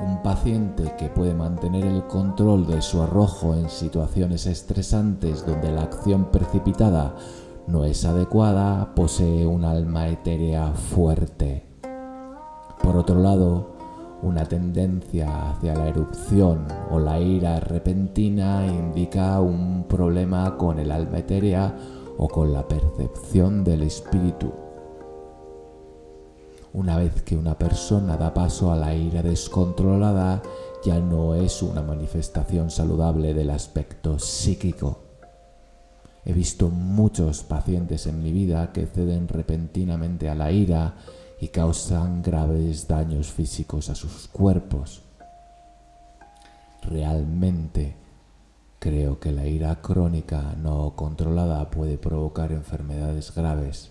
Un 0.04 0.22
paciente 0.22 0.94
que 0.98 1.09
puede 1.09 1.32
mantener 1.32 1.86
el 1.86 2.04
control 2.06 2.66
de 2.66 2.82
su 2.82 3.00
arrojo 3.00 3.54
en 3.54 3.70
situaciones 3.70 4.46
estresantes 4.46 5.46
donde 5.46 5.72
la 5.72 5.82
acción 5.82 6.30
precipitada 6.30 7.14
no 7.69 7.85
es 7.85 8.07
adecuada 8.07 8.95
posee 8.95 9.47
un 9.47 9.64
alma 9.64 10.09
etérea 10.09 10.73
fuerte. 10.73 11.66
Por 12.83 12.97
otro 12.97 13.21
lado, 13.21 13.77
una 14.23 14.47
tendencia 14.47 15.51
hacia 15.51 15.75
la 15.75 15.89
erupción 15.89 16.66
o 16.91 16.99
la 16.99 17.21
ira 17.21 17.61
repentina 17.61 18.66
indica 18.66 19.39
un 19.41 19.85
problema 19.87 20.57
con 20.57 20.79
el 20.79 20.91
alma 20.91 21.19
etérea 21.19 21.77
o 22.16 22.27
con 22.27 22.55
la 22.55 22.66
percepción 22.66 23.64
del 23.64 23.83
espíritu. 23.83 24.51
Una 26.73 26.97
vez 26.97 27.23
que 27.23 27.37
una 27.37 27.59
persona 27.59 28.16
da 28.16 28.33
paso 28.33 28.73
a 28.73 28.77
la 28.77 28.95
ira 28.95 29.23
descontrolada, 29.23 30.43
ya 30.83 30.99
no 31.01 31.35
es 31.35 31.62
una 31.62 31.83
manifestación 31.83 32.71
saludable 32.71 33.35
del 33.35 33.51
aspecto 33.51 34.19
psíquico. 34.19 34.97
He 36.25 36.33
visto 36.33 36.69
muchos 36.69 37.43
pacientes 37.43 38.07
en 38.07 38.23
mi 38.23 38.33
vida 38.33 38.73
que 38.73 38.87
ceden 38.87 39.29
repentinamente 39.29 40.29
a 40.29 40.35
la 40.35 40.53
ira 40.53 40.97
y 41.41 41.49
causan 41.49 42.23
graves 42.23 42.89
daños 42.89 43.29
físicos 43.29 43.89
a 43.89 43.95
sus 43.95 44.29
cuerpos. 44.29 45.03
Realmente 46.83 47.97
creo 48.79 49.19
que 49.21 49.33
la 49.33 49.47
ira 49.47 49.81
crónica 49.81 50.55
no 50.61 50.95
controlada 50.97 51.71
puede 51.71 51.99
provocar 51.99 52.53
enfermedades 52.53 53.35
graves. 53.35 53.91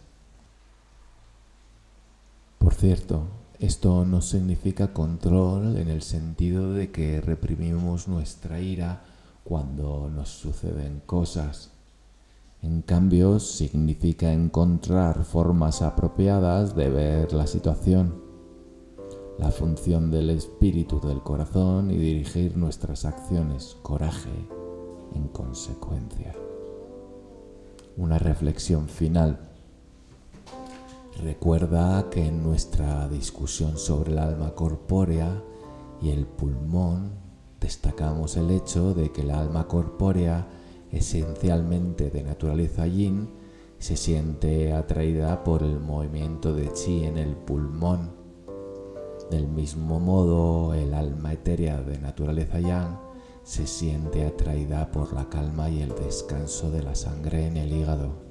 Por 2.58 2.74
cierto, 2.74 3.28
esto 3.60 4.06
no 4.06 4.22
significa 4.22 4.94
control 4.94 5.78
en 5.78 5.90
el 5.90 6.02
sentido 6.02 6.74
de 6.74 6.92
que 6.92 7.22
reprimimos 7.22 8.08
nuestra 8.08 8.60
ira 8.60 9.02
cuando 9.44 10.10
nos 10.10 10.30
suceden 10.30 11.02
cosas. 11.06 11.72
En 12.68 12.82
cambio, 12.82 13.40
significa 13.40 14.34
encontrar 14.34 15.24
formas 15.24 15.82
apropiadas 15.82 16.76
de 16.76 16.90
ver 16.90 17.32
la 17.32 17.48
situación, 17.48 18.22
la 19.40 19.52
función 19.52 20.12
del 20.12 20.32
espíritu 20.32 21.00
del 21.00 21.24
corazón 21.24 21.92
y 21.92 21.96
dirigir 21.96 22.58
nuestras 22.58 23.06
acciones, 23.06 23.78
coraje, 23.84 24.50
en 25.16 25.30
consecuencia. 25.30 26.36
Una 27.96 28.20
reflexión 28.20 28.90
final. 28.90 29.50
Recuerda 31.24 32.10
que 32.10 32.28
en 32.28 32.44
nuestra 32.44 33.08
discusión 33.08 33.78
sobre 33.78 34.12
el 34.12 34.20
alma 34.20 34.56
corpórea 34.56 35.42
y 36.02 36.10
el 36.10 36.26
pulmón 36.26 37.12
destacamos 37.62 38.36
el 38.36 38.52
hecho 38.52 38.94
de 38.94 39.14
que 39.14 39.22
el 39.22 39.32
alma 39.32 39.70
corpórea, 39.70 40.46
esencialmente 40.92 42.10
de 42.10 42.24
naturaleza 42.24 42.88
yin, 42.88 43.30
se 43.80 43.96
siente 43.96 44.74
atraída 44.74 45.44
por 45.44 45.64
el 45.64 45.80
movimiento 45.80 46.54
de 46.54 46.72
chi 46.74 47.04
en 47.04 47.18
el 47.18 47.36
pulmón. 47.36 48.12
Del 49.30 49.48
mismo 49.48 50.00
modo, 50.00 50.74
el 50.74 50.94
alma 50.94 51.34
etérea 51.34 51.82
de 51.82 52.00
naturaleza 52.00 52.60
yang 52.60 52.98
se 53.44 53.68
siente 53.68 54.26
atraída 54.26 54.92
por 54.92 55.14
la 55.14 55.30
calma 55.30 55.70
y 55.70 55.82
el 55.82 55.96
descanso 55.96 56.72
de 56.72 56.84
la 56.84 56.96
sangre 56.96 57.48
en 57.48 57.58
el 57.58 57.72
hígado. 57.72 58.28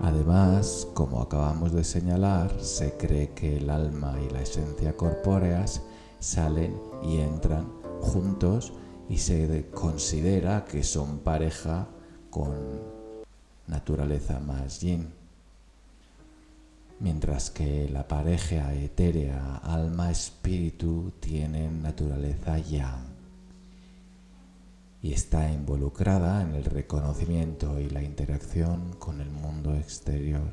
Además, 0.00 0.86
como 0.94 1.20
acabamos 1.20 1.72
de 1.72 1.82
señalar, 1.82 2.60
se 2.60 2.96
cree 2.96 3.34
que 3.34 3.56
el 3.56 3.68
alma 3.68 4.16
y 4.24 4.32
la 4.32 4.42
esencia 4.42 4.96
corpóreas 4.96 5.82
salen 6.20 6.74
y 7.02 7.18
entran 7.18 7.66
juntos 8.00 8.72
y 9.08 9.16
se 9.18 9.66
considera 9.70 10.64
que 10.64 10.82
son 10.82 11.18
pareja 11.20 11.88
con 12.30 12.54
naturaleza 13.66 14.38
más 14.40 14.80
yin. 14.80 15.08
Mientras 17.00 17.50
que 17.50 17.88
la 17.88 18.08
pareja 18.08 18.74
etérea 18.74 19.56
alma-espíritu 19.58 21.12
tienen 21.20 21.82
naturaleza 21.82 22.58
yang 22.58 23.18
y 25.00 25.12
está 25.12 25.50
involucrada 25.50 26.42
en 26.42 26.54
el 26.54 26.64
reconocimiento 26.64 27.78
y 27.80 27.88
la 27.88 28.02
interacción 28.02 28.94
con 28.98 29.20
el 29.20 29.30
mundo 29.30 29.74
exterior. 29.76 30.50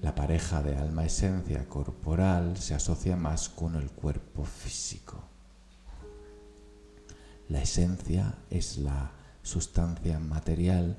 La 0.00 0.14
pareja 0.14 0.62
de 0.62 0.76
alma-esencia 0.76 1.68
corporal 1.68 2.56
se 2.56 2.74
asocia 2.74 3.16
más 3.16 3.48
con 3.48 3.74
el 3.74 3.90
cuerpo 3.90 4.44
físico. 4.44 5.29
La 7.50 7.62
esencia 7.62 8.32
es 8.48 8.78
la 8.78 9.10
sustancia 9.42 10.20
material 10.20 10.96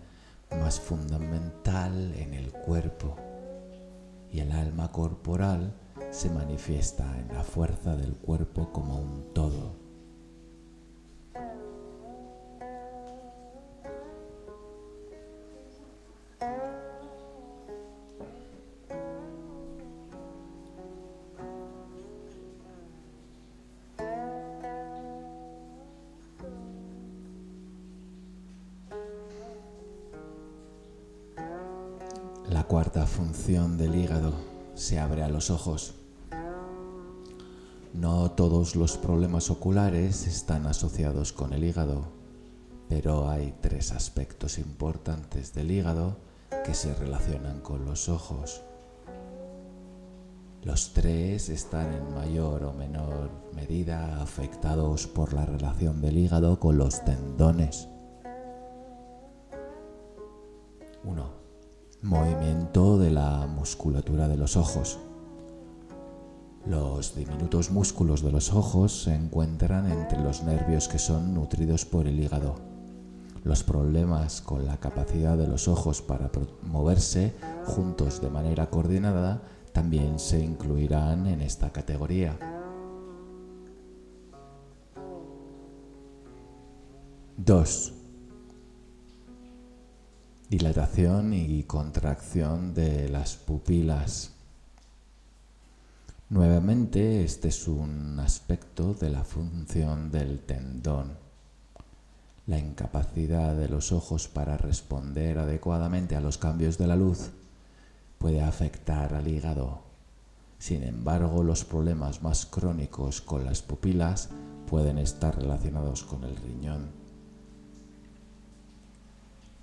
más 0.59 0.81
fundamental 0.81 2.13
en 2.15 2.33
el 2.33 2.51
cuerpo 2.51 3.15
y 4.29 4.41
el 4.41 4.51
alma 4.51 4.91
corporal 4.91 5.73
se 6.09 6.29
manifiesta 6.29 7.17
en 7.19 7.33
la 7.33 7.45
fuerza 7.45 7.95
del 7.95 8.17
cuerpo 8.17 8.69
como 8.73 8.99
un 8.99 9.33
todo. 9.33 9.80
Ojos. 35.49 35.95
No 37.93 38.31
todos 38.31 38.75
los 38.75 38.97
problemas 38.97 39.49
oculares 39.49 40.27
están 40.27 40.65
asociados 40.65 41.33
con 41.33 41.53
el 41.53 41.63
hígado, 41.63 42.03
pero 42.87 43.29
hay 43.29 43.53
tres 43.61 43.91
aspectos 43.91 44.57
importantes 44.57 45.53
del 45.53 45.71
hígado 45.71 46.17
que 46.63 46.73
se 46.73 46.93
relacionan 46.95 47.59
con 47.61 47.85
los 47.85 48.07
ojos. 48.07 48.61
Los 50.63 50.93
tres 50.93 51.49
están 51.49 51.91
en 51.93 52.13
mayor 52.13 52.63
o 52.63 52.73
menor 52.73 53.31
medida 53.55 54.21
afectados 54.21 55.07
por 55.07 55.33
la 55.33 55.45
relación 55.45 56.01
del 56.01 56.17
hígado 56.17 56.59
con 56.59 56.77
los 56.77 57.03
tendones. 57.03 57.87
1 61.03 61.41
movimiento 62.01 62.97
de 62.97 63.11
la 63.11 63.45
musculatura 63.47 64.27
de 64.27 64.37
los 64.37 64.57
ojos. 64.57 64.99
Los 66.65 67.15
diminutos 67.15 67.71
músculos 67.71 68.21
de 68.21 68.31
los 68.31 68.53
ojos 68.53 69.03
se 69.03 69.15
encuentran 69.15 69.91
entre 69.91 70.19
los 70.21 70.43
nervios 70.43 70.87
que 70.87 70.99
son 70.99 71.33
nutridos 71.33 71.85
por 71.85 72.07
el 72.07 72.19
hígado. 72.19 72.55
Los 73.43 73.63
problemas 73.63 74.41
con 74.41 74.65
la 74.65 74.77
capacidad 74.77 75.37
de 75.37 75.47
los 75.47 75.67
ojos 75.67 76.01
para 76.01 76.29
moverse 76.61 77.33
juntos 77.65 78.21
de 78.21 78.29
manera 78.29 78.69
coordinada 78.69 79.41
también 79.73 80.19
se 80.19 80.39
incluirán 80.39 81.25
en 81.25 81.41
esta 81.41 81.71
categoría. 81.71 82.37
2 87.37 87.93
dilatación 90.51 91.33
y 91.33 91.63
contracción 91.63 92.73
de 92.73 93.07
las 93.07 93.37
pupilas. 93.37 94.40
Nuevamente, 96.31 97.25
este 97.25 97.49
es 97.49 97.67
un 97.67 98.17
aspecto 98.21 98.93
de 98.93 99.09
la 99.09 99.25
función 99.25 100.11
del 100.11 100.39
tendón. 100.39 101.11
La 102.47 102.57
incapacidad 102.57 103.53
de 103.53 103.67
los 103.67 103.91
ojos 103.91 104.29
para 104.29 104.55
responder 104.55 105.39
adecuadamente 105.39 106.15
a 106.15 106.21
los 106.21 106.37
cambios 106.37 106.77
de 106.77 106.87
la 106.87 106.95
luz 106.95 107.31
puede 108.17 108.41
afectar 108.41 109.13
al 109.13 109.27
hígado. 109.27 109.81
Sin 110.57 110.83
embargo, 110.83 111.43
los 111.43 111.65
problemas 111.65 112.23
más 112.23 112.45
crónicos 112.45 113.19
con 113.19 113.43
las 113.43 113.61
pupilas 113.61 114.29
pueden 114.69 114.99
estar 114.99 115.37
relacionados 115.37 116.03
con 116.03 116.23
el 116.23 116.37
riñón. 116.37 116.91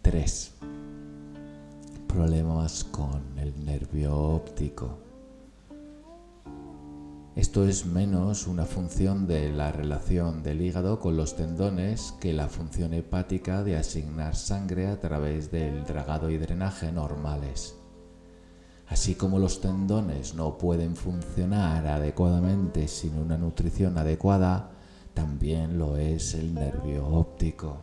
3 0.02 0.52
problemas 2.06 2.84
con 2.84 3.38
el 3.38 3.64
nervio 3.64 4.14
óptico. 4.14 5.07
Esto 7.38 7.64
es 7.64 7.86
menos 7.86 8.48
una 8.48 8.64
función 8.64 9.28
de 9.28 9.52
la 9.52 9.70
relación 9.70 10.42
del 10.42 10.60
hígado 10.60 10.98
con 10.98 11.16
los 11.16 11.36
tendones 11.36 12.12
que 12.18 12.32
la 12.32 12.48
función 12.48 12.92
hepática 12.94 13.62
de 13.62 13.76
asignar 13.76 14.34
sangre 14.34 14.88
a 14.88 14.98
través 14.98 15.52
del 15.52 15.84
dragado 15.84 16.30
y 16.30 16.36
drenaje 16.36 16.90
normales. 16.90 17.76
Así 18.88 19.14
como 19.14 19.38
los 19.38 19.60
tendones 19.60 20.34
no 20.34 20.58
pueden 20.58 20.96
funcionar 20.96 21.86
adecuadamente 21.86 22.88
sin 22.88 23.16
una 23.16 23.38
nutrición 23.38 23.96
adecuada, 23.98 24.72
también 25.14 25.78
lo 25.78 25.96
es 25.96 26.34
el 26.34 26.52
nervio 26.52 27.06
óptico. 27.06 27.82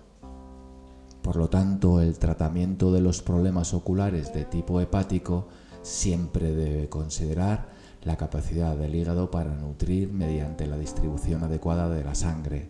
Por 1.21 1.37
lo 1.37 1.47
tanto, 1.49 2.01
el 2.01 2.19
tratamiento 2.19 2.91
de 2.91 2.99
los 2.99 3.21
problemas 3.21 3.73
oculares 3.73 4.33
de 4.33 4.43
tipo 4.43 4.81
hepático 4.81 5.47
siempre 5.81 6.53
debe 6.53 6.89
considerar 6.89 7.73
la 8.05 8.15
capacidad 8.17 8.77
del 8.77 8.95
hígado 8.95 9.31
para 9.31 9.55
nutrir 9.55 10.13
mediante 10.13 10.67
la 10.67 10.77
distribución 10.77 11.43
adecuada 11.43 11.89
de 11.89 12.03
la 12.03 12.13
sangre. 12.13 12.69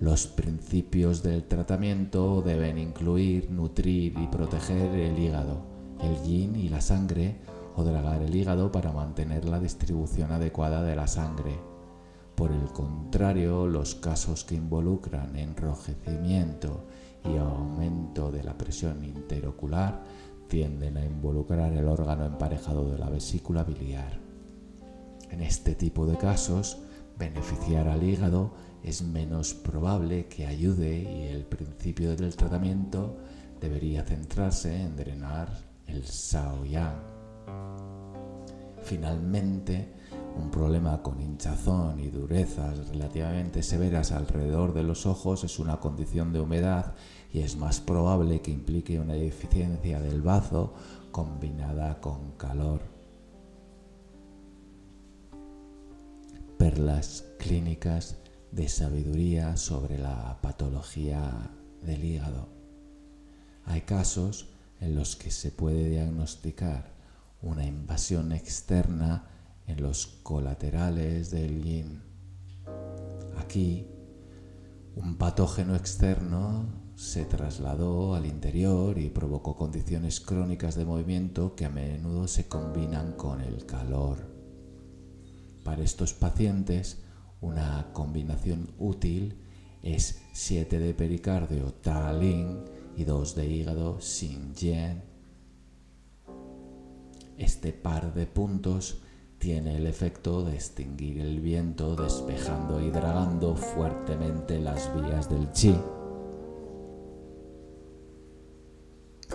Los 0.00 0.28
principios 0.28 1.22
del 1.22 1.44
tratamiento 1.44 2.40
deben 2.40 2.78
incluir 2.78 3.50
nutrir 3.50 4.14
y 4.18 4.26
proteger 4.28 4.94
el 4.94 5.18
hígado, 5.18 5.62
el 6.00 6.22
yin 6.22 6.56
y 6.56 6.68
la 6.68 6.80
sangre 6.80 7.38
o 7.76 7.82
dragar 7.82 8.22
el 8.22 8.34
hígado 8.34 8.70
para 8.70 8.92
mantener 8.92 9.46
la 9.46 9.58
distribución 9.58 10.30
adecuada 10.30 10.82
de 10.82 10.94
la 10.94 11.08
sangre. 11.08 11.58
Por 12.36 12.52
el 12.52 12.66
contrario, 12.72 13.66
los 13.66 13.94
casos 13.96 14.44
que 14.44 14.54
involucran 14.54 15.36
enrojecimiento 15.36 16.84
y 17.24 17.36
aumento 17.36 18.30
de 18.30 18.44
la 18.44 18.58
presión 18.58 19.04
interocular 19.04 20.02
tienden 20.48 20.96
a 20.96 21.04
involucrar 21.04 21.72
el 21.72 21.86
órgano 21.88 22.26
emparejado 22.26 22.90
de 22.90 22.98
la 22.98 23.10
vesícula 23.10 23.64
biliar. 23.64 24.18
En 25.30 25.40
este 25.40 25.74
tipo 25.74 26.06
de 26.06 26.16
casos, 26.16 26.78
beneficiar 27.18 27.88
al 27.88 28.02
hígado 28.02 28.52
es 28.82 29.02
menos 29.02 29.54
probable 29.54 30.26
que 30.26 30.46
ayude 30.46 30.98
y 30.98 31.22
el 31.28 31.44
principio 31.44 32.14
del 32.14 32.36
tratamiento 32.36 33.16
debería 33.60 34.04
centrarse 34.04 34.82
en 34.82 34.96
drenar 34.96 35.48
el 35.86 36.04
Sao 36.04 36.64
Yang. 36.64 37.14
Finalmente, 38.82 39.94
un 40.36 40.50
problema 40.50 41.00
con 41.02 41.20
hinchazón 41.20 42.00
y 42.00 42.08
durezas 42.08 42.88
relativamente 42.88 43.62
severas 43.62 44.12
alrededor 44.12 44.74
de 44.74 44.82
los 44.82 45.06
ojos 45.06 45.44
es 45.44 45.58
una 45.58 45.78
condición 45.78 46.32
de 46.32 46.40
humedad 46.40 46.94
y 47.34 47.40
es 47.40 47.56
más 47.56 47.80
probable 47.80 48.40
que 48.40 48.52
implique 48.52 49.00
una 49.00 49.14
deficiencia 49.14 50.00
del 50.00 50.22
bazo 50.22 50.72
combinada 51.10 52.00
con 52.00 52.30
calor. 52.36 52.80
Perlas 56.56 57.24
clínicas 57.40 58.18
de 58.52 58.68
sabiduría 58.68 59.56
sobre 59.56 59.98
la 59.98 60.38
patología 60.42 61.50
del 61.82 62.04
hígado. 62.04 62.46
Hay 63.64 63.80
casos 63.80 64.50
en 64.80 64.94
los 64.94 65.16
que 65.16 65.32
se 65.32 65.50
puede 65.50 65.88
diagnosticar 65.88 66.92
una 67.42 67.66
invasión 67.66 68.30
externa 68.30 69.28
en 69.66 69.82
los 69.82 70.06
colaterales 70.22 71.32
del 71.32 71.64
yin. 71.64 72.00
Aquí, 73.36 73.88
un 74.94 75.16
patógeno 75.16 75.74
externo 75.74 76.83
se 77.04 77.26
trasladó 77.26 78.14
al 78.14 78.24
interior 78.24 78.98
y 78.98 79.10
provocó 79.10 79.56
condiciones 79.56 80.20
crónicas 80.20 80.74
de 80.74 80.86
movimiento 80.86 81.54
que 81.54 81.66
a 81.66 81.68
menudo 81.68 82.26
se 82.26 82.48
combinan 82.48 83.12
con 83.12 83.42
el 83.42 83.66
calor. 83.66 84.26
Para 85.64 85.82
estos 85.82 86.14
pacientes, 86.14 87.02
una 87.42 87.90
combinación 87.92 88.70
útil 88.78 89.38
es 89.82 90.22
7 90.32 90.78
de 90.78 90.94
pericardio 90.94 91.74
Ta 91.74 92.10
Ling 92.14 92.64
y 92.96 93.04
2 93.04 93.34
de 93.34 93.46
hígado 93.48 93.98
Xin 94.00 94.54
Jian. 94.54 95.04
Este 97.36 97.74
par 97.74 98.14
de 98.14 98.26
puntos 98.26 99.02
tiene 99.38 99.76
el 99.76 99.86
efecto 99.86 100.42
de 100.42 100.54
extinguir 100.54 101.20
el 101.20 101.40
viento 101.40 101.96
despejando 101.96 102.80
y 102.80 102.90
dragando 102.90 103.56
fuertemente 103.56 104.58
las 104.58 104.90
vías 104.94 105.28
del 105.28 105.52
chi. 105.52 105.76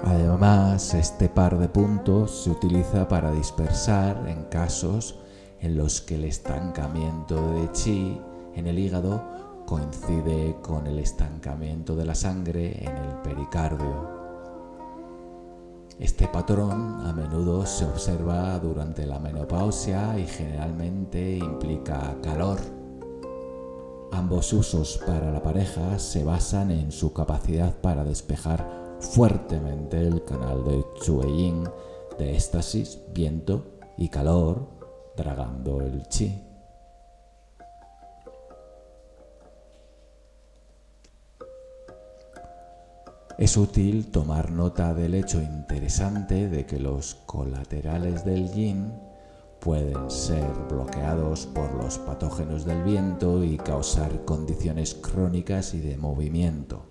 Además, 0.03 0.93
este 0.93 1.29
par 1.29 1.57
de 1.57 1.67
puntos 1.67 2.43
se 2.43 2.51
utiliza 2.51 3.07
para 3.07 3.31
dispersar 3.31 4.27
en 4.27 4.43
casos 4.45 5.19
en 5.59 5.77
los 5.77 6.01
que 6.01 6.15
el 6.15 6.23
estancamiento 6.23 7.53
de 7.53 7.71
chi 7.71 8.21
en 8.55 8.67
el 8.67 8.79
hígado 8.79 9.21
coincide 9.65 10.55
con 10.61 10.87
el 10.87 10.99
estancamiento 10.99 11.95
de 11.95 12.05
la 12.05 12.15
sangre 12.15 12.83
en 12.83 12.97
el 12.97 13.15
pericardio. 13.23 14.19
Este 15.99 16.27
patrón 16.29 17.05
a 17.05 17.11
menudo 17.11 17.65
se 17.65 17.83
observa 17.83 18.57
durante 18.57 19.05
la 19.05 19.19
menopausia 19.19 20.17
y 20.17 20.25
generalmente 20.25 21.37
implica 21.37 22.15
calor. 22.23 22.57
Ambos 24.13 24.53
usos 24.53 24.99
para 25.05 25.29
la 25.29 25.43
pareja 25.43 25.99
se 25.99 26.23
basan 26.23 26.71
en 26.71 26.91
su 26.91 27.11
capacidad 27.11 27.75
para 27.81 28.03
despejar 28.05 28.88
fuertemente 28.99 29.99
el 29.99 30.23
canal 30.23 30.63
de 30.63 30.85
Chueyin 31.01 31.63
de 32.19 32.35
éxtasis, 32.35 32.99
viento 33.13 33.79
y 33.97 34.09
calor, 34.09 34.67
tragando 35.15 35.81
el 35.81 36.07
chi. 36.07 36.43
Es 43.37 43.55
útil 43.55 44.11
tomar 44.11 44.51
nota 44.51 44.93
del 44.93 45.13
hecho 45.13 45.41
interesante 45.41 46.49
de 46.49 46.65
que 46.65 46.77
los 46.77 47.15
colaterales 47.25 48.25
del 48.25 48.51
yin 48.51 48.91
pueden 49.61 50.11
ser 50.11 50.45
bloqueados 50.69 51.45
por 51.45 51.73
los 51.73 51.97
patógenos 51.99 52.65
del 52.65 52.83
viento 52.83 53.41
y 53.45 53.55
causar 53.55 54.25
condiciones 54.25 54.93
crónicas 54.93 55.73
y 55.73 55.79
de 55.79 55.97
movimiento. 55.97 56.88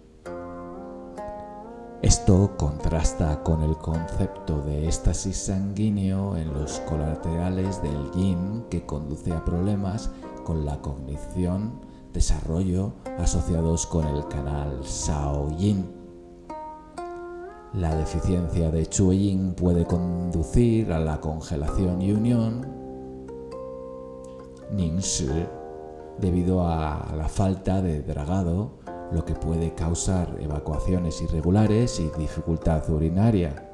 Esto 2.02 2.56
contrasta 2.56 3.42
con 3.42 3.60
el 3.62 3.76
concepto 3.76 4.62
de 4.62 4.86
éxtasis 4.86 5.36
sanguíneo 5.36 6.36
en 6.36 6.54
los 6.54 6.78
colaterales 6.88 7.82
del 7.82 8.12
yin 8.12 8.64
que 8.70 8.86
conduce 8.86 9.32
a 9.32 9.44
problemas 9.44 10.12
con 10.44 10.64
la 10.64 10.80
cognición, 10.80 11.80
desarrollo 12.12 12.92
asociados 13.18 13.84
con 13.88 14.06
el 14.06 14.28
canal 14.28 14.78
Sao 14.84 15.50
Yin. 15.56 15.90
La 17.74 17.96
deficiencia 17.96 18.70
de 18.70 18.86
Chuyin 18.86 19.54
puede 19.54 19.84
conducir 19.84 20.92
a 20.92 21.00
la 21.00 21.20
congelación 21.20 22.00
y 22.00 22.12
unión 22.12 22.64
Ningshi 24.70 25.46
debido 26.20 26.64
a 26.64 27.12
la 27.16 27.28
falta 27.28 27.82
de 27.82 28.02
dragado, 28.02 28.77
lo 29.12 29.24
que 29.24 29.34
puede 29.34 29.74
causar 29.74 30.36
evacuaciones 30.40 31.20
irregulares 31.22 32.00
y 32.00 32.10
dificultad 32.18 32.88
urinaria. 32.90 33.64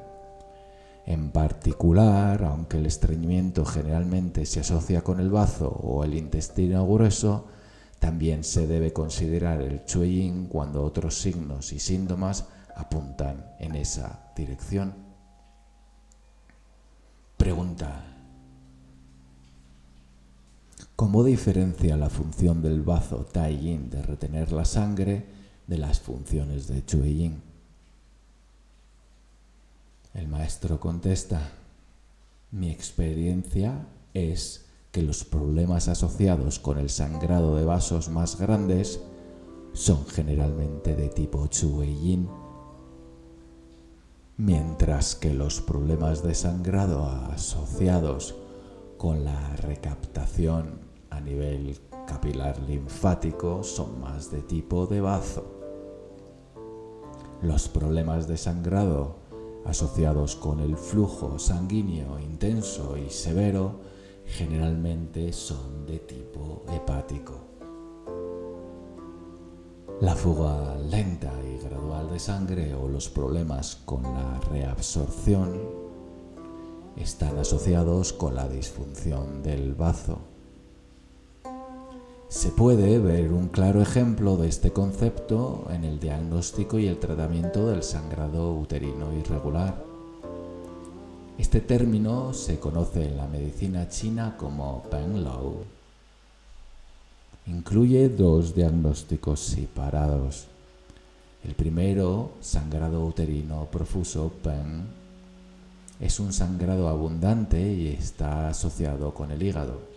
En 1.05 1.31
particular, 1.31 2.43
aunque 2.43 2.77
el 2.77 2.85
estreñimiento 2.85 3.65
generalmente 3.65 4.45
se 4.45 4.61
asocia 4.61 5.01
con 5.01 5.19
el 5.19 5.29
bazo 5.29 5.69
o 5.69 6.03
el 6.03 6.15
intestino 6.15 6.85
grueso, 6.87 7.47
también 7.99 8.43
se 8.43 8.67
debe 8.67 8.93
considerar 8.93 9.61
el 9.61 9.85
chuyin 9.85 10.47
cuando 10.47 10.83
otros 10.83 11.19
signos 11.19 11.73
y 11.73 11.79
síntomas 11.79 12.45
apuntan 12.75 13.53
en 13.59 13.75
esa 13.75 14.31
dirección. 14.35 14.93
Pregunta. 17.37 18.14
¿Cómo 20.95 21.25
diferencia 21.25 21.97
la 21.97 22.09
función 22.09 22.61
del 22.61 22.81
bazo 22.81 23.25
Tai 23.25 23.59
Yin 23.59 23.89
de 23.89 24.01
retener 24.01 24.53
la 24.53 24.63
sangre 24.63 25.25
de 25.67 25.77
las 25.77 25.99
funciones 25.99 26.67
de 26.67 26.85
Chui 26.85 27.15
Yin? 27.15 27.41
El 30.13 30.29
maestro 30.29 30.79
contesta, 30.79 31.51
mi 32.51 32.69
experiencia 32.69 33.87
es 34.13 34.67
que 34.93 35.01
los 35.01 35.25
problemas 35.25 35.89
asociados 35.89 36.59
con 36.59 36.77
el 36.77 36.89
sangrado 36.89 37.57
de 37.57 37.65
vasos 37.65 38.07
más 38.07 38.39
grandes 38.39 39.01
son 39.73 40.07
generalmente 40.07 40.95
de 40.95 41.09
tipo 41.09 41.47
Chui 41.47 41.93
Yin 41.93 42.29
mientras 44.37 45.15
que 45.15 45.33
los 45.33 45.61
problemas 45.61 46.23
de 46.23 46.35
sangrado 46.35 47.05
asociados 47.05 48.35
con 48.97 49.23
la 49.23 49.55
recaptación 49.57 50.84
nivel 51.25 51.77
capilar 52.07 52.59
linfático 52.61 53.63
son 53.63 53.99
más 53.99 54.31
de 54.31 54.41
tipo 54.41 54.85
de 54.87 55.01
bazo. 55.01 55.43
Los 57.41 57.67
problemas 57.67 58.27
de 58.27 58.37
sangrado 58.37 59.17
asociados 59.65 60.35
con 60.35 60.59
el 60.59 60.77
flujo 60.77 61.39
sanguíneo 61.39 62.19
intenso 62.19 62.97
y 62.97 63.09
severo 63.09 63.81
generalmente 64.25 65.33
son 65.33 65.85
de 65.85 65.99
tipo 65.99 66.63
hepático. 66.71 67.33
La 70.01 70.13
fuga 70.13 70.75
lenta 70.77 71.31
y 71.43 71.57
gradual 71.63 72.09
de 72.09 72.19
sangre 72.19 72.75
o 72.75 72.87
los 72.87 73.09
problemas 73.09 73.77
con 73.85 74.03
la 74.03 74.39
reabsorción 74.51 75.57
están 76.97 77.37
asociados 77.37 78.13
con 78.13 78.35
la 78.35 78.47
disfunción 78.47 79.41
del 79.41 79.73
bazo. 79.73 80.34
Se 82.27 82.49
puede 82.49 82.99
ver 82.99 83.31
un 83.31 83.47
claro 83.47 83.81
ejemplo 83.81 84.35
de 84.37 84.49
este 84.49 84.71
concepto 84.71 85.67
en 85.69 85.83
el 85.83 85.99
diagnóstico 85.99 86.79
y 86.79 86.87
el 86.87 86.97
tratamiento 86.97 87.67
del 87.67 87.83
sangrado 87.83 88.53
uterino 88.53 89.13
irregular. 89.13 89.83
Este 91.37 91.61
término 91.61 92.33
se 92.33 92.59
conoce 92.59 93.05
en 93.05 93.17
la 93.17 93.27
medicina 93.27 93.87
china 93.89 94.35
como 94.37 94.83
Penlou 94.83 95.65
incluye 97.47 98.09
dos 98.09 98.55
diagnósticos 98.55 99.39
separados. 99.39 100.47
El 101.43 101.53
primero, 101.53 102.31
sangrado 102.41 103.05
uterino 103.05 103.65
profuso 103.65 104.31
PEN, 104.43 104.87
es 105.99 106.19
un 106.19 106.33
sangrado 106.33 106.89
abundante 106.89 107.61
y 107.71 107.87
está 107.87 108.49
asociado 108.49 109.13
con 109.13 109.31
el 109.31 109.43
hígado. 109.43 109.94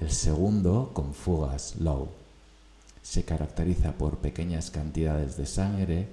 El 0.00 0.10
segundo, 0.10 0.92
con 0.94 1.12
fugas 1.12 1.76
low, 1.76 2.08
se 3.02 3.22
caracteriza 3.22 3.92
por 3.92 4.16
pequeñas 4.16 4.70
cantidades 4.70 5.36
de 5.36 5.44
sangre 5.44 6.08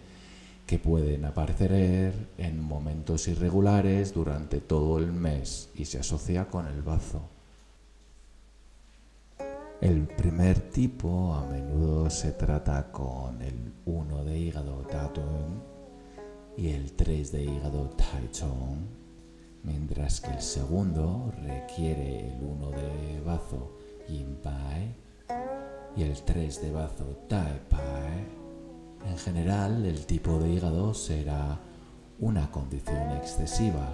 que 0.65 0.77
pueden 0.77 1.23
aparecer 1.23 2.13
en 2.37 2.61
momentos 2.61 3.29
irregulares 3.29 4.13
durante 4.13 4.59
todo 4.59 4.97
el 4.97 5.13
mes 5.13 5.69
y 5.73 5.85
se 5.85 5.99
asocia 5.99 6.49
con 6.49 6.67
el 6.67 6.81
bazo. 6.81 7.21
El 9.79 10.01
primer 10.01 10.59
tipo 10.69 11.33
a 11.35 11.45
menudo 11.45 12.09
se 12.09 12.33
trata 12.33 12.91
con 12.91 13.41
el 13.41 13.71
1 13.85 14.25
de 14.25 14.37
hígado 14.37 14.83
Datun 14.91 15.61
y 16.57 16.71
el 16.71 16.91
3 16.91 17.31
de 17.31 17.43
hígado 17.45 17.89
Taichung, 17.91 18.79
mientras 19.63 20.19
que 20.19 20.31
el 20.31 20.41
segundo 20.41 21.31
requiere 21.41 22.33
el 22.33 22.43
1 22.43 22.71
de 22.71 23.21
bazo 23.21 23.76
Y 24.09 26.03
el 26.03 26.21
3 26.21 26.61
de 26.61 26.71
bazo 26.71 27.17
Pai. 27.27 28.27
En 29.05 29.17
general, 29.17 29.85
el 29.85 30.05
tipo 30.05 30.39
de 30.39 30.49
hígado 30.49 30.93
será 30.93 31.59
una 32.19 32.49
condición 32.51 33.11
excesiva 33.11 33.87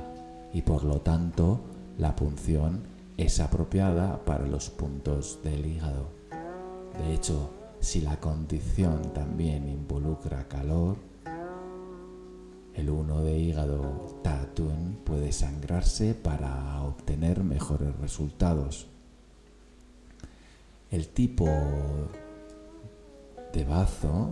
y 0.53 0.61
por 0.61 0.83
lo 0.83 1.01
tanto 1.01 1.61
la 1.97 2.15
punción 2.15 2.83
es 3.17 3.39
apropiada 3.39 4.23
para 4.25 4.45
los 4.47 4.69
puntos 4.69 5.39
del 5.43 5.65
hígado. 5.65 6.09
De 6.99 7.13
hecho, 7.13 7.51
si 7.79 8.01
la 8.01 8.19
condición 8.19 9.13
también 9.13 9.67
involucra 9.67 10.47
calor, 10.47 10.97
El 12.75 12.89
1 12.89 13.23
de 13.23 13.37
hígado 13.37 14.19
Tatuen 14.23 14.97
puede 15.03 15.31
sangrarse 15.31 16.15
para 16.15 16.81
obtener 16.81 17.43
mejores 17.43 17.95
resultados. 17.97 18.92
El 20.93 21.07
tipo 21.07 21.47
de 23.51 23.65
bazo, 23.65 24.29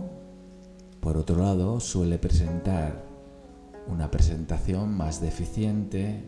por 1.00 1.16
otro 1.16 1.42
lado, 1.42 1.80
suele 1.80 2.18
presentar 2.18 3.04
una 3.88 4.08
presentación 4.08 4.96
más 4.96 5.20
deficiente 5.20 6.22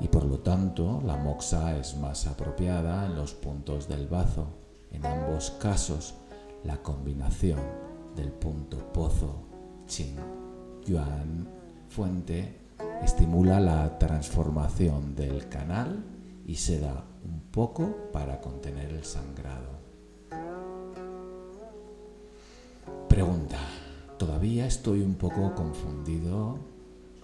y 0.00 0.08
por 0.08 0.24
lo 0.24 0.38
tanto 0.38 1.02
la 1.04 1.18
moxa 1.18 1.76
es 1.76 1.98
más 1.98 2.26
apropiada 2.26 3.04
en 3.04 3.14
los 3.14 3.34
puntos 3.34 3.88
del 3.88 4.08
bazo. 4.08 4.46
En 4.90 5.04
ambos 5.04 5.50
casos, 5.60 6.14
la 6.64 6.78
combinación 6.78 7.60
del 8.16 8.32
punto 8.32 8.90
pozo, 8.94 9.42
chin, 9.86 10.16
yuan, 10.86 11.46
fuente, 11.90 12.56
estimula 13.02 13.60
la 13.60 13.98
transformación 13.98 15.14
del 15.14 15.46
canal 15.50 16.17
y 16.48 16.56
se 16.56 16.80
da 16.80 17.04
un 17.24 17.40
poco 17.52 18.10
para 18.10 18.40
contener 18.40 18.90
el 18.90 19.04
sangrado. 19.04 19.78
Pregunta. 23.08 23.58
Todavía 24.18 24.66
estoy 24.66 25.02
un 25.02 25.14
poco 25.14 25.54
confundido 25.54 26.58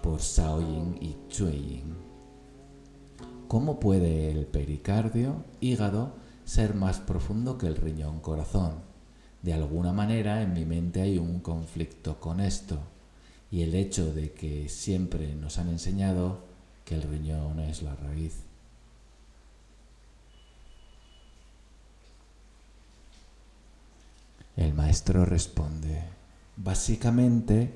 por 0.02 0.20
Shaoyin 0.20 0.98
y 1.00 1.16
Chueyin. 1.28 1.96
¿Cómo 3.48 3.80
puede 3.80 4.30
el 4.30 4.46
pericardio, 4.46 5.42
hígado, 5.60 6.12
ser 6.44 6.74
más 6.74 7.00
profundo 7.00 7.56
que 7.56 7.66
el 7.66 7.76
riñón 7.76 8.20
corazón? 8.20 8.74
De 9.42 9.54
alguna 9.54 9.92
manera 9.92 10.42
en 10.42 10.52
mi 10.52 10.66
mente 10.66 11.00
hay 11.00 11.18
un 11.18 11.40
conflicto 11.40 12.20
con 12.20 12.40
esto 12.40 12.78
y 13.50 13.62
el 13.62 13.74
hecho 13.74 14.12
de 14.12 14.32
que 14.32 14.68
siempre 14.68 15.34
nos 15.34 15.58
han 15.58 15.70
enseñado 15.70 16.40
que 16.84 16.94
el 16.94 17.02
riñón 17.02 17.58
es 17.60 17.82
la 17.82 17.96
raíz. 17.96 18.43
El 24.56 24.72
maestro 24.72 25.24
responde, 25.24 26.04
básicamente 26.56 27.72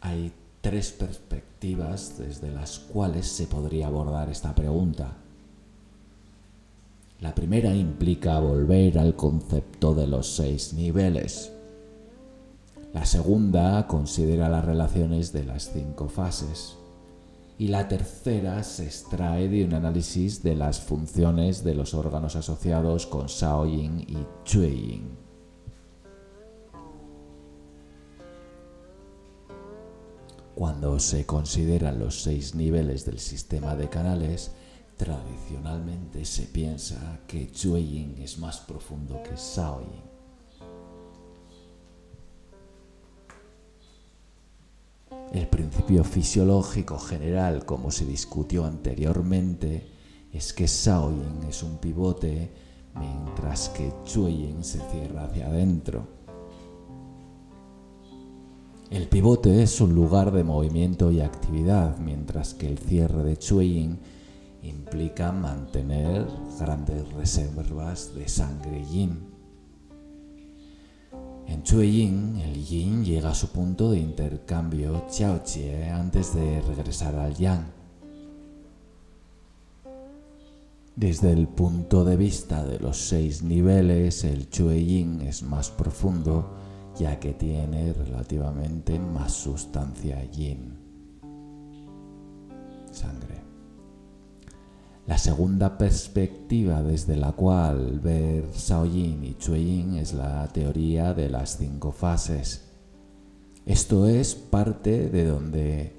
hay 0.00 0.32
tres 0.62 0.92
perspectivas 0.92 2.16
desde 2.18 2.50
las 2.50 2.78
cuales 2.78 3.26
se 3.26 3.46
podría 3.46 3.88
abordar 3.88 4.30
esta 4.30 4.54
pregunta. 4.54 5.16
La 7.20 7.34
primera 7.34 7.74
implica 7.74 8.40
volver 8.40 8.98
al 8.98 9.14
concepto 9.14 9.94
de 9.94 10.06
los 10.06 10.34
seis 10.34 10.72
niveles. 10.72 11.52
La 12.94 13.04
segunda 13.04 13.86
considera 13.86 14.48
las 14.48 14.64
relaciones 14.64 15.32
de 15.32 15.44
las 15.44 15.70
cinco 15.72 16.08
fases. 16.08 16.76
Y 17.58 17.68
la 17.68 17.86
tercera 17.88 18.62
se 18.64 18.86
extrae 18.86 19.48
de 19.48 19.64
un 19.64 19.74
análisis 19.74 20.42
de 20.42 20.56
las 20.56 20.80
funciones 20.80 21.62
de 21.62 21.74
los 21.74 21.94
órganos 21.94 22.34
asociados 22.34 23.06
con 23.06 23.26
Shaoyin 23.26 24.00
y 24.00 24.18
Chueyin. 24.44 25.21
Cuando 30.54 30.98
se 31.00 31.24
consideran 31.24 31.98
los 31.98 32.22
seis 32.22 32.54
niveles 32.54 33.06
del 33.06 33.18
sistema 33.18 33.74
de 33.74 33.88
canales, 33.88 34.52
tradicionalmente 34.96 36.24
se 36.26 36.42
piensa 36.42 37.20
que 37.26 37.50
Chueyin 37.50 38.16
es 38.18 38.38
más 38.38 38.60
profundo 38.60 39.22
que 39.22 39.34
Shaoyin. 39.34 40.12
El 45.32 45.48
principio 45.48 46.04
fisiológico 46.04 46.98
general, 46.98 47.64
como 47.64 47.90
se 47.90 48.04
discutió 48.04 48.66
anteriormente, 48.66 49.86
es 50.30 50.52
que 50.52 50.66
Shaoyin 50.66 51.44
es 51.48 51.62
un 51.62 51.78
pivote 51.78 52.52
mientras 52.94 53.70
que 53.70 53.90
Chueyin 54.04 54.62
se 54.62 54.80
cierra 54.90 55.24
hacia 55.24 55.46
adentro. 55.46 56.21
El 58.92 59.08
pivote 59.08 59.62
es 59.62 59.80
un 59.80 59.94
lugar 59.94 60.32
de 60.32 60.44
movimiento 60.44 61.10
y 61.10 61.22
actividad, 61.22 61.96
mientras 61.96 62.52
que 62.52 62.68
el 62.68 62.76
cierre 62.76 63.22
de 63.22 63.38
Chuyin 63.38 63.98
implica 64.62 65.32
mantener 65.32 66.26
grandes 66.60 67.10
reservas 67.14 68.14
de 68.14 68.28
sangre 68.28 68.84
yin. 68.84 69.18
En 71.46 71.62
Chuyin, 71.62 72.36
el 72.36 72.66
yin 72.66 73.02
llega 73.02 73.30
a 73.30 73.34
su 73.34 73.48
punto 73.48 73.90
de 73.90 73.98
intercambio 73.98 75.06
Qiao-Jie 75.08 75.90
antes 75.90 76.34
de 76.34 76.60
regresar 76.60 77.14
al 77.14 77.34
yang. 77.34 77.64
Desde 80.96 81.32
el 81.32 81.48
punto 81.48 82.04
de 82.04 82.18
vista 82.18 82.62
de 82.62 82.78
los 82.78 82.98
seis 82.98 83.42
niveles, 83.42 84.22
el 84.24 84.50
Yin 84.50 85.22
es 85.22 85.42
más 85.42 85.70
profundo 85.70 86.50
ya 86.96 87.18
que 87.18 87.32
tiene 87.34 87.92
relativamente 87.92 88.98
más 88.98 89.32
sustancia 89.32 90.22
yin, 90.30 90.78
sangre. 92.90 93.42
La 95.06 95.18
segunda 95.18 95.78
perspectiva 95.78 96.80
desde 96.80 97.16
la 97.16 97.32
cual 97.32 97.98
ver 97.98 98.44
Yin 98.52 99.24
y 99.24 99.34
Yin 99.34 99.96
es 99.96 100.14
la 100.14 100.46
teoría 100.48 101.12
de 101.12 101.28
las 101.28 101.58
cinco 101.58 101.90
fases. 101.90 102.68
Esto 103.66 104.06
es 104.06 104.36
parte 104.36 105.08
de 105.08 105.24
donde 105.24 105.92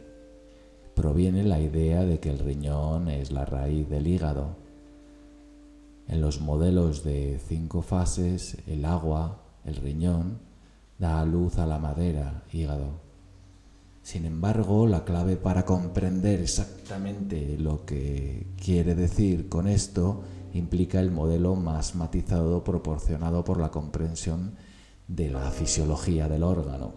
proviene 0.95 1.43
la 1.43 1.59
idea 1.59 2.05
de 2.05 2.19
que 2.19 2.29
el 2.29 2.39
riñón 2.39 3.09
es 3.09 3.31
la 3.31 3.43
raíz 3.43 3.89
del 3.89 4.07
hígado. 4.07 4.55
En 6.07 6.21
los 6.21 6.39
modelos 6.39 7.03
de 7.03 7.41
cinco 7.45 7.81
fases, 7.81 8.57
el 8.67 8.85
agua, 8.85 9.41
el 9.65 9.75
riñón, 9.75 10.39
da 10.97 11.25
luz 11.25 11.57
a 11.57 11.65
la 11.65 11.79
madera, 11.79 12.43
hígado. 12.51 13.01
Sin 14.01 14.25
embargo, 14.25 14.85
la 14.85 15.05
clave 15.05 15.37
para 15.37 15.65
comprender 15.65 16.41
exactamente 16.41 17.57
lo 17.57 17.85
que 17.85 18.47
quiere 18.61 18.95
decir 18.95 19.47
con 19.47 19.67
esto 19.67 20.23
implica 20.53 20.99
el 20.99 21.09
modelo 21.09 21.55
más 21.55 21.95
matizado 21.95 22.63
proporcionado 22.63 23.43
por 23.43 23.59
la 23.59 23.71
comprensión 23.71 24.55
de 25.07 25.29
la 25.29 25.49
fisiología 25.51 26.27
del 26.27 26.43
órgano. 26.43 26.93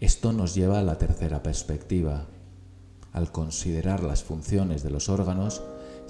Esto 0.00 0.32
nos 0.32 0.54
lleva 0.54 0.80
a 0.80 0.82
la 0.82 0.98
tercera 0.98 1.42
perspectiva. 1.42 2.26
Al 3.12 3.30
considerar 3.30 4.02
las 4.02 4.24
funciones 4.24 4.82
de 4.82 4.90
los 4.90 5.08
órganos, 5.08 5.62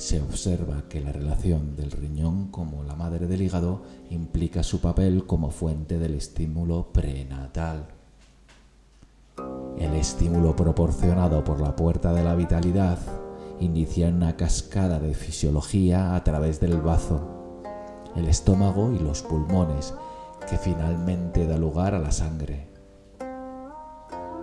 se 0.02 0.20
observa 0.20 0.82
que 0.88 1.00
la 1.00 1.12
relación 1.12 1.76
del 1.76 1.92
riñón 1.92 2.48
como 2.48 2.82
la 2.82 2.96
madre 2.96 3.28
del 3.28 3.40
hígado 3.40 3.82
implica 4.10 4.64
su 4.64 4.80
papel 4.80 5.26
como 5.26 5.50
fuente 5.50 5.96
del 5.96 6.16
estímulo 6.16 6.88
prenatal. 6.92 7.86
El 9.78 9.94
estímulo 9.94 10.56
proporcionado 10.56 11.44
por 11.44 11.60
la 11.60 11.76
puerta 11.76 12.12
de 12.12 12.24
la 12.24 12.34
vitalidad 12.34 12.98
inicia 13.60 14.08
una 14.08 14.36
cascada 14.36 14.98
de 14.98 15.14
fisiología 15.14 16.16
a 16.16 16.24
través 16.24 16.58
del 16.58 16.80
bazo, 16.80 17.62
el 18.16 18.26
estómago 18.26 18.92
y 18.92 18.98
los 18.98 19.22
pulmones, 19.22 19.94
que 20.50 20.58
finalmente 20.58 21.46
da 21.46 21.56
lugar 21.56 21.94
a 21.94 22.00
la 22.00 22.10
sangre. 22.10 22.66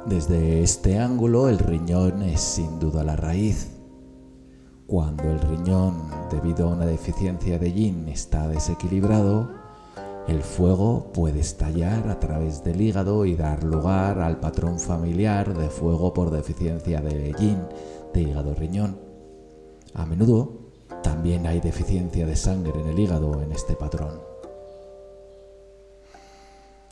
Desde 0.05 0.63
este 0.63 0.99
ángulo 0.99 1.49
el 1.49 1.59
riñón 1.59 2.21
es 2.21 2.39
sin 2.39 2.79
duda 2.79 3.03
la 3.03 3.17
raíz 3.17 3.78
cuando 4.89 5.23
el 5.29 5.39
riñón, 5.39 6.09
debido 6.31 6.67
a 6.67 6.73
una 6.73 6.85
deficiencia 6.87 7.59
de 7.59 7.71
yin, 7.71 8.09
está 8.09 8.47
desequilibrado, 8.47 9.47
el 10.27 10.41
fuego 10.41 11.11
puede 11.13 11.39
estallar 11.41 12.07
a 12.07 12.19
través 12.19 12.63
del 12.63 12.81
hígado 12.81 13.25
y 13.25 13.35
dar 13.35 13.63
lugar 13.63 14.19
al 14.19 14.39
patrón 14.39 14.79
familiar 14.79 15.55
de 15.55 15.69
fuego 15.69 16.13
por 16.13 16.31
deficiencia 16.31 17.01
de 17.01 17.33
yin, 17.39 17.59
de 18.13 18.21
hígado-riñón. 18.21 18.97
A 19.93 20.05
menudo 20.05 20.53
también 21.03 21.45
hay 21.45 21.59
deficiencia 21.59 22.25
de 22.25 22.35
sangre 22.35 22.81
en 22.81 22.87
el 22.87 22.99
hígado 22.99 23.41
en 23.41 23.51
este 23.51 23.75
patrón. 23.75 24.28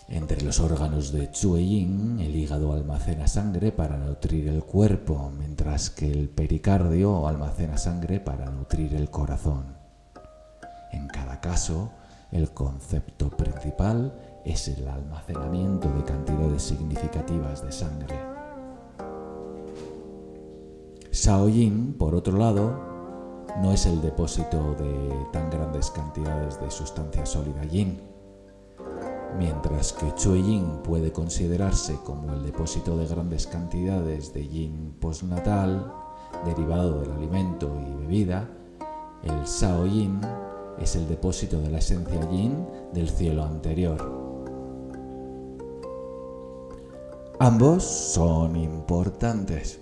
Entre 0.10 0.42
los 0.42 0.62
órganos 0.62 1.12
de 1.12 1.30
Yin, 1.34 2.20
el 2.22 2.34
hígado 2.34 2.72
almacena 2.72 3.28
sangre 3.28 3.74
para 3.74 3.98
nutrir 3.98 4.48
el 4.48 4.64
cuerpo, 4.64 5.34
mientras 5.38 5.90
que 5.90 6.10
el 6.10 6.30
pericardio 6.30 7.28
almacena 7.28 7.78
sangre 7.78 8.22
para 8.22 8.46
nutrir 8.50 8.94
el 8.96 9.10
corazón. 9.10 9.76
En 10.94 11.08
cada 11.08 11.42
caso, 11.42 11.92
el 12.32 12.52
concepto 12.52 13.30
principal 13.30 14.14
es 14.46 14.70
el 14.70 14.88
almacenamiento 14.88 15.90
de 15.92 16.04
cantidades 16.06 16.64
significativas 16.64 17.62
de 17.62 17.72
sangre. 17.74 18.16
Yin, 21.52 21.96
por 21.98 22.16
otro 22.16 22.38
lado, 22.38 22.80
no 23.62 23.74
es 23.74 23.86
el 23.86 24.02
depósito 24.02 24.74
de 24.76 25.26
tan 25.34 25.50
grandes 25.50 25.92
cantidades 25.92 26.62
de 26.62 26.72
sustancia 26.72 27.26
sólida 27.26 27.66
yin 27.66 28.17
Mientras 29.36 29.94
que 29.94 30.14
Chue 30.16 30.42
Yin 30.42 30.80
puede 30.84 31.12
considerarse 31.12 32.00
como 32.04 32.34
el 32.34 32.44
depósito 32.44 32.98
de 32.98 33.08
grandes 33.08 33.46
cantidades 33.46 34.34
de 34.34 34.48
yin 34.48 34.96
postnatal, 35.00 35.92
derivado 36.46 37.02
del 37.02 37.12
alimento 37.12 37.72
y 37.88 37.94
bebida, 38.02 38.50
el 39.24 39.46
Sao 39.46 39.86
Yin 39.86 40.22
es 40.80 40.96
el 40.96 41.08
depósito 41.08 41.60
de 41.60 41.70
la 41.70 41.80
esencia 41.80 42.30
yin 42.30 42.66
del 42.94 43.10
cielo 43.10 43.44
anterior. 43.44 44.28
Ambos 47.40 47.84
son 47.84 48.56
importantes. 48.56 49.80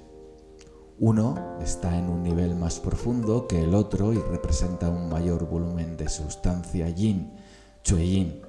Uno 0.99 1.35
está 1.61 1.97
en 1.97 2.09
un 2.09 2.23
nivel 2.23 2.55
más 2.55 2.79
profundo 2.79 3.47
que 3.47 3.61
el 3.61 3.75
otro 3.75 4.13
y 4.13 4.17
representa 4.17 4.89
un 4.89 5.09
mayor 5.09 5.45
volumen 5.45 5.97
de 5.97 6.07
sustancia 6.07 6.89
yin, 6.89 7.33
chue 7.83 8.07
yin, 8.07 8.41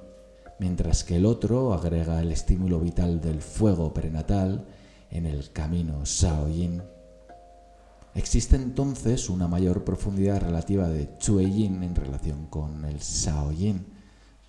mientras 0.59 1.03
que 1.03 1.17
el 1.17 1.25
otro 1.25 1.73
agrega 1.73 2.21
el 2.21 2.31
estímulo 2.31 2.79
vital 2.79 3.21
del 3.21 3.41
fuego 3.41 3.93
prenatal 3.93 4.65
en 5.11 5.25
el 5.25 5.51
camino 5.51 6.01
Shao 6.03 6.49
Yin. 6.49 6.81
Existe 8.15 8.55
entonces 8.55 9.29
una 9.29 9.47
mayor 9.47 9.83
profundidad 9.83 10.41
relativa 10.41 10.87
de 10.87 11.17
Chue 11.19 11.49
Yin 11.49 11.83
en 11.83 11.95
relación 11.95 12.47
con 12.47 12.83
el 12.85 12.97
Shao 12.99 13.51
Yin, 13.51 13.85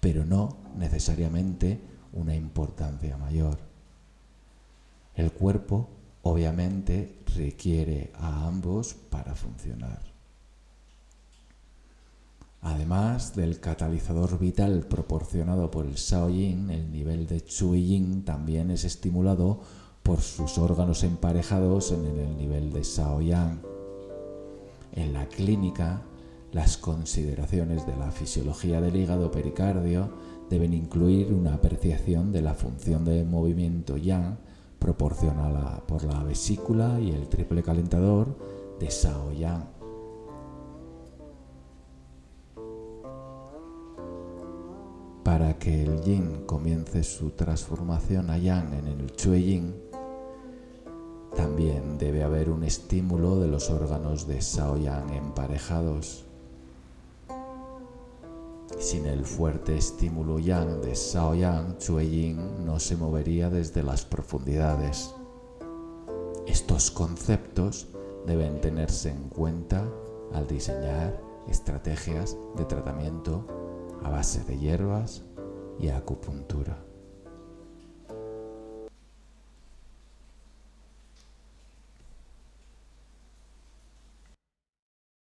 pero 0.01 0.25
no 0.25 0.57
necesariamente 0.77 1.81
una 2.13 2.35
importancia 2.35 3.17
mayor. 3.19 3.59
El 5.15 5.33
cuerpo 5.33 5.91
obviamente 6.23 7.19
requiere 7.37 8.13
a 8.15 8.47
ambos 8.47 8.95
para 8.95 9.35
funcionar. 9.35 10.18
Además 12.61 13.37
del 13.37 13.61
catalizador 13.61 14.39
vital 14.39 14.87
proporcionado 14.89 15.71
por 15.71 15.87
el 15.87 15.95
Yin, 15.95 16.71
el 16.71 16.91
nivel 16.91 17.27
de 17.27 17.41
Chui 17.41 17.85
Yin 17.85 18.25
también 18.25 18.71
es 18.71 18.85
estimulado 18.85 19.61
por 20.03 20.21
sus 20.21 20.59
órganos 20.59 21.05
emparejados 21.05 21.93
en 21.93 22.07
el 22.07 22.37
nivel 22.37 22.73
de 22.73 22.83
Yang. 22.83 23.61
En 24.93 25.13
la 25.13 25.27
clínica, 25.29 26.03
las 26.53 26.79
consideraciones 26.79 27.87
de 27.87 27.97
la 27.97 28.11
fisiología 28.11 28.81
del 28.81 28.97
hígado 28.97 29.31
pericardio 29.31 30.11
deben 30.49 30.73
incluir 30.73 31.33
una 31.33 31.55
apreciación 31.55 32.33
de 32.33 32.43
la 32.43 32.55
función 32.55 33.05
de 33.05 33.23
movimiento 33.25 33.97
yang 33.97 34.39
proporcionada 34.79 35.83
por 35.87 36.05
la 36.05 36.25
vesícula 36.25 36.99
y 37.01 37.11
el 37.11 37.29
triple 37.29 37.63
calentador 37.63 38.37
de 38.81 38.91
Sao 38.91 39.33
Yang. 39.33 39.78
Para 45.29 45.59
que 45.59 45.83
el 45.83 46.01
yin 46.01 46.47
comience 46.47 47.05
su 47.05 47.33
transformación 47.33 48.31
a 48.31 48.39
yang 48.39 48.73
en 48.73 48.87
el 48.87 49.13
chue 49.15 49.43
yin, 49.43 49.75
también 51.37 51.99
debe 51.99 52.25
haber 52.25 52.49
un 52.49 52.65
estímulo 52.65 53.39
de 53.39 53.47
los 53.47 53.69
órganos 53.69 54.27
de 54.27 54.41
Sao 54.41 54.79
Yang 54.79 55.13
emparejados. 55.13 56.25
Sin 58.79 59.05
el 59.05 59.27
fuerte 59.27 59.77
estímulo 59.77 60.39
yang 60.39 60.81
de 60.81 60.97
Sao 60.97 61.35
Yang, 61.35 61.77
Chue 61.77 62.09
Yin 62.09 62.65
no 62.65 62.81
se 62.81 62.97
movería 62.97 63.51
desde 63.51 63.83
las 63.83 64.07
profundidades. 64.07 65.15
Estos 66.47 66.91
conceptos 66.91 67.87
deben 68.27 68.63
tenerse 68.63 69.11
en 69.11 69.29
cuenta 69.29 69.87
al 70.33 70.47
diseñar 70.47 71.21
estrategias 71.51 72.35
de 72.57 72.65
tratamiento 72.65 73.58
a 74.03 74.11
base 74.11 74.45
de 74.45 74.59
hierbas 74.59 75.25
y 75.79 75.89
acupuntura. 75.89 76.88